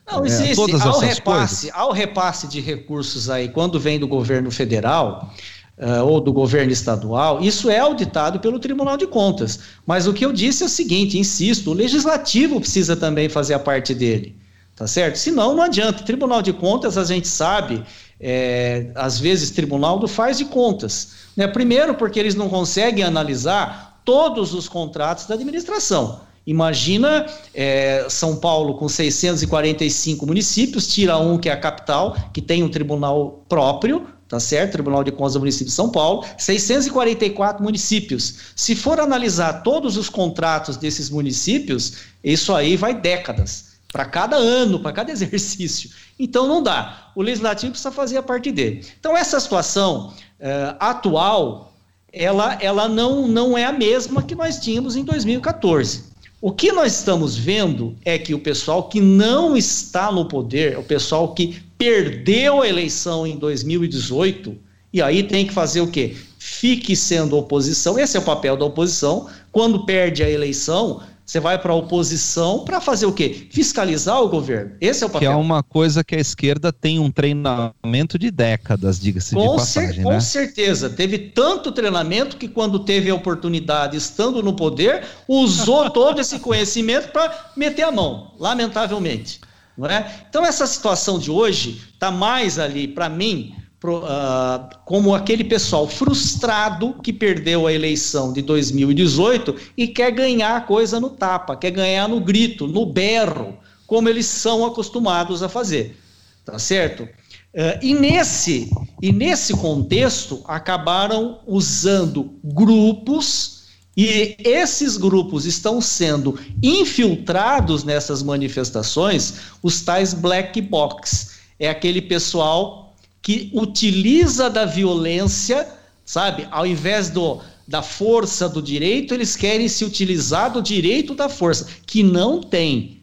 Não, 0.07 0.25
é, 0.25 0.29
existe. 0.29 0.61
ao, 0.61 1.01
repasse, 1.01 1.71
ao 1.73 1.91
repasse 1.91 2.47
de 2.47 2.61
recursos 2.61 3.31
aí, 3.31 3.49
quando 3.49 3.81
vem 3.81 3.99
do 3.99 4.07
governo 4.07 4.51
federal, 4.51 5.33
uh, 5.79 6.05
ou 6.05 6.21
do 6.21 6.33
governo 6.33 6.73
estadual, 6.73 7.41
isso 7.41 7.71
é 7.71 7.79
auditado 7.79 8.41
pelo 8.41 8.59
Tribunal 8.59 8.97
de 8.97 9.07
Contas. 9.07 9.61
Mas 9.87 10.07
o 10.07 10.13
que 10.13 10.25
eu 10.25 10.33
disse 10.33 10.63
é 10.63 10.67
o 10.67 10.71
seguinte, 10.71 11.19
insisto, 11.19 11.71
o 11.71 11.75
legislativo 11.75 12.61
precisa 12.61 12.97
também 12.97 13.29
fazer 13.29 13.55
a 13.55 13.59
parte 13.59 13.95
dele, 13.95 14.37
tá 14.75 14.87
certo? 14.87 15.17
Senão 15.17 15.55
não 15.55 15.63
adianta. 15.63 16.03
Tribunal 16.03 16.43
de 16.43 16.53
Contas, 16.53 16.97
a 16.97 17.05
gente 17.05 17.29
sabe, 17.29 17.83
é, 18.21 18.91
às 18.95 19.19
vezes 19.19 19.51
tribunal 19.51 19.99
do 19.99 20.09
faz 20.09 20.39
de 20.39 20.47
contas. 20.47 21.27
Né? 21.37 21.47
Primeiro, 21.47 21.95
porque 21.95 22.19
eles 22.19 22.35
não 22.35 22.49
conseguem 22.49 23.05
analisar 23.05 24.01
todos 24.05 24.55
os 24.55 24.69
contratos 24.69 25.27
da 25.27 25.35
administração. 25.35 26.21
Imagina 26.47 27.27
é, 27.53 28.07
São 28.09 28.37
Paulo 28.37 28.75
com 28.75 28.89
645 28.89 30.25
municípios, 30.25 30.87
tira 30.87 31.19
um 31.19 31.37
que 31.37 31.49
é 31.49 31.53
a 31.53 31.57
capital, 31.57 32.17
que 32.33 32.41
tem 32.41 32.63
um 32.63 32.69
tribunal 32.69 33.45
próprio, 33.49 34.07
tá 34.29 34.41
certo? 34.41 34.73
Tribunal 34.73 35.05
de 35.05 35.13
Contas 35.13 35.35
do 35.35 35.41
município 35.41 35.67
de 35.67 35.73
São 35.73 35.91
Paulo, 35.91 36.25
644 36.39 37.63
municípios. 37.63 38.37
Se 38.55 38.75
for 38.75 38.99
analisar 39.01 39.63
todos 39.63 39.97
os 39.97 40.09
contratos 40.09 40.77
desses 40.77 41.11
municípios, 41.11 41.95
isso 42.23 42.55
aí 42.55 42.77
vai 42.77 42.95
décadas. 42.95 43.77
Para 43.93 44.05
cada 44.05 44.37
ano, 44.37 44.81
para 44.81 44.93
cada 44.93 45.11
exercício. 45.13 45.91
Então 46.19 46.47
não 46.47 46.63
dá. 46.63 47.11
O 47.15 47.23
legislativo 47.23 47.73
precisa 47.73 47.93
fazer 47.93 48.19
a 48.19 48.23
parte 48.23 48.51
dele. 48.51 48.85
Então, 48.99 49.17
essa 49.17 49.39
situação 49.39 50.13
uh, 50.41 50.77
atual, 50.81 51.73
ela, 52.13 52.59
ela 52.61 52.89
não, 52.89 53.29
não 53.29 53.57
é 53.57 53.65
a 53.65 53.73
mesma 53.73 54.23
que 54.23 54.35
nós 54.35 54.59
tínhamos 54.59 54.97
em 54.97 55.05
2014. 55.05 56.17
O 56.41 56.53
que 56.53 56.71
nós 56.71 56.99
estamos 56.99 57.37
vendo 57.37 57.97
é 58.05 58.19
que 58.19 58.35
o 58.35 58.39
pessoal 58.39 58.89
que 58.89 59.01
não 59.01 59.57
está 59.57 60.13
no 60.13 60.29
poder, 60.29 60.79
o 60.79 60.83
pessoal 60.83 61.35
que 61.35 61.63
perdeu 61.79 62.63
a 62.63 62.69
eleição 62.69 63.27
em 63.27 63.37
2018, 63.37 64.57
e 64.93 65.03
aí 65.03 65.23
tem 65.23 65.47
que 65.47 65.53
fazer 65.53 65.81
o 65.81 65.91
quê? 65.91 66.17
Fique 66.39 66.95
sendo 66.97 67.37
oposição, 67.37 67.99
esse 67.99 68.17
é 68.17 68.21
o 68.21 68.25
papel 68.25 68.57
da 68.57 68.65
oposição. 68.65 69.29
Quando 69.51 69.85
perde 69.85 70.23
a 70.23 70.31
eleição, 70.31 71.03
você 71.27 71.41
vai 71.41 71.59
para 71.59 71.73
a 71.73 71.75
oposição 71.75 72.65
para 72.65 72.81
fazer 72.81 73.05
o 73.05 73.13
quê? 73.13 73.49
Fiscalizar 73.51 74.23
o 74.23 74.29
governo. 74.29 74.77
Esse 74.81 75.03
é 75.03 75.07
o 75.09 75.11
papel. 75.11 75.29
Que 75.29 75.35
é 75.35 75.37
uma 75.37 75.61
coisa 75.61 76.05
que 76.05 76.15
a 76.15 76.21
esquerda 76.21 76.73
tem 76.73 77.01
um 77.01 77.11
treinamento 77.11 78.17
de 78.17 78.31
décadas, 78.31 79.01
diga-se 79.01 79.35
de 79.35 79.45
passagem, 79.45 79.95
cer 79.95 80.05
né? 80.05 80.15
Com 80.15 80.21
certeza. 80.21 80.89
Teve 80.89 81.19
tanto 81.19 81.73
treinamento 81.73 82.37
que 82.37 82.47
quando 82.47 82.79
teve 82.79 83.11
a 83.11 83.15
oportunidade, 83.15 83.97
estando 83.97 84.41
no 84.41 84.55
poder, 84.55 85.05
usou 85.27 85.91
todo 85.91 86.21
esse 86.21 86.39
conhecimento 86.39 87.11
para 87.11 87.51
meter 87.57 87.83
a 87.83 87.91
mão, 87.91 88.33
lamentavelmente. 88.39 89.41
Não 89.77 89.87
é? 89.87 90.25
Então 90.29 90.45
essa 90.45 90.67
situação 90.67 91.19
de 91.19 91.31
hoje 91.31 91.83
está 91.93 92.11
mais 92.11 92.59
ali, 92.59 92.89
para 92.89 93.09
mim, 93.09 93.55
uh, 93.85 94.69
como 94.85 95.15
aquele 95.15 95.45
pessoal 95.45 95.87
frustrado 95.87 96.95
que 97.03 97.13
perdeu 97.13 97.67
a 97.67 97.73
eleição 97.73 98.33
de 98.33 98.43
2018 98.43 99.55
e 99.77 99.87
quer 99.87 100.11
ganhar 100.11 100.67
coisa 100.67 100.99
no 100.99 101.11
tapa, 101.11 101.57
quer 101.57 101.71
ganhar 101.71 102.09
no 102.09 102.21
grito, 102.21 102.67
no 102.67 102.87
berro, 102.87 103.59
como 103.87 104.09
eles 104.09 104.27
são 104.27 104.65
acostumados 104.65 105.43
a 105.43 105.49
fazer. 105.49 105.97
Tá 106.45 106.59
certo? 106.59 107.03
Uh, 107.03 107.79
e, 107.83 107.95
nesse, 107.95 108.71
e 109.03 109.13
nesse 109.13 109.53
contexto, 109.55 110.43
acabaram 110.47 111.41
usando 111.47 112.39
grupos, 112.45 113.56
e 113.97 114.37
esses 114.41 114.97
grupos 114.97 115.47
estão 115.47 115.81
sendo 115.81 116.39
infiltrados 116.63 117.83
nessas 117.83 118.23
manifestações, 118.23 119.35
os 119.63 119.81
tais 119.81 120.13
black 120.13 120.61
box. 120.61 121.37
É 121.59 121.71
aquele 121.71 122.03
pessoal 122.03 122.95
que 123.23 123.51
utiliza 123.55 124.51
da 124.51 124.67
violência, 124.67 125.67
sabe? 126.05 126.47
Ao 126.51 126.67
invés 126.67 127.09
do, 127.09 127.41
da 127.67 127.81
força 127.81 128.49
do 128.49 128.61
direito, 128.61 129.15
eles 129.15 129.35
querem 129.35 129.67
se 129.67 129.85
utilizar 129.85 130.53
do 130.53 130.61
direito 130.61 131.15
da 131.15 131.29
força, 131.29 131.67
que 131.87 132.03
não 132.03 132.43
tem. 132.43 133.03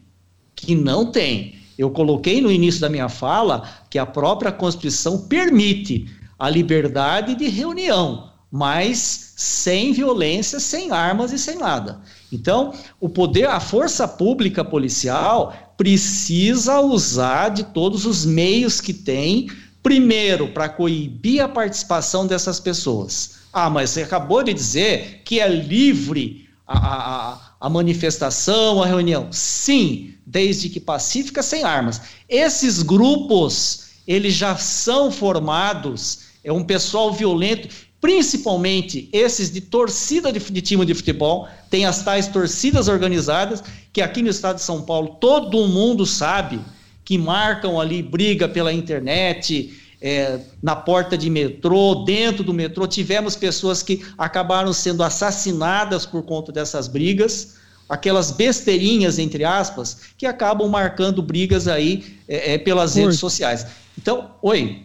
Que 0.54 0.76
não 0.76 1.10
tem. 1.10 1.56
Eu 1.76 1.90
coloquei 1.90 2.40
no 2.40 2.52
início 2.52 2.80
da 2.80 2.88
minha 2.88 3.08
fala 3.08 3.68
que 3.90 3.98
a 3.98 4.06
própria 4.06 4.52
Constituição 4.52 5.26
permite 5.26 6.06
a 6.38 6.48
liberdade 6.48 7.34
de 7.34 7.48
reunião, 7.48 8.30
mas 8.54 9.32
sem 9.36 9.92
violência, 9.92 10.60
sem 10.60 10.92
armas 10.92 11.32
e 11.32 11.38
sem 11.40 11.58
nada. 11.58 12.00
Então, 12.30 12.72
o 13.00 13.08
poder, 13.08 13.46
a 13.48 13.58
força 13.58 14.06
pública 14.06 14.64
policial 14.64 15.52
precisa 15.76 16.80
usar 16.80 17.48
de 17.48 17.64
todos 17.64 18.06
os 18.06 18.24
meios 18.24 18.80
que 18.80 18.94
tem 18.94 19.48
Primeiro, 19.84 20.48
para 20.48 20.66
coibir 20.66 21.44
a 21.44 21.48
participação 21.48 22.26
dessas 22.26 22.58
pessoas. 22.58 23.40
Ah, 23.52 23.68
mas 23.68 23.90
você 23.90 24.02
acabou 24.02 24.42
de 24.42 24.54
dizer 24.54 25.20
que 25.26 25.40
é 25.40 25.46
livre 25.46 26.48
a, 26.66 26.78
a, 26.78 27.40
a 27.60 27.68
manifestação, 27.68 28.82
a 28.82 28.86
reunião. 28.86 29.28
Sim, 29.30 30.14
desde 30.24 30.70
que 30.70 30.80
pacífica, 30.80 31.42
sem 31.42 31.64
armas. 31.64 32.00
Esses 32.30 32.80
grupos, 32.80 33.88
eles 34.06 34.32
já 34.32 34.56
são 34.56 35.12
formados, 35.12 36.20
é 36.42 36.50
um 36.50 36.64
pessoal 36.64 37.12
violento, 37.12 37.68
principalmente 38.04 39.08
esses 39.14 39.50
de 39.50 39.62
torcida 39.62 40.30
de, 40.30 40.38
de, 40.38 40.60
time 40.60 40.84
de 40.84 40.92
futebol, 40.92 41.48
tem 41.70 41.86
as 41.86 42.02
tais 42.02 42.28
torcidas 42.28 42.86
organizadas, 42.86 43.64
que 43.94 44.02
aqui 44.02 44.20
no 44.20 44.28
estado 44.28 44.56
de 44.56 44.62
São 44.62 44.82
Paulo 44.82 45.16
todo 45.18 45.66
mundo 45.66 46.04
sabe 46.04 46.60
que 47.02 47.16
marcam 47.16 47.80
ali 47.80 48.02
briga 48.02 48.46
pela 48.46 48.70
internet, 48.70 49.72
é, 50.02 50.38
na 50.62 50.76
porta 50.76 51.16
de 51.16 51.30
metrô, 51.30 52.04
dentro 52.04 52.44
do 52.44 52.52
metrô. 52.52 52.86
Tivemos 52.86 53.36
pessoas 53.36 53.82
que 53.82 54.04
acabaram 54.18 54.74
sendo 54.74 55.02
assassinadas 55.02 56.04
por 56.04 56.24
conta 56.24 56.52
dessas 56.52 56.86
brigas, 56.86 57.54
aquelas 57.88 58.30
besteirinhas, 58.30 59.18
entre 59.18 59.44
aspas, 59.46 60.00
que 60.18 60.26
acabam 60.26 60.68
marcando 60.68 61.22
brigas 61.22 61.66
aí 61.66 62.18
é, 62.28 62.52
é, 62.52 62.58
pelas 62.58 62.96
redes 62.96 63.18
sociais. 63.18 63.66
Então, 63.96 64.32
oi. 64.42 64.83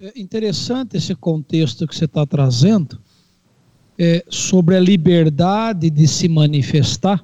É 0.00 0.18
interessante 0.18 0.96
esse 0.96 1.14
contexto 1.14 1.86
que 1.86 1.94
você 1.94 2.06
está 2.06 2.24
trazendo 2.24 2.98
é, 3.98 4.24
sobre 4.30 4.74
a 4.74 4.80
liberdade 4.80 5.90
de 5.90 6.08
se 6.08 6.26
manifestar 6.26 7.22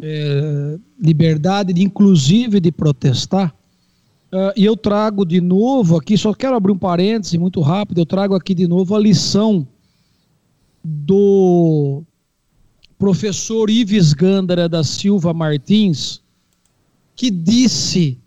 é, 0.00 0.78
liberdade, 1.00 1.72
de, 1.72 1.82
inclusive 1.82 2.60
de 2.60 2.70
protestar. 2.70 3.54
Uh, 4.32 4.52
e 4.56 4.64
eu 4.64 4.76
trago 4.76 5.24
de 5.24 5.40
novo 5.40 5.96
aqui, 5.96 6.18
só 6.18 6.34
quero 6.34 6.56
abrir 6.56 6.72
um 6.72 6.78
parêntese 6.78 7.38
muito 7.38 7.60
rápido, 7.60 8.00
eu 8.00 8.06
trago 8.06 8.34
aqui 8.34 8.52
de 8.52 8.66
novo 8.66 8.96
a 8.96 8.98
lição 8.98 9.66
do 10.82 12.02
professor 12.98 13.70
Ives 13.70 14.12
Gândara 14.12 14.68
da 14.68 14.82
Silva 14.82 15.32
Martins, 15.32 16.20
que 17.14 17.30
disse 17.30 18.18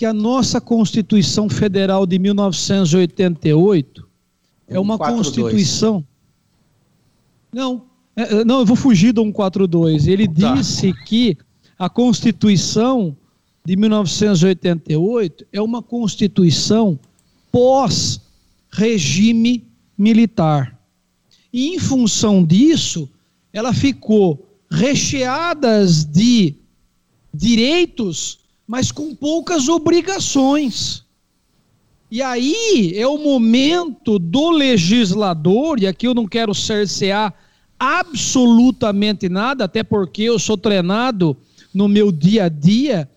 que 0.00 0.06
a 0.06 0.14
nossa 0.14 0.58
Constituição 0.62 1.46
Federal 1.50 2.06
de 2.06 2.18
1988 2.18 4.08
é 4.66 4.80
uma 4.80 4.96
Constituição. 4.96 6.02
Não, 7.52 7.82
é, 8.16 8.22
é, 8.22 8.42
não, 8.42 8.60
eu 8.60 8.64
vou 8.64 8.76
fugir 8.76 9.12
do 9.12 9.20
142. 9.20 10.06
Ele 10.06 10.26
tá. 10.26 10.54
disse 10.54 10.94
que 11.04 11.36
a 11.78 11.90
Constituição 11.90 13.14
de 13.62 13.76
1988 13.76 15.46
é 15.52 15.60
uma 15.60 15.82
Constituição 15.82 16.98
pós-regime 17.52 18.22
militar. 19.98 20.80
E 21.52 21.74
em 21.74 21.78
função 21.78 22.42
disso, 22.42 23.06
ela 23.52 23.74
ficou 23.74 24.48
recheadas 24.70 26.06
de 26.06 26.54
direitos, 27.34 28.39
mas 28.70 28.92
com 28.92 29.12
poucas 29.12 29.68
obrigações. 29.68 31.04
E 32.08 32.22
aí 32.22 32.92
é 32.94 33.04
o 33.04 33.18
momento 33.18 34.16
do 34.16 34.48
legislador, 34.50 35.80
e 35.80 35.88
aqui 35.88 36.06
eu 36.06 36.14
não 36.14 36.24
quero 36.24 36.54
cercear 36.54 37.34
absolutamente 37.76 39.28
nada, 39.28 39.64
até 39.64 39.82
porque 39.82 40.22
eu 40.22 40.38
sou 40.38 40.56
treinado 40.56 41.36
no 41.74 41.88
meu 41.88 42.12
dia 42.12 42.44
a 42.44 42.48
dia 42.48 43.10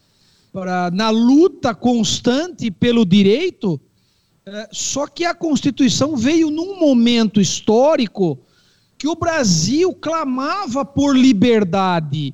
pra, 0.52 0.90
na 0.90 1.12
luta 1.12 1.76
constante 1.76 2.72
pelo 2.72 3.06
direito. 3.06 3.80
É, 4.48 4.70
só 4.72 5.06
que 5.06 5.24
a 5.24 5.36
Constituição 5.36 6.18
veio 6.18 6.50
num 6.50 6.80
momento 6.80 7.40
histórico 7.40 8.40
que 8.98 9.08
o 9.08 9.16
Brasil 9.16 9.94
clamava 9.94 10.84
por 10.84 11.16
liberdade, 11.16 12.34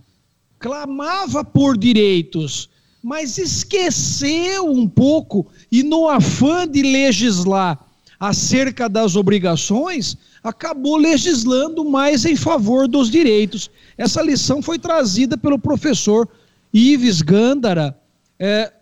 clamava 0.57 1.43
por 1.43 1.78
direitos, 1.78 2.70
mas 3.02 3.38
esqueceu 3.38 4.70
um 4.70 4.88
pouco 4.88 5.47
e 5.72 5.84
no 5.84 6.08
afã 6.08 6.68
de 6.68 6.82
legislar 6.82 7.80
acerca 8.20 8.89
das 8.89 9.16
obrigações, 9.16 10.18
acabou 10.43 10.97
legislando 10.97 11.86
mais 11.86 12.26
em 12.26 12.36
favor 12.36 12.88
dos 12.88 13.10
direitos. 13.10 13.72
Essa 13.97 14.22
lição 14.22 14.62
foi 14.62 14.78
trazida 14.78 15.38
pelo 15.38 15.58
professor 15.58 16.28
Ives 16.74 17.22
Gândara, 17.22 17.97
é, 18.38 18.74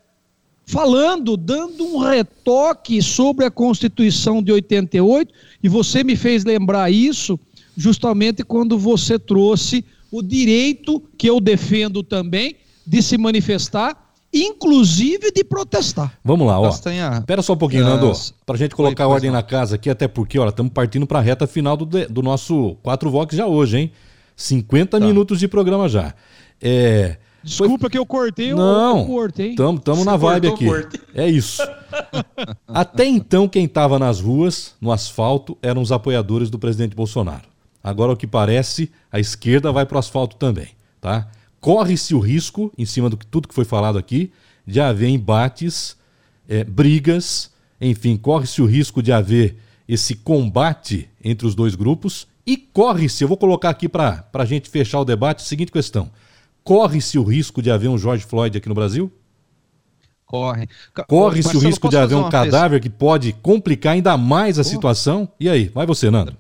falando, 0.65 1.37
dando 1.37 1.85
um 1.85 1.99
retoque 1.99 3.01
sobre 3.01 3.45
a 3.45 3.51
Constituição 3.51 4.41
de 4.41 4.51
88, 4.51 5.31
e 5.61 5.69
você 5.69 6.03
me 6.03 6.15
fez 6.15 6.43
lembrar 6.43 6.91
isso 6.91 7.39
justamente 7.75 8.43
quando 8.43 8.77
você 8.77 9.19
trouxe 9.19 9.85
o 10.11 10.23
direito 10.23 11.01
que 11.15 11.29
eu 11.29 11.39
defendo 11.39 12.01
também 12.01 12.55
de 12.85 13.03
se 13.03 13.17
manifestar 13.17 14.06
inclusive 14.33 15.31
de 15.31 15.43
protestar. 15.43 16.17
Vamos 16.23 16.47
lá, 16.47 16.59
ó. 16.59 16.69
Espera 16.69 17.41
só 17.41 17.53
um 17.53 17.57
pouquinho, 17.57 17.83
Nando, 17.83 18.11
para 18.45 18.55
a 18.55 18.57
gente 18.57 18.75
colocar 18.75 19.07
ordem 19.07 19.31
na 19.31 19.41
casa 19.41 19.75
aqui, 19.75 19.89
até 19.89 20.07
porque, 20.07 20.37
olha, 20.37 20.49
estamos 20.49 20.71
partindo 20.71 21.07
para 21.07 21.19
a 21.19 21.21
reta 21.21 21.47
final 21.47 21.77
do, 21.77 21.85
do 21.85 22.21
nosso 22.21 22.75
4 22.83 23.09
Vox 23.09 23.35
já 23.35 23.45
hoje, 23.45 23.77
hein? 23.77 23.91
50 24.35 24.99
tá. 24.99 25.05
minutos 25.05 25.39
de 25.39 25.47
programa 25.47 25.89
já. 25.89 26.13
É... 26.61 27.17
Desculpa 27.43 27.81
foi... 27.81 27.89
que 27.91 27.97
eu 27.97 28.05
cortei 28.05 28.53
Não, 28.53 28.99
eu 28.99 29.05
cortei. 29.05 29.55
Tamo, 29.55 29.79
tamo 29.79 30.03
na 30.03 30.17
vibe 30.17 30.49
cortou, 30.49 30.75
aqui. 30.75 30.99
É 31.15 31.27
isso. 31.27 31.61
Até 32.67 33.05
então, 33.05 33.47
quem 33.47 33.65
estava 33.65 33.97
nas 33.97 34.19
ruas, 34.19 34.75
no 34.81 34.91
asfalto, 34.91 35.57
eram 35.61 35.81
os 35.81 35.91
apoiadores 35.91 36.49
do 36.49 36.59
presidente 36.59 36.95
Bolsonaro. 36.95 37.47
Agora, 37.83 38.11
o 38.11 38.17
que 38.17 38.27
parece, 38.27 38.91
a 39.11 39.19
esquerda 39.19 39.71
vai 39.71 39.85
para 39.85 39.95
o 39.95 39.99
asfalto 39.99 40.35
também, 40.35 40.69
tá? 40.99 41.29
Corre-se 41.59 42.13
o 42.15 42.19
risco, 42.19 42.71
em 42.77 42.85
cima 42.85 43.09
que 43.09 43.25
tudo 43.25 43.47
que 43.47 43.53
foi 43.53 43.65
falado 43.65 43.97
aqui, 43.97 44.31
de 44.65 44.79
haver 44.79 45.09
embates, 45.09 45.97
é, 46.47 46.63
brigas, 46.63 47.51
enfim, 47.79 48.17
corre-se 48.17 48.61
o 48.61 48.65
risco 48.65 49.01
de 49.01 49.11
haver 49.11 49.57
esse 49.87 50.15
combate 50.15 51.09
entre 51.23 51.47
os 51.47 51.55
dois 51.55 51.75
grupos, 51.75 52.27
E 52.49 52.55
corre-se, 52.55 53.21
eu 53.21 53.27
vou 53.27 53.35
colocar 53.35 53.69
aqui 53.69 53.89
para 53.89 54.25
a 54.33 54.45
gente 54.45 54.69
fechar 54.69 55.01
o 55.01 55.05
debate, 55.05 55.43
seguinte 55.43 55.69
questão. 55.69 56.09
Corre-se 56.63 57.19
o 57.19 57.23
risco 57.23 57.61
de 57.61 57.69
haver 57.69 57.89
um 57.89 57.97
George 57.97 58.25
Floyd 58.25 58.57
aqui 58.57 58.69
no 58.69 58.75
Brasil? 58.75 59.11
Corre. 60.25 60.69
Corre-se 61.07 61.57
o 61.57 61.59
risco 61.59 61.89
de 61.89 61.97
haver 61.97 62.15
um 62.15 62.29
cadáver 62.29 62.79
que 62.79 62.89
pode 62.89 63.33
complicar 63.33 63.93
ainda 63.93 64.15
mais 64.17 64.57
a 64.57 64.63
situação? 64.63 65.29
E 65.37 65.49
aí, 65.49 65.67
vai 65.67 65.85
você, 65.85 66.09
Nando. 66.09 66.37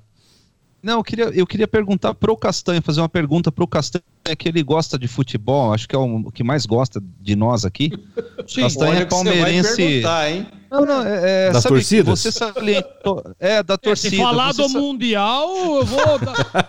Não, 0.81 0.99
eu 0.99 1.03
queria, 1.03 1.25
eu 1.25 1.47
queria 1.47 1.67
perguntar 1.67 2.13
para 2.13 2.31
o 2.31 2.37
Castanha, 2.37 2.81
fazer 2.81 3.01
uma 3.01 3.09
pergunta 3.09 3.51
para 3.51 3.63
o 3.63 3.67
Castanha, 3.67 4.03
que 4.37 4.47
ele 4.47 4.61
gosta 4.61 4.97
de 4.97 5.07
futebol, 5.07 5.73
acho 5.73 5.87
que 5.87 5.95
é 5.95 5.97
o 5.97 6.31
que 6.31 6.43
mais 6.43 6.65
gosta 6.65 7.01
de 7.19 7.35
nós 7.35 7.65
aqui. 7.65 7.91
Sim, 8.47 8.61
Castanha 8.61 9.01
é 9.01 9.05
palmeirense. 9.05 9.81
hein? 9.81 10.47
Não, 10.69 10.85
não, 10.85 11.03
é, 11.03 11.47
é 11.47 11.51
das 11.51 11.63
torcidas? 11.63 12.19
Você 12.19 12.31
salientou, 12.31 13.23
é, 13.39 13.63
da 13.63 13.77
torcida. 13.77 14.15
Se 14.15 14.21
falar 14.21 14.53
do 14.53 14.69
sa... 14.69 14.79
Mundial, 14.79 15.49
eu 15.77 15.85
vou. 15.85 16.19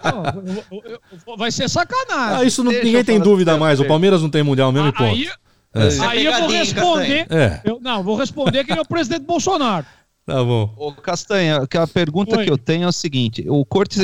não, 0.05 0.81
eu, 0.85 1.37
vai 1.37 1.51
ser 1.51 1.69
sacanagem. 1.69 2.37
Ah, 2.37 2.45
isso 2.45 2.65
não, 2.65 2.73
ninguém 2.73 3.05
tem 3.05 3.21
dúvida 3.21 3.57
mais. 3.57 3.79
O 3.81 3.85
Palmeiras 3.85 4.23
não 4.23 4.31
tem 4.31 4.43
Mundial 4.43 4.73
mesmo, 4.73 4.93
ah, 4.97 5.03
aí, 5.03 5.29
é. 5.75 6.07
Aí 6.07 6.25
eu 6.25 6.33
vou 6.33 6.49
responder. 6.49 7.27
É. 7.31 7.61
Eu, 7.65 7.79
não, 7.81 8.03
vou 8.03 8.17
responder 8.17 8.65
que 8.65 8.73
ele 8.73 8.79
é 8.79 8.83
o 8.83 8.89
presidente 8.89 9.25
Bolsonaro. 9.25 9.85
Tá 10.29 10.45
bom. 10.45 10.71
Ô, 10.77 10.93
Castanha, 10.93 11.67
a 11.73 11.87
pergunta 11.87 12.37
Oi. 12.37 12.45
que 12.45 12.51
eu 12.51 12.59
tenho 12.59 12.85
é 12.85 12.87
o 12.87 12.93
seguinte: 12.93 13.47
o 13.49 13.65
Cortes 13.65 13.97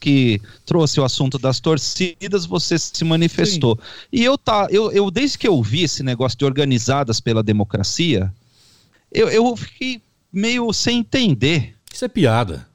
que 0.00 0.40
trouxe 0.64 0.98
o 0.98 1.04
assunto 1.04 1.38
das 1.38 1.60
torcidas, 1.60 2.46
você 2.46 2.78
se 2.78 3.04
manifestou. 3.04 3.76
Sim. 3.76 4.08
E 4.10 4.24
eu 4.24 4.38
tá, 4.38 4.68
eu, 4.70 4.90
eu 4.90 5.10
desde 5.10 5.36
que 5.36 5.46
eu 5.46 5.62
vi 5.62 5.82
esse 5.82 6.02
negócio 6.02 6.38
de 6.38 6.46
organizadas 6.46 7.20
pela 7.20 7.42
democracia, 7.42 8.32
eu, 9.12 9.28
eu 9.28 9.54
fiquei 9.54 10.00
meio 10.32 10.72
sem 10.72 11.00
entender. 11.00 11.76
Isso 11.92 12.06
é 12.06 12.08
piada. 12.08 12.66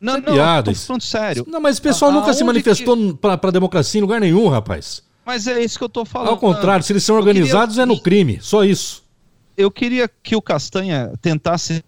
Não, 0.00 0.12
Isso 0.12 0.22
é 0.22 0.26
não, 0.28 0.34
piada. 0.34 0.72
tô 0.72 0.78
falando 0.78 1.02
sério. 1.02 1.44
Não, 1.48 1.60
mas 1.60 1.78
o 1.78 1.82
pessoal 1.82 2.12
a, 2.12 2.14
nunca 2.14 2.32
se 2.32 2.44
manifestou 2.44 2.96
que... 2.96 3.14
pra, 3.14 3.36
pra 3.36 3.50
democracia 3.50 3.98
em 3.98 4.02
lugar 4.02 4.20
nenhum, 4.20 4.46
rapaz. 4.46 5.02
Mas 5.26 5.48
é 5.48 5.60
isso 5.60 5.76
que 5.76 5.84
eu 5.84 5.88
tô 5.88 6.04
falando. 6.04 6.28
Ao 6.28 6.38
contrário, 6.38 6.84
se 6.84 6.92
eles 6.92 7.02
são 7.02 7.16
organizados 7.16 7.74
queria... 7.74 7.82
é 7.82 7.86
no 7.86 8.00
crime, 8.00 8.38
só 8.40 8.62
isso 8.62 9.03
eu 9.56 9.70
queria 9.70 10.08
que 10.08 10.36
o 10.36 10.42
Castanha 10.42 11.12
tentasse 11.20 11.84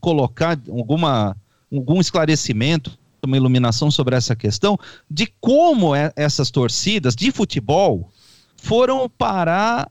colocar 0.00 0.58
alguma, 0.68 1.36
algum 1.72 2.00
esclarecimento, 2.00 2.98
uma 3.24 3.36
iluminação 3.36 3.90
sobre 3.90 4.16
essa 4.16 4.34
questão 4.34 4.76
de 5.08 5.32
como 5.40 5.94
é, 5.94 6.12
essas 6.16 6.50
torcidas 6.50 7.14
de 7.14 7.30
futebol 7.30 8.10
foram 8.56 9.08
parar 9.08 9.90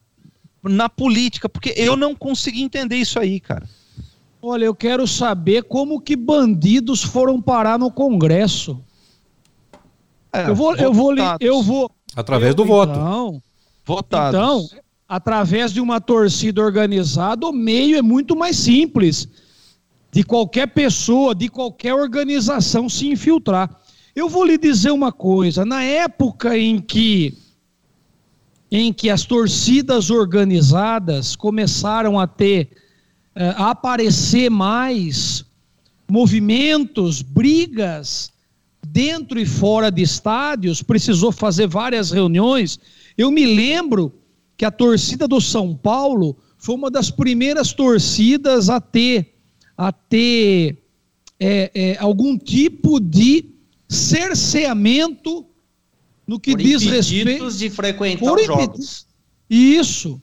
na 0.61 0.89
política, 0.89 1.47
porque 1.47 1.73
eu 1.77 1.95
não 1.95 2.13
consegui 2.13 2.61
entender 2.61 2.97
isso 2.97 3.19
aí, 3.19 3.39
cara. 3.39 3.67
Olha, 4.41 4.65
eu 4.65 4.75
quero 4.75 5.07
saber 5.07 5.63
como 5.63 6.01
que 6.01 6.15
bandidos 6.15 7.03
foram 7.03 7.41
parar 7.41 7.77
no 7.77 7.91
Congresso. 7.91 8.79
É, 10.33 10.49
eu 10.49 10.55
vou, 10.55 10.75
eu 10.75 10.93
vou, 10.93 11.13
eu 11.39 11.61
vou. 11.61 11.91
Através 12.15 12.49
eu, 12.49 12.55
do 12.55 12.65
voto. 12.65 12.91
Então, 12.91 13.41
votados. 13.85 14.39
Então, 14.39 14.80
através 15.11 15.73
de 15.73 15.81
uma 15.81 15.99
torcida 15.99 16.61
organizada, 16.61 17.45
o 17.45 17.51
meio 17.51 17.97
é 17.97 18.01
muito 18.01 18.33
mais 18.33 18.55
simples 18.55 19.27
de 20.09 20.23
qualquer 20.23 20.67
pessoa, 20.67 21.35
de 21.35 21.49
qualquer 21.49 21.93
organização 21.93 22.87
se 22.87 23.09
infiltrar. 23.09 23.69
Eu 24.15 24.29
vou 24.29 24.45
lhe 24.45 24.57
dizer 24.57 24.89
uma 24.89 25.11
coisa, 25.11 25.65
na 25.65 25.83
época 25.83 26.57
em 26.57 26.79
que 26.79 27.37
em 28.71 28.93
que 28.93 29.09
as 29.09 29.25
torcidas 29.25 30.09
organizadas 30.09 31.35
começaram 31.35 32.17
a 32.17 32.25
ter 32.25 32.69
eh, 33.35 33.53
a 33.57 33.71
aparecer 33.71 34.49
mais 34.49 35.43
movimentos, 36.09 37.21
brigas 37.21 38.31
dentro 38.87 39.37
e 39.37 39.45
fora 39.45 39.91
de 39.91 40.03
estádios, 40.03 40.81
precisou 40.81 41.33
fazer 41.33 41.67
várias 41.67 42.11
reuniões. 42.11 42.79
Eu 43.17 43.29
me 43.29 43.45
lembro 43.45 44.20
que 44.61 44.65
a 44.65 44.69
torcida 44.69 45.27
do 45.27 45.41
São 45.41 45.75
Paulo 45.75 46.37
foi 46.55 46.75
uma 46.75 46.91
das 46.91 47.09
primeiras 47.09 47.73
torcidas 47.73 48.69
a 48.69 48.79
ter, 48.79 49.33
a 49.75 49.91
ter 49.91 50.83
é, 51.39 51.71
é, 51.73 51.97
algum 51.97 52.37
tipo 52.37 52.99
de 52.99 53.45
cerceamento 53.89 55.47
no 56.27 56.39
que 56.39 56.51
Por 56.51 56.61
diz 56.61 56.83
respeito 56.83 57.51
de 57.53 57.71
frequentar 57.71 58.19
Por 58.19 58.37
os 58.37 58.45
jogos. 58.45 59.07
Isso. 59.49 60.21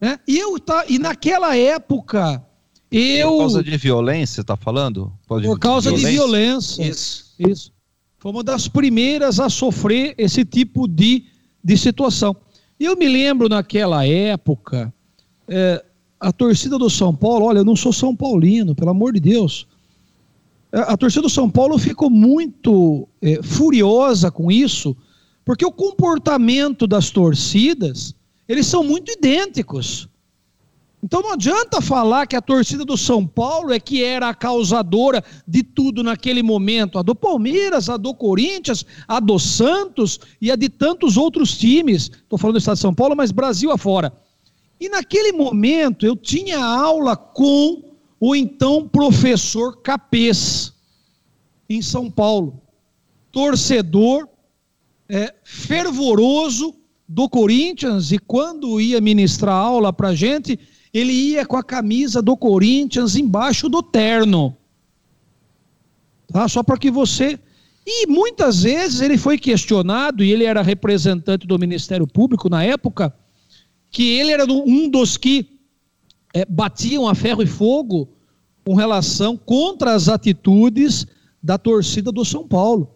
Né? 0.00 0.18
E, 0.26 0.36
eu, 0.36 0.58
tá, 0.58 0.84
e 0.88 0.98
naquela 0.98 1.56
época, 1.56 2.44
eu. 2.90 3.30
Por 3.30 3.38
causa 3.38 3.62
de 3.62 3.76
violência, 3.76 4.40
está 4.40 4.56
falando? 4.56 5.12
Pode 5.28 5.46
Por 5.46 5.60
causa 5.60 5.92
de 5.92 6.04
violência. 6.04 6.82
De 6.82 6.90
violência. 6.90 6.90
Isso. 6.90 7.34
Isso. 7.38 7.72
Foi 8.18 8.32
uma 8.32 8.42
das 8.42 8.66
primeiras 8.66 9.38
a 9.38 9.48
sofrer 9.48 10.12
esse 10.18 10.44
tipo 10.44 10.88
de, 10.88 11.26
de 11.62 11.78
situação. 11.78 12.34
E 12.78 12.84
eu 12.84 12.96
me 12.96 13.08
lembro 13.08 13.48
naquela 13.48 14.06
época, 14.06 14.92
é, 15.48 15.82
a 16.20 16.32
torcida 16.32 16.78
do 16.78 16.90
São 16.90 17.14
Paulo, 17.14 17.46
olha, 17.46 17.58
eu 17.58 17.64
não 17.64 17.76
sou 17.76 17.92
São 17.92 18.14
Paulino, 18.14 18.74
pelo 18.74 18.90
amor 18.90 19.12
de 19.14 19.20
Deus. 19.20 19.66
É, 20.70 20.80
a 20.80 20.96
torcida 20.96 21.22
do 21.22 21.30
São 21.30 21.48
Paulo 21.48 21.78
ficou 21.78 22.10
muito 22.10 23.08
é, 23.22 23.42
furiosa 23.42 24.30
com 24.30 24.50
isso, 24.50 24.96
porque 25.44 25.64
o 25.64 25.72
comportamento 25.72 26.86
das 26.86 27.10
torcidas, 27.10 28.14
eles 28.48 28.66
são 28.66 28.84
muito 28.84 29.10
idênticos. 29.10 30.08
Então 31.02 31.22
não 31.22 31.32
adianta 31.32 31.80
falar 31.80 32.26
que 32.26 32.34
a 32.34 32.40
torcida 32.40 32.84
do 32.84 32.96
São 32.96 33.26
Paulo 33.26 33.72
é 33.72 33.78
que 33.78 34.02
era 34.02 34.28
a 34.28 34.34
causadora 34.34 35.22
de 35.46 35.62
tudo 35.62 36.02
naquele 36.02 36.42
momento. 36.42 36.98
A 36.98 37.02
do 37.02 37.14
Palmeiras, 37.14 37.88
a 37.88 37.96
do 37.96 38.14
Corinthians, 38.14 38.84
a 39.06 39.20
do 39.20 39.38
Santos 39.38 40.18
e 40.40 40.50
a 40.50 40.56
de 40.56 40.68
tantos 40.68 41.16
outros 41.16 41.56
times. 41.56 42.10
Estou 42.10 42.38
falando 42.38 42.54
do 42.54 42.58
estado 42.58 42.76
de 42.76 42.80
São 42.80 42.94
Paulo, 42.94 43.14
mas 43.14 43.30
Brasil 43.30 43.70
afora. 43.70 44.12
E 44.80 44.88
naquele 44.88 45.32
momento 45.32 46.04
eu 46.04 46.16
tinha 46.16 46.58
aula 46.58 47.16
com 47.16 47.82
o 48.18 48.34
então 48.34 48.88
professor 48.88 49.80
Capês, 49.82 50.72
em 51.68 51.82
São 51.82 52.10
Paulo. 52.10 52.60
Torcedor, 53.30 54.28
é, 55.08 55.34
fervoroso 55.44 56.74
do 57.08 57.28
Corinthians, 57.28 58.10
e 58.10 58.18
quando 58.18 58.80
ia 58.80 59.00
ministrar 59.00 59.54
aula 59.54 59.92
para 59.92 60.14
gente, 60.14 60.58
ele 60.98 61.12
ia 61.12 61.44
com 61.44 61.56
a 61.56 61.62
camisa 61.62 62.22
do 62.22 62.36
Corinthians 62.36 63.16
embaixo 63.16 63.68
do 63.68 63.82
terno. 63.82 64.56
Tá? 66.28 66.48
Só 66.48 66.62
para 66.62 66.78
que 66.78 66.90
você. 66.90 67.38
E 67.86 68.06
muitas 68.06 68.62
vezes 68.62 69.00
ele 69.00 69.18
foi 69.18 69.38
questionado, 69.38 70.24
e 70.24 70.32
ele 70.32 70.44
era 70.44 70.62
representante 70.62 71.46
do 71.46 71.58
Ministério 71.58 72.06
Público 72.06 72.48
na 72.48 72.64
época, 72.64 73.14
que 73.90 74.18
ele 74.18 74.32
era 74.32 74.44
um 74.50 74.88
dos 74.88 75.16
que 75.16 75.60
é, 76.34 76.44
batiam 76.44 77.08
a 77.08 77.14
ferro 77.14 77.42
e 77.42 77.46
fogo 77.46 78.08
com 78.64 78.74
relação 78.74 79.36
contra 79.36 79.94
as 79.94 80.08
atitudes 80.08 81.06
da 81.42 81.56
torcida 81.56 82.10
do 82.10 82.24
São 82.24 82.48
Paulo. 82.48 82.90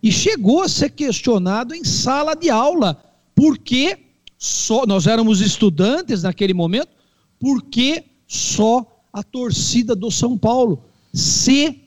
E 0.00 0.12
chegou 0.12 0.62
a 0.62 0.68
ser 0.68 0.90
questionado 0.90 1.74
em 1.74 1.82
sala 1.82 2.34
de 2.34 2.48
aula, 2.48 3.02
porque 3.34 3.98
só 4.36 4.86
nós 4.86 5.08
éramos 5.08 5.40
estudantes 5.40 6.22
naquele 6.22 6.54
momento, 6.54 6.97
por 7.38 7.62
que 7.64 8.04
só 8.26 8.86
a 9.12 9.22
torcida 9.22 9.94
do 9.94 10.10
São 10.10 10.36
Paulo? 10.36 10.82
Se, 11.12 11.80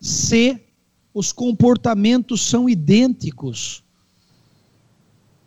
se 0.00 0.60
os 1.12 1.32
comportamentos 1.32 2.42
são 2.42 2.68
idênticos. 2.68 3.82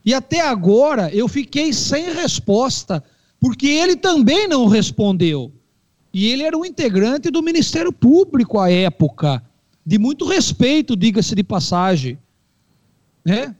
E 0.05 0.13
até 0.13 0.41
agora 0.41 1.09
eu 1.13 1.27
fiquei 1.27 1.71
sem 1.71 2.13
resposta, 2.13 3.03
porque 3.39 3.67
ele 3.67 3.95
também 3.95 4.47
não 4.47 4.67
respondeu. 4.67 5.51
E 6.13 6.27
ele 6.27 6.43
era 6.43 6.57
um 6.57 6.65
integrante 6.65 7.31
do 7.31 7.41
Ministério 7.41 7.91
Público 7.91 8.59
à 8.59 8.69
época, 8.69 9.41
de 9.85 9.97
muito 9.97 10.25
respeito, 10.27 10.95
diga-se 10.95 11.33
de 11.33 11.43
passagem. 11.43 12.17
Né? 13.25 13.55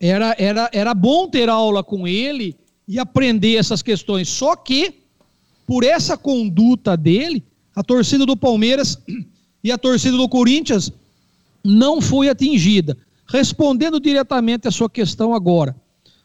Era, 0.00 0.34
era, 0.38 0.70
era 0.72 0.94
bom 0.94 1.28
ter 1.28 1.48
aula 1.48 1.84
com 1.84 2.06
ele 2.06 2.56
e 2.86 2.98
aprender 2.98 3.56
essas 3.56 3.82
questões. 3.82 4.28
Só 4.28 4.56
que 4.56 4.97
por 5.68 5.84
essa 5.84 6.16
conduta 6.16 6.96
dele, 6.96 7.44
a 7.76 7.82
torcida 7.82 8.24
do 8.24 8.34
Palmeiras 8.34 8.98
e 9.62 9.70
a 9.70 9.76
torcida 9.76 10.16
do 10.16 10.26
Corinthians 10.26 10.90
não 11.62 12.00
foi 12.00 12.30
atingida. 12.30 12.96
Respondendo 13.26 14.00
diretamente 14.00 14.66
a 14.66 14.70
sua 14.70 14.88
questão 14.88 15.34
agora, 15.34 15.76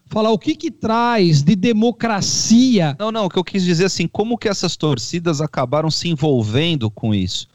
falar 0.05 0.31
o 0.31 0.39
que 0.39 0.55
que 0.55 0.71
traz 0.71 1.43
de 1.43 1.57
democracia. 1.57 2.95
Não, 2.97 3.11
não, 3.11 3.25
o 3.25 3.29
que 3.29 3.37
eu 3.37 3.43
quis 3.43 3.65
dizer 3.65 3.83
assim, 3.83 4.07
como 4.07 4.37
que 4.37 4.47
essas 4.47 4.77
torcidas 4.77 5.41
acabaram 5.41 5.91
se 5.91 6.07
envolvendo 6.07 6.89
com 6.89 7.13
isso? 7.13 7.49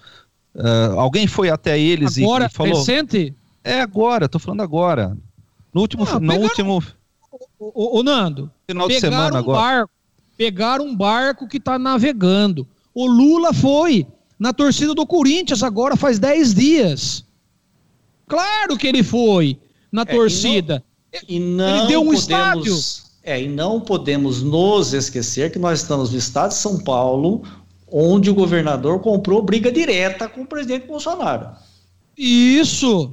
Uh, 0.55 0.99
alguém 0.99 1.26
foi 1.26 1.49
até 1.49 1.80
eles 1.80 2.18
agora, 2.18 2.45
e, 2.45 2.55
falou... 2.55 2.74
recente? 2.74 3.34
É 3.64 3.80
agora, 3.80 4.26
estou 4.26 4.39
falando 4.39 4.61
agora. 4.61 5.16
No 5.72 5.80
último... 5.80 6.05
Ah, 6.07 6.20
no 6.20 6.34
último... 6.34 6.82
O, 7.59 8.01
o, 8.01 8.03
Nando, 8.03 8.51
final 8.66 8.89
de 8.89 9.01
semana 9.01 9.36
um 9.36 9.39
agora. 9.39 9.59
barco, 9.59 9.93
pegaram 10.39 10.86
um 10.86 10.97
barco 10.97 11.49
que 11.49 11.57
está 11.57 11.78
navegando. 11.78 12.66
O 12.95 13.07
Lula 13.07 13.53
foi 13.53 14.07
na 14.39 14.53
torcida 14.53 14.95
do 14.95 15.05
Corinthians 15.05 15.64
agora 15.64 15.97
faz 15.97 16.20
10 16.20 16.55
dias. 16.55 17.24
Claro 18.28 18.76
que 18.76 18.86
ele 18.86 19.03
foi 19.03 19.59
na 19.91 20.03
é, 20.03 20.05
torcida. 20.05 20.82
E 21.28 21.41
não, 21.41 21.68
e 21.68 21.70
não 21.70 21.78
ele 21.78 21.86
deu 21.89 22.01
um 22.01 22.05
podemos, 22.05 22.20
estádio. 22.20 22.76
É, 23.24 23.43
e 23.43 23.49
não 23.49 23.80
podemos 23.80 24.41
nos 24.41 24.93
esquecer 24.95 25.51
que 25.51 25.59
nós 25.59 25.80
estamos 25.82 26.12
no 26.12 26.18
estado 26.18 26.51
de 26.51 26.57
São 26.57 26.78
Paulo, 26.78 27.43
onde 27.91 28.30
o 28.30 28.34
governador 28.34 29.01
comprou 29.01 29.43
briga 29.43 29.72
direta 29.72 30.28
com 30.28 30.43
o 30.43 30.47
presidente 30.47 30.86
Bolsonaro. 30.86 31.51
Isso. 32.16 33.12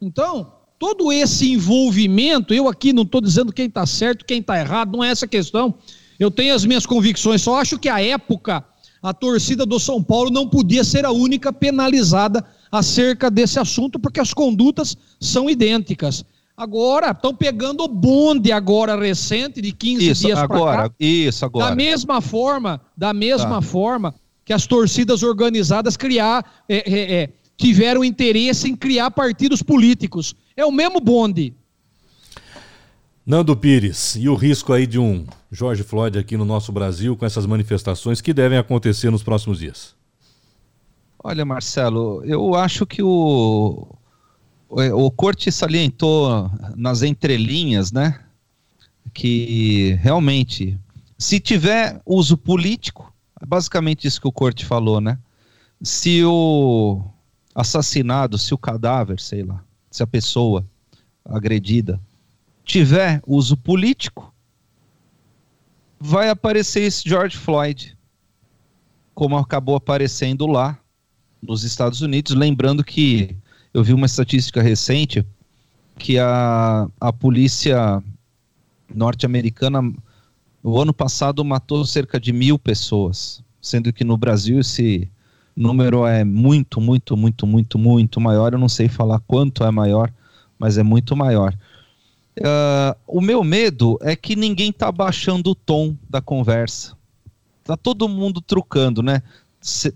Então, 0.00 0.52
todo 0.82 1.12
esse 1.12 1.52
envolvimento, 1.52 2.52
eu 2.52 2.66
aqui 2.66 2.92
não 2.92 3.04
estou 3.04 3.20
dizendo 3.20 3.52
quem 3.52 3.66
está 3.66 3.86
certo, 3.86 4.24
quem 4.24 4.40
está 4.40 4.58
errado, 4.58 4.96
não 4.96 5.04
é 5.04 5.10
essa 5.10 5.28
questão. 5.28 5.76
Eu 6.18 6.28
tenho 6.28 6.52
as 6.52 6.64
minhas 6.64 6.84
convicções, 6.84 7.40
só 7.40 7.60
acho 7.60 7.78
que 7.78 7.88
a 7.88 8.02
época 8.02 8.64
a 9.00 9.14
torcida 9.14 9.64
do 9.64 9.78
São 9.78 10.02
Paulo 10.02 10.28
não 10.28 10.48
podia 10.48 10.82
ser 10.82 11.04
a 11.04 11.12
única 11.12 11.52
penalizada 11.52 12.44
acerca 12.70 13.30
desse 13.30 13.60
assunto, 13.60 13.96
porque 13.96 14.18
as 14.18 14.34
condutas 14.34 14.96
são 15.20 15.48
idênticas. 15.48 16.24
Agora, 16.56 17.12
estão 17.12 17.32
pegando 17.32 17.84
o 17.84 17.88
bonde 17.88 18.50
agora 18.50 18.98
recente, 18.98 19.62
de 19.62 19.70
15 19.70 20.10
isso, 20.10 20.26
dias 20.26 20.38
agora, 20.40 20.88
cá, 20.88 20.94
Isso, 20.98 21.44
agora. 21.44 21.68
Da 21.68 21.76
mesma 21.76 22.20
forma, 22.20 22.80
da 22.96 23.14
mesma 23.14 23.60
tá. 23.60 23.62
forma 23.62 24.12
que 24.44 24.52
as 24.52 24.66
torcidas 24.66 25.22
organizadas 25.22 25.96
criar, 25.96 26.64
é, 26.68 26.76
é, 26.76 27.22
é, 27.22 27.28
tiveram 27.56 28.02
interesse 28.02 28.68
em 28.68 28.74
criar 28.74 29.12
partidos 29.12 29.62
políticos. 29.62 30.34
É 30.56 30.64
o 30.64 30.72
mesmo 30.72 31.00
bonde. 31.00 31.54
Nando 33.24 33.56
Pires, 33.56 34.16
e 34.16 34.28
o 34.28 34.34
risco 34.34 34.72
aí 34.72 34.86
de 34.86 34.98
um 34.98 35.24
George 35.50 35.82
Floyd 35.84 36.18
aqui 36.18 36.36
no 36.36 36.44
nosso 36.44 36.72
Brasil 36.72 37.16
com 37.16 37.24
essas 37.24 37.46
manifestações 37.46 38.20
que 38.20 38.34
devem 38.34 38.58
acontecer 38.58 39.10
nos 39.10 39.22
próximos 39.22 39.58
dias? 39.58 39.94
Olha, 41.22 41.44
Marcelo, 41.44 42.24
eu 42.24 42.54
acho 42.56 42.84
que 42.84 43.00
o, 43.00 43.86
o 44.68 45.10
Corte 45.12 45.52
salientou 45.52 46.50
nas 46.74 47.02
entrelinhas, 47.02 47.92
né? 47.92 48.18
Que 49.14 49.92
realmente, 50.00 50.76
se 51.16 51.38
tiver 51.38 52.00
uso 52.04 52.36
político, 52.36 53.12
é 53.40 53.46
basicamente 53.46 54.06
isso 54.06 54.20
que 54.20 54.26
o 54.26 54.32
Corte 54.32 54.64
falou, 54.64 55.00
né? 55.00 55.16
Se 55.80 56.24
o 56.24 57.00
assassinado, 57.54 58.36
se 58.36 58.52
o 58.52 58.58
cadáver, 58.58 59.20
sei 59.20 59.44
lá, 59.44 59.62
se 59.92 60.02
a 60.02 60.06
pessoa 60.06 60.66
agredida 61.22 62.00
tiver 62.64 63.22
uso 63.26 63.56
político, 63.56 64.34
vai 66.00 66.30
aparecer 66.30 66.80
esse 66.80 67.06
George 67.06 67.36
Floyd, 67.36 67.96
como 69.14 69.36
acabou 69.36 69.76
aparecendo 69.76 70.46
lá 70.46 70.78
nos 71.42 71.62
Estados 71.62 72.00
Unidos. 72.00 72.34
Lembrando 72.34 72.82
que 72.82 73.36
eu 73.74 73.84
vi 73.84 73.92
uma 73.92 74.06
estatística 74.06 74.62
recente 74.62 75.24
que 75.98 76.18
a, 76.18 76.88
a 76.98 77.12
polícia 77.12 78.02
norte-americana, 78.94 79.92
o 80.62 80.80
ano 80.80 80.94
passado, 80.94 81.44
matou 81.44 81.84
cerca 81.84 82.18
de 82.18 82.32
mil 82.32 82.58
pessoas, 82.58 83.44
sendo 83.60 83.92
que 83.92 84.04
no 84.04 84.16
Brasil 84.16 84.60
esse 84.60 85.11
número 85.56 86.06
é 86.06 86.24
muito, 86.24 86.80
muito, 86.80 87.16
muito, 87.16 87.46
muito, 87.46 87.78
muito 87.78 88.20
maior. 88.20 88.52
Eu 88.52 88.58
não 88.58 88.68
sei 88.68 88.88
falar 88.88 89.20
quanto 89.20 89.64
é 89.64 89.70
maior, 89.70 90.12
mas 90.58 90.78
é 90.78 90.82
muito 90.82 91.16
maior. 91.16 91.54
Uh, 92.38 92.96
o 93.06 93.20
meu 93.20 93.44
medo 93.44 93.98
é 94.00 94.16
que 94.16 94.34
ninguém 94.34 94.70
está 94.70 94.90
baixando 94.90 95.50
o 95.50 95.54
tom 95.54 95.96
da 96.08 96.20
conversa. 96.20 96.96
Tá 97.62 97.76
todo 97.76 98.08
mundo 98.08 98.40
trucando, 98.40 99.02
né? 99.02 99.22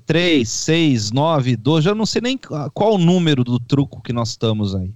3, 0.07 0.49
6, 0.49 1.11
9, 1.11 1.57
12, 1.57 1.85
já 1.85 1.95
não 1.95 2.07
sei 2.07 2.23
nem 2.23 2.39
qual 2.73 2.95
o 2.95 2.99
número 2.99 3.43
do 3.43 3.59
truco 3.59 4.01
que 4.01 4.13
nós 4.13 4.31
estamos 4.31 4.75
aí. 4.75 4.93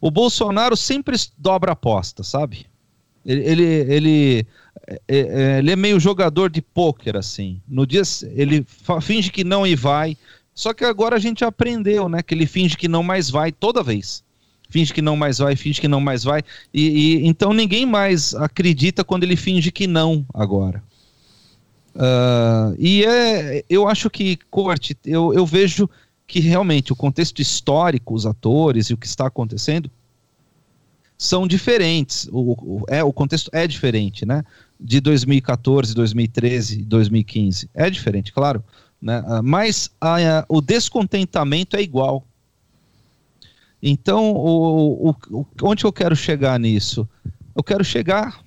O 0.00 0.10
Bolsonaro 0.10 0.76
sempre 0.76 1.16
dobra 1.36 1.72
aposta, 1.72 2.22
sabe? 2.22 2.66
Ele, 3.24 3.40
ele, 3.40 3.64
ele, 3.64 4.46
ele 5.08 5.70
é 5.70 5.76
meio 5.76 5.98
jogador 5.98 6.50
de 6.50 6.62
pôquer, 6.62 7.16
assim. 7.16 7.60
No 7.66 7.86
dia 7.86 8.02
ele 8.32 8.64
finge 9.02 9.30
que 9.30 9.42
não 9.42 9.66
e 9.66 9.74
vai. 9.74 10.16
Só 10.54 10.72
que 10.72 10.84
agora 10.84 11.16
a 11.16 11.18
gente 11.18 11.44
aprendeu, 11.44 12.08
né? 12.08 12.22
Que 12.22 12.34
ele 12.34 12.46
finge 12.46 12.76
que 12.76 12.88
não 12.88 13.02
mais 13.02 13.28
vai 13.28 13.52
toda 13.52 13.82
vez. 13.82 14.24
Finge 14.68 14.92
que 14.92 15.02
não 15.02 15.16
mais 15.16 15.38
vai, 15.38 15.54
finge 15.54 15.80
que 15.80 15.88
não 15.88 16.00
mais 16.00 16.24
vai. 16.24 16.42
E, 16.72 16.88
e 16.88 17.26
então 17.26 17.52
ninguém 17.52 17.86
mais 17.86 18.34
acredita 18.34 19.04
quando 19.04 19.24
ele 19.24 19.36
finge 19.36 19.70
que 19.70 19.86
não 19.86 20.24
agora. 20.32 20.82
Uh, 21.94 22.76
e 22.78 23.04
é, 23.04 23.64
eu 23.70 23.88
acho 23.88 24.10
que, 24.10 24.38
Corte, 24.50 24.96
eu, 25.04 25.32
eu 25.32 25.46
vejo 25.46 25.88
que 26.26 26.40
realmente 26.40 26.92
o 26.92 26.96
contexto 26.96 27.40
histórico, 27.40 28.14
os 28.14 28.26
atores 28.26 28.90
e 28.90 28.94
o 28.94 28.96
que 28.96 29.06
está 29.06 29.26
acontecendo 29.26 29.90
são 31.16 31.46
diferentes. 31.46 32.28
O, 32.30 32.52
o, 32.52 32.84
é, 32.88 33.02
o 33.02 33.12
contexto 33.12 33.50
é 33.52 33.66
diferente, 33.66 34.26
né? 34.26 34.44
De 34.78 35.00
2014, 35.00 35.94
2013, 35.94 36.82
2015. 36.82 37.70
É 37.74 37.88
diferente, 37.88 38.32
claro. 38.32 38.62
Né? 39.00 39.20
Uh, 39.20 39.42
mas 39.42 39.90
a, 40.00 40.40
a, 40.40 40.44
o 40.48 40.60
descontentamento 40.60 41.76
é 41.76 41.82
igual. 41.82 42.24
Então, 43.82 44.32
o, 44.32 45.10
o, 45.30 45.46
onde 45.62 45.84
eu 45.84 45.92
quero 45.92 46.16
chegar 46.16 46.58
nisso? 46.58 47.08
Eu 47.54 47.62
quero 47.62 47.84
chegar 47.84 48.40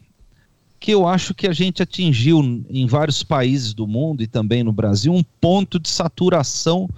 que 0.80 0.92
eu 0.92 1.08
acho 1.08 1.34
que 1.34 1.48
a 1.48 1.52
gente 1.52 1.84
atingiu 1.84 2.64
em 2.70 2.88
vários 2.88 3.22
países 3.22 3.74
do 3.74 3.86
mundo 3.86 4.24
e 4.24 4.28
também 4.28 4.64
no 4.64 4.72
Brasil 4.72 5.14
um 5.14 5.24
ponto 5.42 5.78
de 5.80 5.90
saturação 5.90 6.90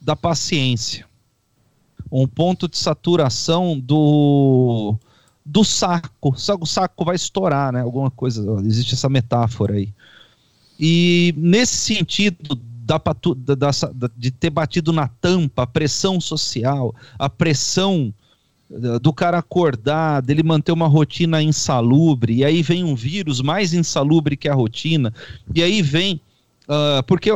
da 0.00 0.16
paciência. 0.16 1.06
Um 2.10 2.26
ponto 2.26 2.66
de 2.66 2.76
saturação 2.76 3.78
do 3.78 4.96
do 5.44 5.64
saco. 5.64 6.34
O 6.60 6.66
saco 6.66 7.04
vai 7.04 7.16
estourar, 7.16 7.72
né? 7.72 7.80
Alguma 7.80 8.10
coisa, 8.10 8.44
existe 8.60 8.94
essa 8.94 9.08
metáfora 9.08 9.74
aí. 9.74 9.92
E 10.78 11.34
nesse 11.36 11.76
sentido 11.76 12.54
da, 12.54 12.98
da, 12.98 13.54
da, 13.54 14.10
de 14.16 14.30
ter 14.30 14.50
batido 14.50 14.92
na 14.92 15.08
tampa, 15.08 15.62
a 15.62 15.66
pressão 15.66 16.20
social, 16.20 16.94
a 17.18 17.28
pressão 17.28 18.12
do 19.02 19.12
cara 19.12 19.38
acordar, 19.38 20.22
dele 20.22 20.42
manter 20.42 20.70
uma 20.70 20.86
rotina 20.86 21.42
insalubre, 21.42 22.36
e 22.36 22.44
aí 22.44 22.62
vem 22.62 22.84
um 22.84 22.94
vírus 22.94 23.40
mais 23.40 23.74
insalubre 23.74 24.36
que 24.36 24.48
a 24.48 24.54
rotina, 24.54 25.12
e 25.54 25.62
aí 25.62 25.82
vem. 25.82 26.20
Uh, 26.70 27.02
porque 27.02 27.30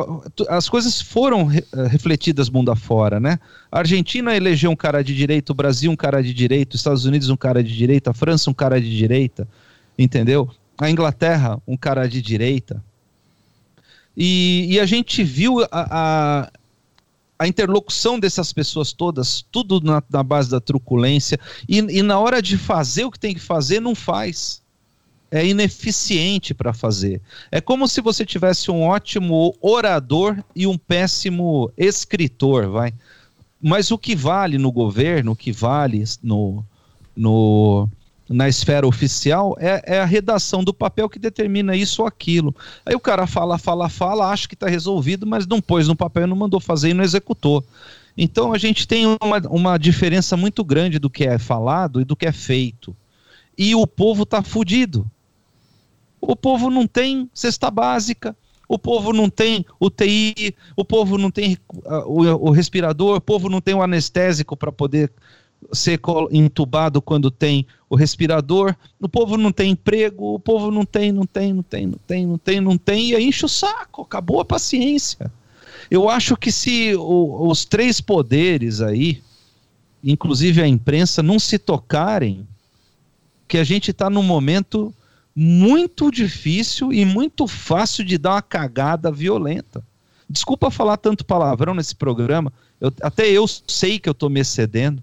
as 0.48 0.68
coisas 0.68 1.00
foram 1.00 1.46
re 1.46 1.64
ah, 1.72 1.88
refletidas 1.88 2.48
mundo 2.48 2.70
afora, 2.70 3.18
né? 3.18 3.40
A 3.70 3.80
Argentina 3.80 4.36
elegeu 4.36 4.70
um 4.70 4.76
cara 4.76 5.02
de 5.02 5.12
direita, 5.12 5.50
o 5.50 5.54
Brasil 5.56 5.90
um 5.90 5.96
cara 5.96 6.22
de 6.22 6.32
direita, 6.32 6.76
os 6.76 6.80
Estados 6.80 7.04
Unidos 7.04 7.28
um 7.30 7.36
cara 7.36 7.60
de 7.60 7.76
direita, 7.76 8.12
a 8.12 8.14
França 8.14 8.48
um 8.48 8.54
cara 8.54 8.80
de 8.80 8.96
direita, 8.96 9.48
entendeu? 9.98 10.48
A 10.78 10.88
Inglaterra 10.88 11.60
um 11.66 11.76
cara 11.76 12.08
de 12.08 12.22
direita. 12.22 12.80
E, 14.16 14.68
e 14.70 14.78
a 14.78 14.86
gente 14.86 15.24
viu 15.24 15.62
a, 15.62 15.68
a 15.72 16.50
a 17.36 17.48
interlocução 17.48 18.20
dessas 18.20 18.52
pessoas 18.52 18.92
todas, 18.92 19.44
tudo 19.50 19.80
na, 19.80 20.00
na 20.08 20.22
base 20.22 20.48
da 20.48 20.60
truculência, 20.60 21.38
e, 21.68 21.78
e, 21.78 22.02
na 22.02 22.18
hora 22.20 22.40
de 22.40 22.56
fazer 22.56 23.04
o 23.04 23.10
que 23.10 23.18
tem 23.18 23.34
que 23.34 23.40
fazer, 23.40 23.80
não 23.80 23.96
faz. 23.96 24.62
É 25.34 25.44
ineficiente 25.44 26.54
para 26.54 26.72
fazer. 26.72 27.20
É 27.50 27.60
como 27.60 27.88
se 27.88 28.00
você 28.00 28.24
tivesse 28.24 28.70
um 28.70 28.82
ótimo 28.82 29.52
orador 29.60 30.36
e 30.54 30.64
um 30.64 30.78
péssimo 30.78 31.72
escritor, 31.76 32.68
vai. 32.68 32.94
Mas 33.60 33.90
o 33.90 33.98
que 33.98 34.14
vale 34.14 34.58
no 34.58 34.70
governo, 34.70 35.32
o 35.32 35.36
que 35.36 35.50
vale 35.50 36.04
no, 36.22 36.64
no, 37.16 37.88
na 38.28 38.48
esfera 38.48 38.86
oficial 38.86 39.56
é, 39.58 39.96
é, 39.96 40.00
a 40.00 40.04
redação 40.04 40.62
do 40.62 40.72
papel 40.72 41.08
que 41.08 41.18
determina 41.18 41.74
isso 41.74 42.02
ou 42.02 42.08
aquilo. 42.08 42.54
Aí 42.86 42.94
o 42.94 43.00
cara 43.00 43.26
fala, 43.26 43.58
fala, 43.58 43.88
fala, 43.88 44.30
acha 44.30 44.46
que 44.46 44.54
está 44.54 44.68
resolvido, 44.68 45.26
mas 45.26 45.46
não 45.48 45.60
pôs 45.60 45.88
no 45.88 45.96
papel, 45.96 46.28
não 46.28 46.36
mandou 46.36 46.60
fazer 46.60 46.90
e 46.90 46.94
não 46.94 47.02
executou. 47.02 47.64
Então 48.16 48.52
a 48.52 48.58
gente 48.58 48.86
tem 48.86 49.04
uma, 49.06 49.38
uma 49.50 49.78
diferença 49.78 50.36
muito 50.36 50.64
grande 50.64 51.00
do 51.00 51.10
que 51.10 51.24
é 51.24 51.38
falado 51.38 52.00
e 52.00 52.04
do 52.04 52.14
que 52.14 52.26
é 52.26 52.32
feito. 52.32 52.96
E 53.58 53.74
o 53.74 53.86
povo 53.86 54.22
está 54.22 54.42
fudido. 54.42 55.10
O 56.26 56.36
povo 56.36 56.70
não 56.70 56.86
tem 56.86 57.28
cesta 57.34 57.70
básica, 57.70 58.36
o 58.68 58.78
povo 58.78 59.12
não 59.12 59.28
tem 59.28 59.64
UTI, 59.80 60.54
o 60.76 60.84
povo 60.84 61.18
não 61.18 61.30
tem 61.30 61.58
o, 62.06 62.48
o 62.48 62.50
respirador, 62.50 63.16
o 63.16 63.20
povo 63.20 63.48
não 63.48 63.60
tem 63.60 63.74
o 63.74 63.82
anestésico 63.82 64.56
para 64.56 64.72
poder 64.72 65.12
ser 65.72 66.00
entubado 66.30 67.00
quando 67.00 67.30
tem 67.30 67.66
o 67.88 67.96
respirador, 67.96 68.74
o 69.00 69.08
povo 69.08 69.36
não 69.36 69.52
tem 69.52 69.70
emprego, 69.70 70.34
o 70.34 70.38
povo 70.38 70.70
não 70.70 70.84
tem, 70.84 71.12
não 71.12 71.26
tem, 71.26 71.52
não 71.52 71.62
tem, 71.62 71.86
não 71.86 71.98
tem, 72.06 72.26
não 72.26 72.38
tem, 72.38 72.60
não 72.60 72.78
tem, 72.78 73.10
e 73.10 73.16
aí 73.16 73.24
enche 73.24 73.44
o 73.44 73.48
saco, 73.48 74.02
acabou 74.02 74.40
a 74.40 74.44
paciência. 74.44 75.30
Eu 75.90 76.08
acho 76.08 76.36
que 76.36 76.50
se 76.50 76.94
o, 76.94 77.48
os 77.48 77.64
três 77.64 78.00
poderes 78.00 78.80
aí, 78.80 79.22
inclusive 80.02 80.62
a 80.62 80.68
imprensa, 80.68 81.22
não 81.22 81.38
se 81.38 81.58
tocarem, 81.58 82.46
que 83.46 83.58
a 83.58 83.64
gente 83.64 83.90
está 83.90 84.08
num 84.08 84.22
momento 84.22 84.92
muito 85.34 86.10
difícil 86.10 86.92
e 86.92 87.04
muito 87.04 87.46
fácil 87.46 88.04
de 88.04 88.16
dar 88.16 88.34
uma 88.34 88.42
cagada 88.42 89.10
violenta. 89.10 89.84
Desculpa 90.28 90.70
falar 90.70 90.96
tanto 90.96 91.24
palavrão 91.24 91.74
nesse 91.74 91.94
programa, 91.94 92.52
Eu, 92.80 92.92
até 93.02 93.28
eu 93.28 93.46
sei 93.46 93.98
que 93.98 94.08
eu 94.08 94.12
estou 94.12 94.30
me 94.30 94.40
excedendo, 94.40 95.02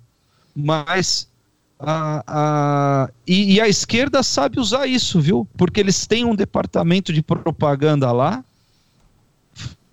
mas 0.55 1.27
a, 1.79 2.23
a, 2.27 3.09
e, 3.25 3.55
e, 3.55 3.61
a 3.61 3.67
esquerda 3.67 4.21
sabe 4.23 4.59
usar 4.59 4.87
isso, 4.87 5.19
viu? 5.19 5.47
Porque 5.57 5.79
eles 5.79 6.05
têm 6.05 6.25
um 6.25 6.35
departamento 6.35 7.11
de 7.11 7.21
propaganda 7.21 8.11
lá. 8.11 8.43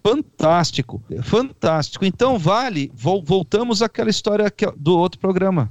Fantástico, 0.02 1.02
fantástico. 1.22 2.04
Então, 2.04 2.38
vale, 2.38 2.90
voltamos 2.94 3.82
àquela 3.82 4.10
história 4.10 4.52
do 4.76 4.96
outro 4.96 5.18
programa. 5.18 5.70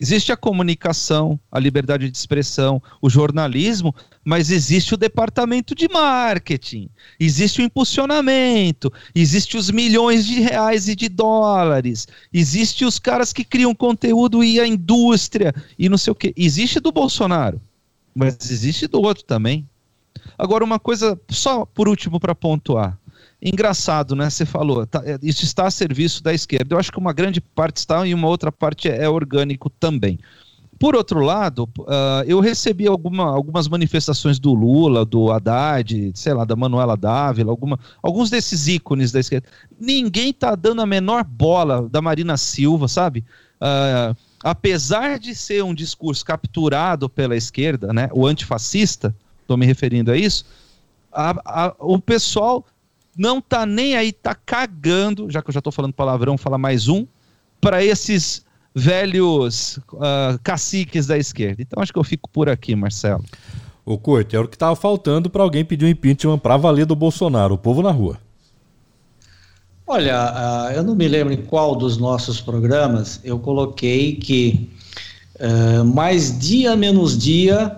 Existe 0.00 0.30
a 0.30 0.36
comunicação, 0.36 1.40
a 1.50 1.58
liberdade 1.58 2.08
de 2.08 2.16
expressão, 2.16 2.80
o 3.02 3.10
jornalismo, 3.10 3.92
mas 4.24 4.48
existe 4.48 4.94
o 4.94 4.96
departamento 4.96 5.74
de 5.74 5.88
marketing, 5.88 6.88
existe 7.18 7.60
o 7.60 7.64
impulsionamento, 7.64 8.92
existe 9.12 9.56
os 9.56 9.72
milhões 9.72 10.24
de 10.24 10.40
reais 10.40 10.86
e 10.86 10.94
de 10.94 11.08
dólares, 11.08 12.06
existe 12.32 12.84
os 12.84 13.00
caras 13.00 13.32
que 13.32 13.42
criam 13.42 13.74
conteúdo 13.74 14.44
e 14.44 14.60
a 14.60 14.66
indústria 14.66 15.52
e 15.76 15.88
não 15.88 15.98
sei 15.98 16.12
o 16.12 16.14
que. 16.14 16.32
Existe 16.36 16.78
do 16.78 16.92
Bolsonaro, 16.92 17.60
mas 18.14 18.36
existe 18.48 18.86
do 18.86 19.02
outro 19.02 19.24
também. 19.24 19.68
Agora, 20.38 20.64
uma 20.64 20.78
coisa, 20.78 21.20
só 21.28 21.64
por 21.64 21.88
último 21.88 22.20
para 22.20 22.34
pontuar. 22.34 22.96
Engraçado, 23.40 24.16
né? 24.16 24.28
Você 24.28 24.44
falou, 24.44 24.86
tá, 24.86 25.02
é, 25.04 25.18
isso 25.22 25.44
está 25.44 25.66
a 25.66 25.70
serviço 25.70 26.22
da 26.22 26.34
esquerda. 26.34 26.74
Eu 26.74 26.78
acho 26.78 26.90
que 26.90 26.98
uma 26.98 27.12
grande 27.12 27.40
parte 27.40 27.76
está 27.76 28.06
e 28.06 28.12
uma 28.12 28.26
outra 28.26 28.50
parte 28.50 28.88
é, 28.88 29.08
orgânico 29.08 29.70
também. 29.70 30.18
Por 30.78 30.94
outro 30.94 31.20
lado, 31.20 31.68
uh, 31.80 32.22
eu 32.24 32.38
recebi 32.38 32.86
alguma, 32.86 33.24
algumas 33.24 33.66
manifestações 33.66 34.38
do 34.38 34.54
Lula, 34.54 35.04
do 35.04 35.32
Haddad, 35.32 36.12
sei 36.14 36.32
lá, 36.32 36.44
da 36.44 36.54
Manuela 36.54 36.96
Dávila, 36.96 37.50
alguma, 37.50 37.80
alguns 38.00 38.30
desses 38.30 38.68
ícones 38.68 39.10
da 39.10 39.18
esquerda. 39.18 39.48
Ninguém 39.78 40.30
está 40.30 40.54
dando 40.54 40.80
a 40.80 40.86
menor 40.86 41.24
bola 41.24 41.88
da 41.88 42.00
Marina 42.00 42.36
Silva, 42.36 42.86
sabe? 42.86 43.24
Uh, 43.60 44.16
apesar 44.42 45.18
de 45.18 45.34
ser 45.34 45.64
um 45.64 45.74
discurso 45.74 46.24
capturado 46.24 47.08
pela 47.08 47.34
esquerda, 47.34 47.92
né, 47.92 48.08
o 48.12 48.24
antifascista, 48.24 49.12
estou 49.42 49.56
me 49.56 49.66
referindo 49.66 50.12
a 50.12 50.16
isso, 50.16 50.46
a, 51.12 51.30
a, 51.44 51.74
o 51.80 51.98
pessoal 51.98 52.64
não 53.18 53.40
tá 53.40 53.66
nem 53.66 53.96
aí, 53.96 54.12
tá 54.12 54.32
cagando, 54.32 55.28
já 55.28 55.42
que 55.42 55.50
eu 55.50 55.54
já 55.54 55.60
tô 55.60 55.72
falando 55.72 55.92
palavrão, 55.92 56.38
fala 56.38 56.56
mais 56.56 56.86
um, 56.86 57.04
para 57.60 57.84
esses 57.84 58.46
velhos 58.72 59.78
uh, 59.92 60.38
caciques 60.44 61.08
da 61.08 61.18
esquerda. 61.18 61.60
Então 61.60 61.82
acho 61.82 61.92
que 61.92 61.98
eu 61.98 62.04
fico 62.04 62.30
por 62.30 62.48
aqui, 62.48 62.76
Marcelo. 62.76 63.24
O 63.84 63.98
Corte, 63.98 64.36
era 64.36 64.44
o 64.44 64.48
que 64.48 64.56
tava 64.56 64.76
faltando 64.76 65.28
para 65.28 65.42
alguém 65.42 65.64
pedir 65.64 65.86
um 65.86 65.88
impeachment 65.88 66.38
para 66.38 66.56
valer 66.56 66.86
do 66.86 66.94
Bolsonaro, 66.94 67.54
o 67.54 67.58
povo 67.58 67.82
na 67.82 67.90
rua. 67.90 68.18
Olha, 69.84 70.68
uh, 70.68 70.72
eu 70.72 70.84
não 70.84 70.94
me 70.94 71.08
lembro 71.08 71.32
em 71.32 71.42
qual 71.42 71.74
dos 71.74 71.98
nossos 71.98 72.40
programas 72.40 73.20
eu 73.24 73.38
coloquei 73.40 74.14
que 74.14 74.70
uh, 75.40 75.84
mais 75.84 76.38
dia 76.38 76.76
menos 76.76 77.18
dia 77.18 77.76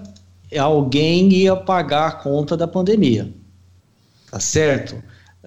alguém 0.59 1.33
ia 1.33 1.57
pagar 1.57 2.09
a 2.09 2.13
conta 2.13 2.57
da 2.57 2.67
pandemia. 2.67 3.33
Tá 4.31 4.39
certo? 4.39 5.01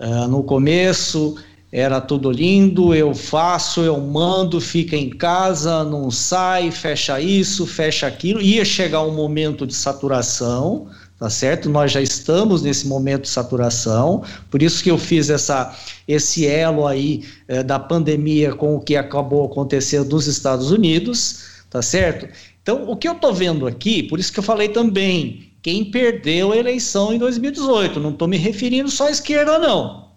Uh, 0.03 0.27
no 0.27 0.43
começo 0.43 1.37
era 1.71 2.01
tudo 2.01 2.29
lindo, 2.29 2.93
eu 2.93 3.15
faço, 3.15 3.81
eu 3.81 3.99
mando, 3.99 4.59
fica 4.59 4.97
em 4.97 5.09
casa, 5.09 5.83
não 5.83 6.11
sai, 6.11 6.69
fecha 6.69 7.21
isso, 7.21 7.65
fecha 7.65 8.05
aquilo. 8.05 8.41
Ia 8.41 8.65
chegar 8.65 9.01
um 9.01 9.15
momento 9.15 9.65
de 9.65 9.73
saturação, 9.73 10.87
tá 11.17 11.29
certo? 11.29 11.69
Nós 11.69 11.91
já 11.91 12.01
estamos 12.01 12.61
nesse 12.61 12.85
momento 12.85 13.21
de 13.21 13.29
saturação, 13.29 14.23
por 14.51 14.61
isso 14.61 14.83
que 14.83 14.91
eu 14.91 14.99
fiz 14.99 15.29
essa, 15.31 15.75
esse 16.07 16.45
elo 16.45 16.85
aí 16.85 17.23
eh, 17.47 17.63
da 17.63 17.79
pandemia 17.79 18.53
com 18.53 18.75
o 18.75 18.79
que 18.79 18.95
acabou 18.95 19.45
acontecendo 19.45 20.09
nos 20.09 20.27
Estados 20.27 20.69
Unidos, 20.69 21.63
tá 21.71 21.81
certo? 21.81 22.27
Então, 22.61 22.87
o 22.87 22.95
que 22.95 23.07
eu 23.07 23.13
estou 23.13 23.33
vendo 23.33 23.65
aqui, 23.65 24.03
por 24.03 24.19
isso 24.19 24.31
que 24.31 24.39
eu 24.39 24.43
falei 24.43 24.67
também, 24.67 25.52
quem 25.63 25.85
perdeu 25.85 26.51
a 26.51 26.57
eleição 26.57 27.13
em 27.13 27.17
2018. 27.17 27.97
Não 27.99 28.11
estou 28.11 28.27
me 28.27 28.37
referindo 28.37 28.89
só 28.91 29.07
à 29.07 29.11
esquerda, 29.11 29.57
não. 29.57 30.09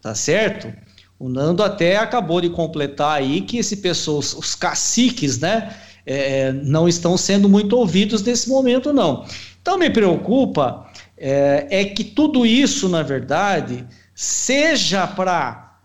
Tá 0.00 0.14
certo? 0.14 0.72
O 1.18 1.28
Nando 1.28 1.64
até 1.64 1.96
acabou 1.96 2.40
de 2.40 2.48
completar 2.48 3.18
aí 3.18 3.40
que 3.40 3.58
esse 3.58 3.78
pessoal, 3.78 4.18
os 4.18 4.54
caciques, 4.54 5.38
né, 5.40 5.74
é, 6.06 6.52
não 6.52 6.86
estão 6.86 7.16
sendo 7.16 7.48
muito 7.48 7.76
ouvidos 7.76 8.22
nesse 8.22 8.48
momento, 8.48 8.92
não. 8.92 9.26
Então 9.60 9.76
me 9.76 9.90
preocupa 9.90 10.88
é, 11.16 11.66
é 11.70 11.84
que 11.86 12.04
tudo 12.04 12.46
isso, 12.46 12.88
na 12.88 13.02
verdade, 13.02 13.84
seja 14.14 15.08
para 15.08 15.76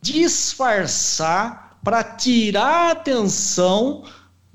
disfarçar, 0.00 1.78
para 1.84 2.02
tirar 2.02 2.88
a 2.88 2.90
atenção 2.92 4.04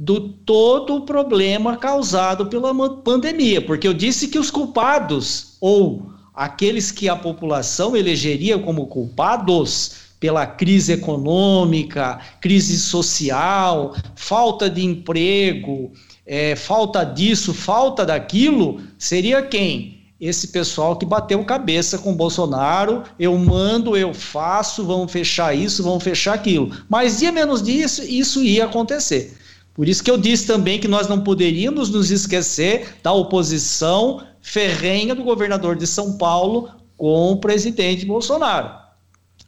do 0.03 0.19
todo 0.19 0.95
o 0.95 1.01
problema 1.01 1.77
causado 1.77 2.47
pela 2.47 2.73
pandemia, 3.03 3.63
porque 3.63 3.87
eu 3.87 3.93
disse 3.93 4.29
que 4.29 4.39
os 4.39 4.49
culpados 4.49 5.57
ou 5.61 6.07
aqueles 6.33 6.91
que 6.91 7.07
a 7.07 7.15
população 7.15 7.95
elegeria 7.95 8.57
como 8.57 8.87
culpados 8.87 10.09
pela 10.19 10.47
crise 10.47 10.93
econômica, 10.93 12.19
crise 12.41 12.79
social, 12.79 13.95
falta 14.15 14.67
de 14.67 14.83
emprego, 14.83 15.91
é, 16.25 16.55
falta 16.55 17.03
disso, 17.03 17.53
falta 17.53 18.03
daquilo, 18.03 18.81
seria 18.97 19.43
quem? 19.43 19.99
Esse 20.19 20.47
pessoal 20.47 20.95
que 20.95 21.05
bateu 21.05 21.45
cabeça 21.45 21.99
com 21.99 22.15
Bolsonaro, 22.15 23.03
eu 23.19 23.37
mando, 23.37 23.95
eu 23.95 24.15
faço, 24.15 24.83
vamos 24.83 25.11
fechar 25.11 25.55
isso, 25.55 25.83
vamos 25.83 26.03
fechar 26.03 26.33
aquilo. 26.33 26.71
Mas 26.89 27.19
dia 27.19 27.31
menos 27.31 27.61
disso, 27.61 28.01
isso 28.01 28.41
ia 28.41 28.65
acontecer. 28.65 29.37
Por 29.73 29.87
isso 29.87 30.03
que 30.03 30.11
eu 30.11 30.17
disse 30.17 30.45
também 30.45 30.79
que 30.79 30.87
nós 30.87 31.07
não 31.07 31.23
poderíamos 31.23 31.89
nos 31.89 32.11
esquecer 32.11 32.95
da 33.01 33.11
oposição 33.13 34.21
ferrenha 34.41 35.15
do 35.15 35.23
governador 35.23 35.75
de 35.75 35.87
São 35.87 36.17
Paulo 36.17 36.69
com 36.97 37.31
o 37.31 37.37
presidente 37.37 38.05
Bolsonaro. 38.05 38.69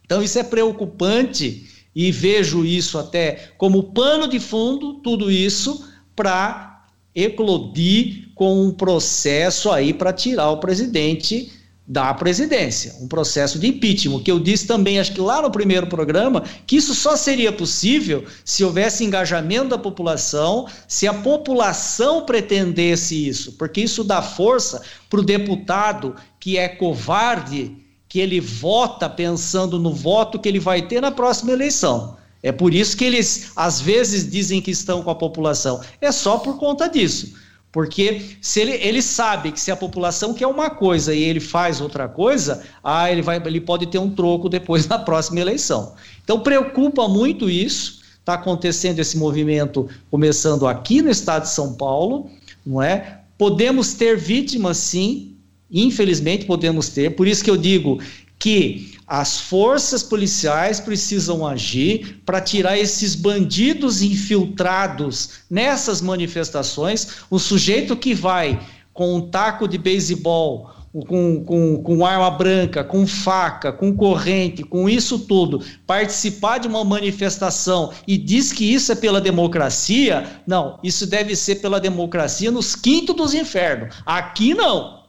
Então 0.04 0.22
isso 0.22 0.38
é 0.38 0.42
preocupante 0.42 1.66
e 1.94 2.10
vejo 2.10 2.64
isso 2.64 2.98
até 2.98 3.52
como 3.56 3.92
pano 3.92 4.26
de 4.26 4.40
fundo, 4.40 4.94
tudo 4.94 5.30
isso 5.30 5.88
para 6.16 6.84
eclodir 7.14 8.28
com 8.34 8.66
um 8.66 8.72
processo 8.72 9.70
aí 9.70 9.94
para 9.94 10.12
tirar 10.12 10.50
o 10.50 10.58
presidente 10.58 11.52
da 11.86 12.14
presidência, 12.14 12.94
um 13.00 13.06
processo 13.06 13.58
de 13.58 13.66
impeachment, 13.66 14.22
que 14.22 14.30
eu 14.30 14.40
disse 14.40 14.66
também, 14.66 14.98
acho 14.98 15.12
que 15.12 15.20
lá 15.20 15.42
no 15.42 15.50
primeiro 15.50 15.86
programa, 15.86 16.42
que 16.66 16.76
isso 16.76 16.94
só 16.94 17.14
seria 17.14 17.52
possível 17.52 18.24
se 18.42 18.64
houvesse 18.64 19.04
engajamento 19.04 19.68
da 19.68 19.78
população, 19.78 20.66
se 20.88 21.06
a 21.06 21.12
população 21.12 22.24
pretendesse 22.24 23.28
isso, 23.28 23.52
porque 23.52 23.82
isso 23.82 24.02
dá 24.02 24.22
força 24.22 24.80
para 25.10 25.20
o 25.20 25.24
deputado 25.24 26.16
que 26.40 26.56
é 26.56 26.68
covarde, 26.68 27.76
que 28.08 28.18
ele 28.18 28.40
vota 28.40 29.08
pensando 29.08 29.78
no 29.78 29.92
voto 29.92 30.38
que 30.38 30.48
ele 30.48 30.60
vai 30.60 30.82
ter 30.82 31.02
na 31.02 31.10
próxima 31.10 31.52
eleição. 31.52 32.16
É 32.42 32.52
por 32.52 32.72
isso 32.72 32.96
que 32.96 33.04
eles 33.04 33.52
às 33.56 33.80
vezes 33.80 34.30
dizem 34.30 34.60
que 34.60 34.70
estão 34.70 35.02
com 35.02 35.10
a 35.10 35.14
população. 35.14 35.80
É 36.00 36.12
só 36.12 36.38
por 36.38 36.58
conta 36.58 36.88
disso. 36.88 37.34
Porque 37.74 38.36
se 38.40 38.60
ele, 38.60 38.74
ele 38.74 39.02
sabe 39.02 39.50
que 39.50 39.58
se 39.58 39.68
a 39.72 39.74
população 39.74 40.32
quer 40.32 40.46
uma 40.46 40.70
coisa 40.70 41.12
e 41.12 41.20
ele 41.24 41.40
faz 41.40 41.80
outra 41.80 42.06
coisa, 42.06 42.62
ah, 42.84 43.10
ele, 43.10 43.20
vai, 43.20 43.42
ele 43.44 43.60
pode 43.60 43.86
ter 43.86 43.98
um 43.98 44.08
troco 44.08 44.48
depois 44.48 44.86
na 44.86 44.96
próxima 44.96 45.40
eleição. 45.40 45.92
Então 46.22 46.38
preocupa 46.38 47.08
muito 47.08 47.50
isso. 47.50 48.00
Está 48.20 48.34
acontecendo 48.34 49.00
esse 49.00 49.18
movimento 49.18 49.88
começando 50.08 50.68
aqui 50.68 51.02
no 51.02 51.10
estado 51.10 51.42
de 51.42 51.48
São 51.48 51.74
Paulo, 51.74 52.30
não 52.64 52.80
é? 52.80 53.22
Podemos 53.36 53.94
ter 53.94 54.16
vítimas, 54.16 54.76
sim, 54.76 55.34
infelizmente 55.68 56.44
podemos 56.44 56.90
ter. 56.90 57.16
Por 57.16 57.26
isso 57.26 57.42
que 57.42 57.50
eu 57.50 57.56
digo 57.56 57.98
que 58.38 58.93
as 59.06 59.38
forças 59.38 60.02
policiais 60.02 60.80
precisam 60.80 61.46
agir 61.46 62.22
para 62.24 62.40
tirar 62.40 62.78
esses 62.78 63.14
bandidos 63.14 64.02
infiltrados 64.02 65.40
nessas 65.50 66.00
manifestações. 66.00 67.24
O 67.30 67.38
sujeito 67.38 67.96
que 67.96 68.14
vai 68.14 68.60
com 68.92 69.16
um 69.16 69.20
taco 69.28 69.68
de 69.68 69.76
beisebol, 69.76 70.70
com, 71.08 71.44
com, 71.44 71.82
com 71.82 72.06
arma 72.06 72.30
branca, 72.30 72.84
com 72.84 73.04
faca, 73.06 73.72
com 73.72 73.94
corrente, 73.96 74.62
com 74.62 74.88
isso 74.88 75.18
tudo, 75.18 75.60
participar 75.86 76.58
de 76.58 76.68
uma 76.68 76.84
manifestação 76.84 77.92
e 78.06 78.16
diz 78.16 78.52
que 78.52 78.72
isso 78.72 78.92
é 78.92 78.94
pela 78.94 79.20
democracia, 79.20 80.40
não, 80.46 80.78
isso 80.84 81.06
deve 81.06 81.34
ser 81.34 81.56
pela 81.56 81.80
democracia 81.80 82.50
nos 82.50 82.76
quintos 82.76 83.16
dos 83.16 83.34
infernos. 83.34 83.96
Aqui 84.06 84.54
não. 84.54 85.02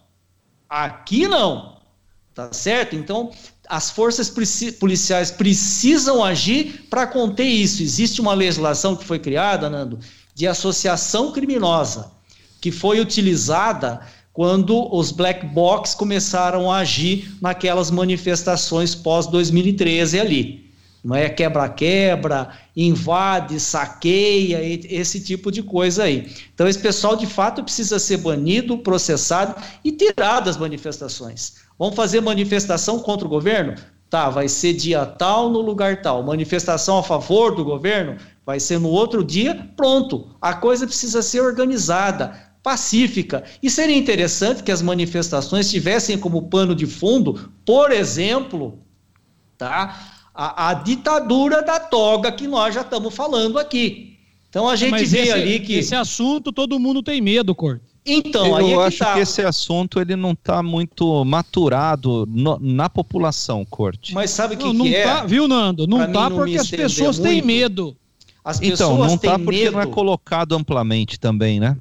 Aqui 0.68 1.28
não. 1.28 1.76
Tá 2.34 2.52
certo? 2.52 2.96
Então, 2.96 3.32
as 3.70 3.92
forças 3.92 4.34
policiais 4.80 5.32
precisam 5.32 6.24
agir 6.24 6.86
para 6.90 7.08
conter 7.08 7.46
isso. 7.46 7.82
Existe 7.82 8.22
uma 8.22 8.34
legislação 8.34 8.96
que 8.96 9.06
foi 9.06 9.20
criada, 9.20 9.70
Nando, 9.70 10.00
de 10.34 10.46
associação 10.48 11.32
criminosa, 11.32 12.12
que 12.60 12.72
foi 12.72 13.00
utilizada 13.00 14.02
quando 14.34 14.94
os 14.94 15.12
black 15.12 15.46
box 15.46 15.96
começaram 15.96 16.70
a 16.70 16.80
agir 16.80 17.34
naquelas 17.42 17.90
manifestações 17.90 18.94
pós 18.94 19.28
2013 19.28 20.20
ali. 20.20 20.66
não 21.06 21.16
é 21.16 21.30
quebra-quebra, 21.30 22.50
invade, 22.76 23.60
saqueia, 23.60 24.60
esse 24.90 25.20
tipo 25.20 25.52
de 25.52 25.62
coisa 25.62 26.04
aí. 26.04 26.28
Então, 26.54 26.68
esse 26.68 26.80
pessoal 26.80 27.16
de 27.16 27.28
fato 27.28 27.64
precisa 27.64 28.00
ser 28.00 28.18
banido, 28.18 28.80
processado 28.80 29.56
e 29.84 29.92
tirado 29.92 30.46
das 30.46 30.58
manifestações. 30.58 31.65
Vamos 31.78 31.96
fazer 31.96 32.22
manifestação 32.22 33.00
contra 33.00 33.26
o 33.26 33.30
governo? 33.30 33.76
Tá, 34.10 34.30
vai 34.30 34.48
ser 34.48 34.74
dia 34.74 35.06
tal 35.06 35.50
no 35.50 35.60
lugar 35.60 36.02
tal. 36.02 36.24
Manifestação 36.24 36.98
a 37.00 37.04
favor 37.04 37.56
do 37.56 37.66
governo? 37.66 38.18
Vai 38.46 38.60
ser 38.60 38.80
no 38.80 38.90
outro 38.90 39.24
dia, 39.24 39.70
pronto. 39.76 40.30
A 40.40 40.54
coisa 40.54 40.86
precisa 40.86 41.22
ser 41.22 41.42
organizada, 41.42 42.40
pacífica. 42.62 43.44
E 43.62 43.70
seria 43.70 43.98
interessante 43.98 44.64
que 44.64 44.72
as 44.72 44.82
manifestações 44.82 45.70
tivessem 45.70 46.18
como 46.18 46.50
pano 46.50 46.76
de 46.76 46.86
fundo, 46.86 47.52
por 47.66 47.92
exemplo, 47.92 48.80
tá? 49.58 50.28
A, 50.34 50.70
a 50.70 50.74
ditadura 50.76 51.62
da 51.64 51.80
toga 51.80 52.32
que 52.32 52.48
nós 52.48 52.76
já 52.76 52.82
estamos 52.82 53.14
falando 53.14 53.58
aqui. 53.58 54.18
Então 54.50 54.70
a 54.70 54.76
gente 54.76 54.92
Mas 54.92 55.12
vê 55.12 55.22
esse, 55.22 55.32
ali 55.32 55.60
que. 55.60 55.74
Esse 55.74 55.96
assunto 55.96 56.52
todo 56.52 56.80
mundo 56.80 57.04
tem 57.04 57.20
medo, 57.20 57.54
Corte. 57.54 57.95
Então, 58.06 58.60
eu 58.60 58.82
é 58.82 58.88
acho 58.88 58.98
que, 58.98 59.04
tá. 59.04 59.14
que, 59.16 59.20
esse 59.20 59.42
assunto 59.42 60.00
ele 60.00 60.16
não 60.16 60.32
está 60.32 60.62
muito 60.62 61.26
maturado 61.26 62.28
no, 62.30 62.60
na 62.60 62.88
população, 62.88 63.66
Corte. 63.66 64.14
Mas 64.14 64.30
sabe 64.30 64.54
o 64.54 64.58
que, 64.58 64.64
não, 64.66 64.86
que 64.86 64.92
não 64.92 64.98
é? 64.98 65.04
Tá, 65.04 65.26
viu, 65.26 65.48
Nando? 65.48 65.88
Não 65.88 66.06
está 66.06 66.30
porque 66.30 66.58
as 66.58 66.70
pessoas 66.70 67.18
muito. 67.18 67.32
têm 67.32 67.42
medo. 67.42 67.98
As 68.44 68.62
então, 68.62 68.98
não 68.98 69.16
está 69.16 69.40
porque 69.40 69.64
medo. 69.64 69.72
não 69.72 69.82
é 69.82 69.88
colocado 69.88 70.54
amplamente 70.54 71.20
também, 71.20 71.60
né? 71.60 71.76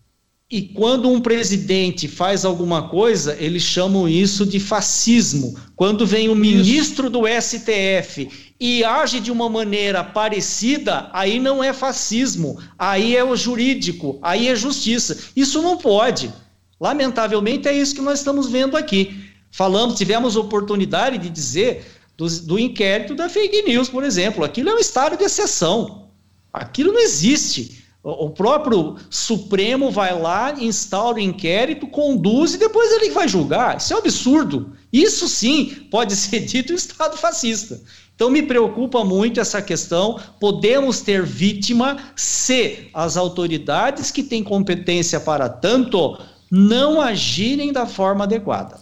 E 0.51 0.63
quando 0.63 1.11
um 1.11 1.21
presidente 1.21 2.07
faz 2.07 2.45
alguma 2.45 2.89
coisa, 2.89 3.37
eles 3.41 3.63
chamam 3.63 4.09
isso 4.09 4.47
de 4.47 4.61
fascismo. 4.61 5.55
Quando 5.75 6.07
vem 6.07 6.29
o 6.29 6.35
ministro 6.35 7.11
do 7.11 7.23
STF 7.27 8.29
e 8.59 8.85
age 8.85 9.21
de 9.21 9.33
uma 9.33 9.49
maneira 9.49 10.05
parecida, 10.05 11.11
aí 11.13 11.39
não 11.39 11.63
é 11.63 11.73
fascismo, 11.73 12.59
aí 12.79 13.17
é 13.17 13.25
o 13.25 13.37
jurídico, 13.37 14.19
aí 14.23 14.49
é 14.49 14.55
justiça. 14.55 15.19
Isso 15.35 15.61
não 15.61 15.77
pode. 15.77 16.33
Lamentavelmente 16.81 17.69
é 17.69 17.73
isso 17.73 17.95
que 17.95 18.01
nós 18.01 18.21
estamos 18.21 18.49
vendo 18.49 18.77
aqui. 18.77 19.25
Falamos, 19.51 19.97
tivemos 19.97 20.37
oportunidade 20.37 21.19
de 21.19 21.31
dizer 21.31 21.85
do, 22.17 22.29
do 22.41 22.59
inquérito 22.59 23.15
da 23.15 23.29
fake 23.29 23.63
news, 23.63 23.89
por 23.89 24.05
exemplo. 24.05 24.45
Aquilo 24.45 24.71
é 24.71 24.75
um 24.75 24.79
estado 24.79 25.17
de 25.17 25.25
exceção. 25.25 26.09
Aquilo 26.53 26.93
não 26.93 27.01
existe. 27.01 27.85
O 28.03 28.29
próprio 28.29 28.97
Supremo 29.09 29.91
vai 29.91 30.19
lá, 30.21 30.53
instaura 30.59 31.17
o 31.17 31.21
inquérito, 31.21 31.87
conduz 31.87 32.53
e 32.53 32.59
depois 32.59 32.93
ele 32.93 33.11
vai 33.11 33.27
julgar. 33.27 33.79
Isso 33.79 33.95
é 33.95 33.97
um 33.97 34.01
absurdo. 34.01 34.73
Isso 34.95 35.27
sim 35.27 35.89
pode 35.91 36.15
ser 36.15 36.39
dito 36.47 36.73
Estado 36.73 37.17
fascista. 37.17 37.81
Então 38.15 38.31
me 38.31 38.43
preocupa 38.43 39.05
muito 39.05 39.41
essa 39.41 39.61
questão. 39.61 40.21
Podemos 40.39 41.01
ter 41.01 41.25
vítima 41.25 41.97
se 42.15 42.89
as 42.95 43.17
autoridades 43.17 44.13
que 44.13 44.23
têm 44.23 44.45
competência 44.45 45.19
para 45.19 45.49
tanto 45.49 46.17
não 46.49 47.01
agirem 47.01 47.73
da 47.73 47.87
forma 47.87 48.23
adequada. 48.23 48.79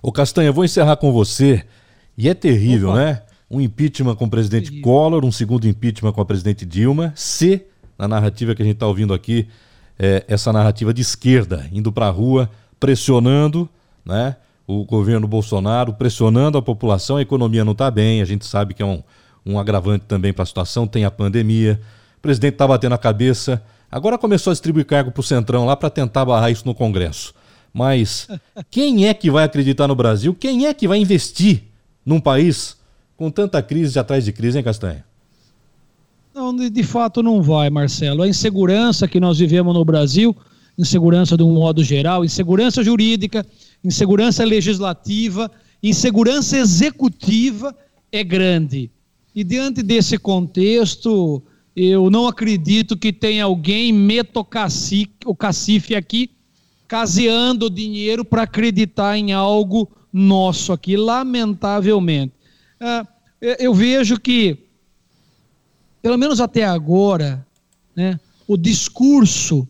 Ô 0.00 0.12
Castanha, 0.12 0.52
vou 0.52 0.64
encerrar 0.64 0.98
com 0.98 1.10
você. 1.10 1.64
E 2.16 2.28
é 2.28 2.34
terrível, 2.34 2.90
Opa. 2.90 2.98
né? 2.98 3.22
Um 3.50 3.60
impeachment 3.60 4.14
com 4.14 4.26
o 4.26 4.30
presidente 4.30 4.66
terrível. 4.66 4.84
Collor, 4.84 5.24
um 5.24 5.32
segundo 5.32 5.66
impeachment 5.66 6.12
com 6.12 6.20
a 6.20 6.24
presidente 6.24 6.64
Dilma, 6.64 7.12
se 7.16 7.66
na 7.98 8.06
narrativa 8.06 8.54
que 8.54 8.62
a 8.62 8.64
gente 8.64 8.74
está 8.74 8.86
ouvindo 8.86 9.12
aqui, 9.12 9.48
é, 9.98 10.24
essa 10.28 10.52
narrativa 10.52 10.94
de 10.94 11.02
esquerda, 11.02 11.68
indo 11.72 11.90
para 11.90 12.06
a 12.06 12.10
rua, 12.10 12.48
pressionando 12.78 13.68
né, 14.04 14.36
o 14.66 14.84
governo 14.84 15.28
Bolsonaro, 15.28 15.94
pressionando 15.94 16.58
a 16.58 16.62
população, 16.62 17.16
a 17.16 17.22
economia 17.22 17.64
não 17.64 17.72
está 17.72 17.90
bem, 17.90 18.20
a 18.20 18.24
gente 18.24 18.44
sabe 18.44 18.74
que 18.74 18.82
é 18.82 18.86
um, 18.86 19.02
um 19.44 19.58
agravante 19.58 20.04
também 20.06 20.32
para 20.32 20.42
a 20.42 20.46
situação, 20.46 20.86
tem 20.86 21.04
a 21.04 21.10
pandemia, 21.10 21.80
o 22.18 22.20
presidente 22.20 22.54
está 22.54 22.66
batendo 22.66 22.94
a 22.94 22.98
cabeça, 22.98 23.62
agora 23.90 24.18
começou 24.18 24.50
a 24.50 24.54
distribuir 24.54 24.84
cargo 24.84 25.12
para 25.12 25.20
o 25.20 25.24
Centrão 25.24 25.64
lá 25.64 25.76
para 25.76 25.88
tentar 25.88 26.24
barrar 26.24 26.50
isso 26.50 26.66
no 26.66 26.74
Congresso. 26.74 27.32
Mas 27.72 28.26
quem 28.70 29.06
é 29.06 29.14
que 29.14 29.30
vai 29.30 29.44
acreditar 29.44 29.86
no 29.86 29.94
Brasil? 29.94 30.34
Quem 30.34 30.66
é 30.66 30.74
que 30.74 30.88
vai 30.88 30.98
investir 30.98 31.62
num 32.04 32.18
país 32.18 32.76
com 33.16 33.30
tanta 33.30 33.62
crise 33.62 33.98
atrás 33.98 34.24
de 34.24 34.32
crise, 34.32 34.58
hein, 34.58 34.64
Castanha? 34.64 35.04
Não, 36.34 36.54
de 36.54 36.82
fato 36.82 37.22
não 37.22 37.42
vai, 37.42 37.70
Marcelo. 37.70 38.22
A 38.22 38.28
insegurança 38.28 39.06
que 39.06 39.20
nós 39.20 39.38
vivemos 39.38 39.74
no 39.74 39.84
Brasil, 39.84 40.36
insegurança 40.76 41.36
de 41.36 41.42
um 41.42 41.52
modo 41.52 41.84
geral, 41.84 42.24
insegurança 42.24 42.82
jurídica, 42.82 43.44
insegurança 43.86 44.44
legislativa, 44.44 45.48
insegurança 45.80 46.58
executiva 46.58 47.72
é 48.10 48.24
grande. 48.24 48.90
E 49.32 49.44
diante 49.44 49.80
desse 49.80 50.18
contexto, 50.18 51.40
eu 51.74 52.10
não 52.10 52.26
acredito 52.26 52.96
que 52.96 53.12
tenha 53.12 53.44
alguém 53.44 53.92
meta 53.92 54.40
o 54.40 55.34
cacife 55.34 55.94
aqui, 55.94 56.30
caseando 56.88 57.70
dinheiro 57.70 58.24
para 58.24 58.42
acreditar 58.42 59.16
em 59.16 59.32
algo 59.32 59.88
nosso 60.12 60.72
aqui, 60.72 60.96
lamentavelmente. 60.96 62.32
Ah, 62.80 63.06
eu 63.40 63.72
vejo 63.72 64.18
que 64.18 64.58
pelo 66.02 66.18
menos 66.18 66.40
até 66.40 66.64
agora, 66.64 67.46
né, 67.94 68.18
o 68.48 68.56
discurso 68.56 69.68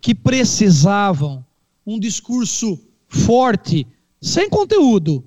que 0.00 0.14
precisavam, 0.14 1.44
um 1.86 1.98
discurso 1.98 2.78
forte, 3.10 3.86
sem 4.22 4.48
conteúdo, 4.48 5.22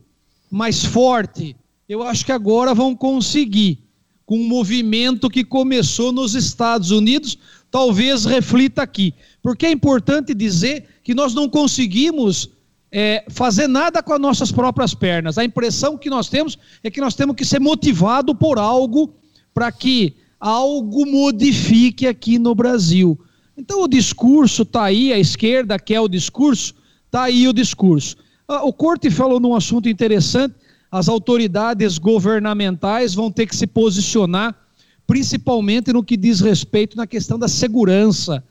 mas 0.49 0.83
forte, 0.83 1.55
eu 1.87 2.01
acho 2.01 2.25
que 2.25 2.31
agora 2.31 2.73
vão 2.73 2.95
conseguir, 2.95 3.79
com 4.25 4.39
um 4.39 4.47
movimento 4.47 5.29
que 5.29 5.43
começou 5.43 6.11
nos 6.11 6.33
Estados 6.33 6.91
Unidos, 6.91 7.37
talvez 7.69 8.23
reflita 8.23 8.81
aqui. 8.81 9.13
Porque 9.41 9.65
é 9.65 9.71
importante 9.71 10.33
dizer 10.33 10.85
que 11.03 11.13
nós 11.13 11.33
não 11.33 11.49
conseguimos 11.49 12.49
é, 12.89 13.25
fazer 13.29 13.67
nada 13.67 14.01
com 14.01 14.13
as 14.13 14.21
nossas 14.21 14.51
próprias 14.51 14.93
pernas. 14.93 15.37
A 15.37 15.43
impressão 15.43 15.97
que 15.97 16.09
nós 16.09 16.29
temos 16.29 16.57
é 16.83 16.89
que 16.89 17.01
nós 17.01 17.15
temos 17.15 17.35
que 17.35 17.43
ser 17.43 17.59
motivado 17.59 18.33
por 18.33 18.57
algo 18.57 19.13
para 19.53 19.71
que 19.71 20.15
algo 20.39 21.05
modifique 21.05 22.07
aqui 22.07 22.39
no 22.39 22.55
Brasil. 22.55 23.19
Então 23.57 23.81
o 23.81 23.87
discurso 23.87 24.61
está 24.61 24.83
aí, 24.83 25.11
a 25.11 25.19
esquerda 25.19 25.77
quer 25.77 25.99
o 25.99 26.07
discurso, 26.07 26.73
está 27.13 27.25
aí 27.25 27.47
o 27.47 27.53
discurso. 27.53 28.17
Ah, 28.47 28.63
o 28.63 28.73
Corte 28.73 29.11
falou 29.11 29.39
num 29.39 29.53
assunto 29.53 29.87
interessante, 29.87 30.55
as 30.91 31.07
autoridades 31.07 31.99
governamentais 31.99 33.13
vão 33.13 33.31
ter 33.31 33.45
que 33.45 33.55
se 33.55 33.67
posicionar, 33.67 34.55
principalmente 35.05 35.93
no 35.93 36.03
que 36.03 36.17
diz 36.17 36.39
respeito 36.39 36.97
na 36.97 37.05
questão 37.05 37.37
da 37.37 37.47
segurança 37.47 38.43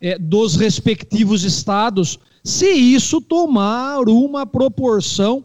é, 0.00 0.18
dos 0.18 0.56
respectivos 0.56 1.44
estados, 1.44 2.18
se 2.42 2.66
isso 2.66 3.20
tomar 3.20 4.00
uma 4.08 4.44
proporção 4.44 5.44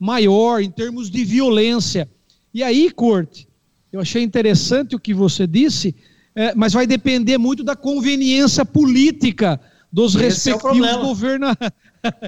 maior 0.00 0.62
em 0.62 0.70
termos 0.70 1.10
de 1.10 1.22
violência. 1.22 2.08
E 2.54 2.62
aí, 2.62 2.90
Corte, 2.90 3.46
eu 3.92 4.00
achei 4.00 4.22
interessante 4.22 4.96
o 4.96 4.98
que 4.98 5.12
você 5.12 5.46
disse, 5.46 5.94
é, 6.34 6.54
mas 6.54 6.72
vai 6.72 6.86
depender 6.86 7.36
muito 7.36 7.62
da 7.62 7.76
conveniência 7.76 8.64
política 8.64 9.60
dos 9.96 10.14
Esse 10.14 10.50
é 10.50 10.52
respectivos 10.52 10.86
é 10.86 10.98
governadores. 10.98 11.72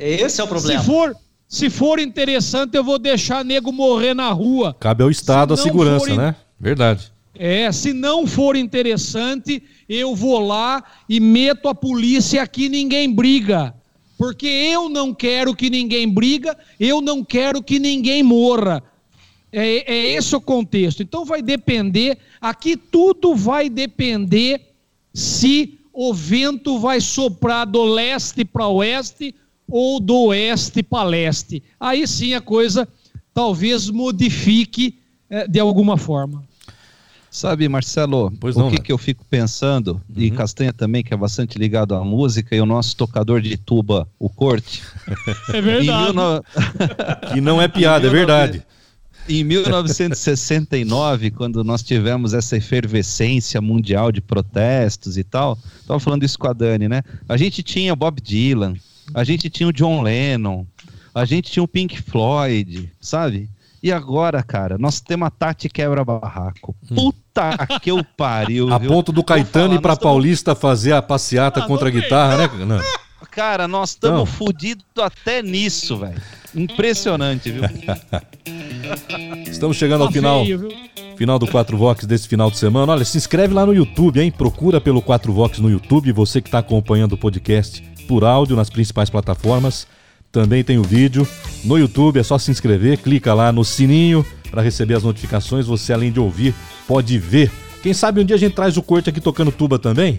Esse 0.01 0.41
é 0.41 0.45
o 0.45 0.49
problema. 0.49 0.81
Se 0.81 0.87
for, 0.87 1.17
se 1.47 1.69
for 1.69 1.99
interessante, 1.99 2.75
eu 2.75 2.83
vou 2.83 2.99
deixar 2.99 3.45
nego 3.45 3.71
morrer 3.71 4.15
na 4.15 4.31
rua. 4.31 4.75
Cabe 4.81 5.03
ao 5.03 5.11
Estado 5.11 5.53
a 5.53 5.57
segurança, 5.57 6.11
in... 6.11 6.17
né? 6.17 6.35
Verdade. 6.59 7.13
É, 7.35 7.71
se 7.71 7.93
não 7.93 8.27
for 8.27 8.57
interessante, 8.57 9.63
eu 9.87 10.17
vou 10.17 10.39
lá 10.39 10.83
e 11.07 11.21
meto 11.21 11.69
a 11.69 11.75
polícia 11.75 12.43
aqui, 12.43 12.71
ninguém 12.71 13.15
briga. 13.15 13.75
Porque 14.17 14.47
eu 14.47 14.89
não 14.89 15.13
quero 15.13 15.55
que 15.55 15.69
ninguém 15.69 16.09
briga, 16.09 16.57
eu 16.81 17.03
não 17.03 17.23
quero 17.23 17.63
que 17.63 17.79
ninguém 17.79 18.23
morra. 18.23 18.83
É, 19.53 19.93
é 19.95 20.15
esse 20.15 20.35
o 20.35 20.41
contexto. 20.41 21.03
Então 21.03 21.23
vai 21.27 21.43
depender, 21.43 22.17
aqui 22.41 22.79
tudo 22.79 23.35
vai 23.35 23.69
depender 23.69 24.73
se 25.13 25.79
o 26.01 26.15
vento 26.15 26.79
vai 26.79 27.01
soprar 27.01 27.67
do 27.67 27.83
leste 27.83 28.45
para 28.45 28.69
oeste 28.69 29.35
ou 29.67 29.99
do 29.99 30.27
oeste 30.27 30.81
para 30.81 31.03
leste. 31.03 31.61
Aí 31.81 32.07
sim 32.07 32.35
a 32.35 32.41
coisa 32.41 32.87
talvez 33.35 33.91
modifique 33.91 34.97
é, 35.29 35.49
de 35.49 35.59
alguma 35.59 35.97
forma. 35.97 36.45
Sabe, 37.29 37.69
Marcelo, 37.69 38.33
pois 38.39 38.55
o 38.55 38.61
não, 38.61 38.71
que, 38.71 38.77
né? 38.77 38.83
que 38.85 38.93
eu 38.93 38.97
fico 38.97 39.25
pensando, 39.29 40.01
uhum. 40.09 40.23
e 40.23 40.31
Castanha 40.31 40.73
também, 40.73 41.03
que 41.03 41.13
é 41.13 41.17
bastante 41.17 41.59
ligado 41.59 41.97
à 41.97 42.05
música, 42.05 42.55
e 42.55 42.61
o 42.61 42.67
nosso 42.67 42.97
tocador 42.97 43.41
de 43.41 43.57
tuba, 43.57 44.09
o 44.21 44.31
Corte. 44.31 44.85
É 45.53 45.61
verdade. 45.61 46.15
No... 46.15 46.45
que 47.35 47.41
não 47.41 47.61
é 47.61 47.67
piada, 47.67 48.07
é 48.07 48.11
verdade. 48.11 48.63
Em 49.29 49.45
1969, 49.45 51.31
quando 51.37 51.63
nós 51.63 51.83
tivemos 51.83 52.33
essa 52.35 52.57
efervescência 52.57 53.61
mundial 53.61 54.11
de 54.11 54.21
protestos 54.21 55.17
e 55.19 55.25
tal, 55.25 55.59
estava 55.81 56.01
falando 56.01 56.25
isso 56.25 56.39
com 56.39 56.49
a 56.49 56.53
Dani, 56.53 56.89
né? 56.89 57.03
A 57.29 57.37
gente 57.37 57.63
tinha 57.63 57.95
Bob 57.95 58.21
Dylan, 58.21 58.75
a 59.15 59.25
gente 59.25 59.51
tinha 59.51 59.69
o 59.69 59.73
John 59.73 60.03
Lennon, 60.03 60.65
a 61.15 61.25
gente 61.25 61.51
tinha 61.51 61.63
o 61.63 61.69
Pink 61.69 62.01
Floyd, 62.01 62.91
sabe? 63.01 63.49
E 63.83 63.93
agora, 63.93 64.43
cara, 64.43 64.77
nós 64.77 65.01
temos 65.01 65.27
a 65.29 65.31
Tati 65.31 65.69
quebra-barraco. 65.69 66.75
Puta 66.89 67.57
que 67.81 67.91
eu 67.93 68.03
pariu. 68.17 68.73
A 68.75 68.79
viu? 68.79 68.91
ponto 68.91 69.13
do 69.13 69.23
Caetano 69.23 69.67
falar, 69.69 69.75
ir 69.79 69.81
pra 69.83 69.97
tamo- 69.97 70.11
Paulista 70.11 70.55
fazer 70.55 70.93
a 70.93 71.01
passeata 71.03 71.61
Ah, 71.61 71.67
contra 71.67 71.87
a 71.89 71.91
guitarra, 71.91 72.37
né? 72.39 72.65
Não. 72.65 72.81
Cara, 73.31 73.69
nós 73.69 73.91
estamos 73.91 74.29
fudidos 74.31 74.85
até 75.01 75.43
nisso, 75.43 75.97
velho. 75.99 76.21
Impressionante, 76.55 77.51
viu? 77.51 77.63
Estamos 79.51 79.77
chegando 79.77 80.03
ao 80.03 80.09
Tá 80.09 80.13
final, 80.13 80.45
final 81.17 81.39
do 81.39 81.47
4 81.47 81.77
Vox 81.77 82.05
desse 82.07 82.29
final 82.29 82.51
de 82.51 82.57
semana. 82.59 82.93
Olha, 82.93 83.05
se 83.05 83.17
inscreve 83.17 83.53
lá 83.55 83.67
no 83.67 83.75
YouTube, 83.75 84.21
hein? 84.21 84.31
Procura 84.31 84.81
pelo 84.81 85.03
4 85.03 85.33
Vox 85.33 85.59
no 85.59 85.71
YouTube. 85.71 86.13
Você 86.13 86.41
que 86.41 86.49
está 86.49 86.59
acompanhando 86.59 87.13
o 87.13 87.19
podcast 87.19 87.83
por 88.07 88.25
áudio 88.25 88.57
nas 88.57 88.71
principais 88.71 89.11
plataformas. 89.11 89.87
Também 90.31 90.63
tem 90.63 90.79
o 90.79 90.83
vídeo 90.83 91.27
no 91.65 91.79
YouTube. 91.79 92.19
É 92.19 92.23
só 92.23 92.39
se 92.39 92.51
inscrever, 92.51 92.99
clica 92.99 93.33
lá 93.35 93.51
no 93.53 93.65
sininho 93.65 94.25
para 94.51 94.63
receber 94.63 94.95
as 94.95 95.03
notificações. 95.03 95.67
Você, 95.67 95.93
além 95.93 96.13
de 96.13 96.21
ouvir, 96.21 96.55
pode 96.87 97.19
ver. 97.19 97.51
Quem 97.83 97.93
sabe 97.95 98.21
um 98.21 98.25
dia 98.25 98.37
a 98.37 98.39
gente 98.39 98.55
traz 98.55 98.77
o 98.77 98.83
corte 98.83 99.09
aqui 99.11 99.21
tocando 99.21 99.53
tuba 99.53 99.79
também? 99.79 100.19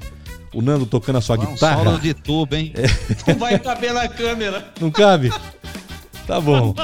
O 0.54 0.62
Nando 0.62 0.86
tocando 0.86 1.18
a 1.18 1.22
sua 1.22 1.38
Um 1.38 1.46
guitarra. 1.54 1.84
solo 1.84 2.00
de 2.00 2.14
tubo, 2.14 2.56
hein? 2.56 2.74
Não 3.28 3.36
vai 3.36 3.60
caber 3.60 3.94
na 3.94 4.08
câmera. 4.08 4.66
Não 4.82 4.90
cabe? 4.90 5.32
Tá 6.30 6.40
bom. 6.40 6.76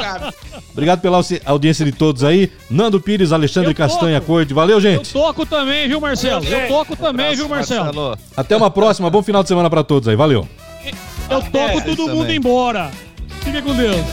Obrigado 0.71 1.01
pela 1.01 1.21
audiência 1.45 1.85
de 1.85 1.91
todos 1.91 2.23
aí. 2.23 2.51
Nando 2.67 2.99
Pires, 2.99 3.31
Alexandre 3.31 3.69
Eu. 3.69 3.75
Castanha 3.75 4.19
Corte. 4.19 4.55
Valeu, 4.55 4.77
Eu 4.77 4.81
gente. 4.81 5.13
toco 5.13 5.45
também, 5.45 5.87
viu, 5.87 6.01
Marcelo? 6.01 6.43
Eu 6.43 6.67
toco 6.67 6.95
também, 6.95 7.35
viu, 7.35 7.47
Marcelo? 7.47 8.17
Até 8.35 8.57
uma 8.57 8.71
próxima. 8.71 9.07
Bom 9.07 9.21
final 9.21 9.43
de 9.43 9.49
semana 9.49 9.69
pra 9.69 9.83
todos 9.83 10.07
aí. 10.07 10.15
Valeu. 10.15 10.47
Eu 11.29 11.43
toco 11.43 11.81
todo 11.83 11.91
isso 12.05 12.07
mundo 12.09 12.31
embora. 12.31 12.89
Fique 13.41 13.61
com 13.61 13.75
Deus. 13.75 14.03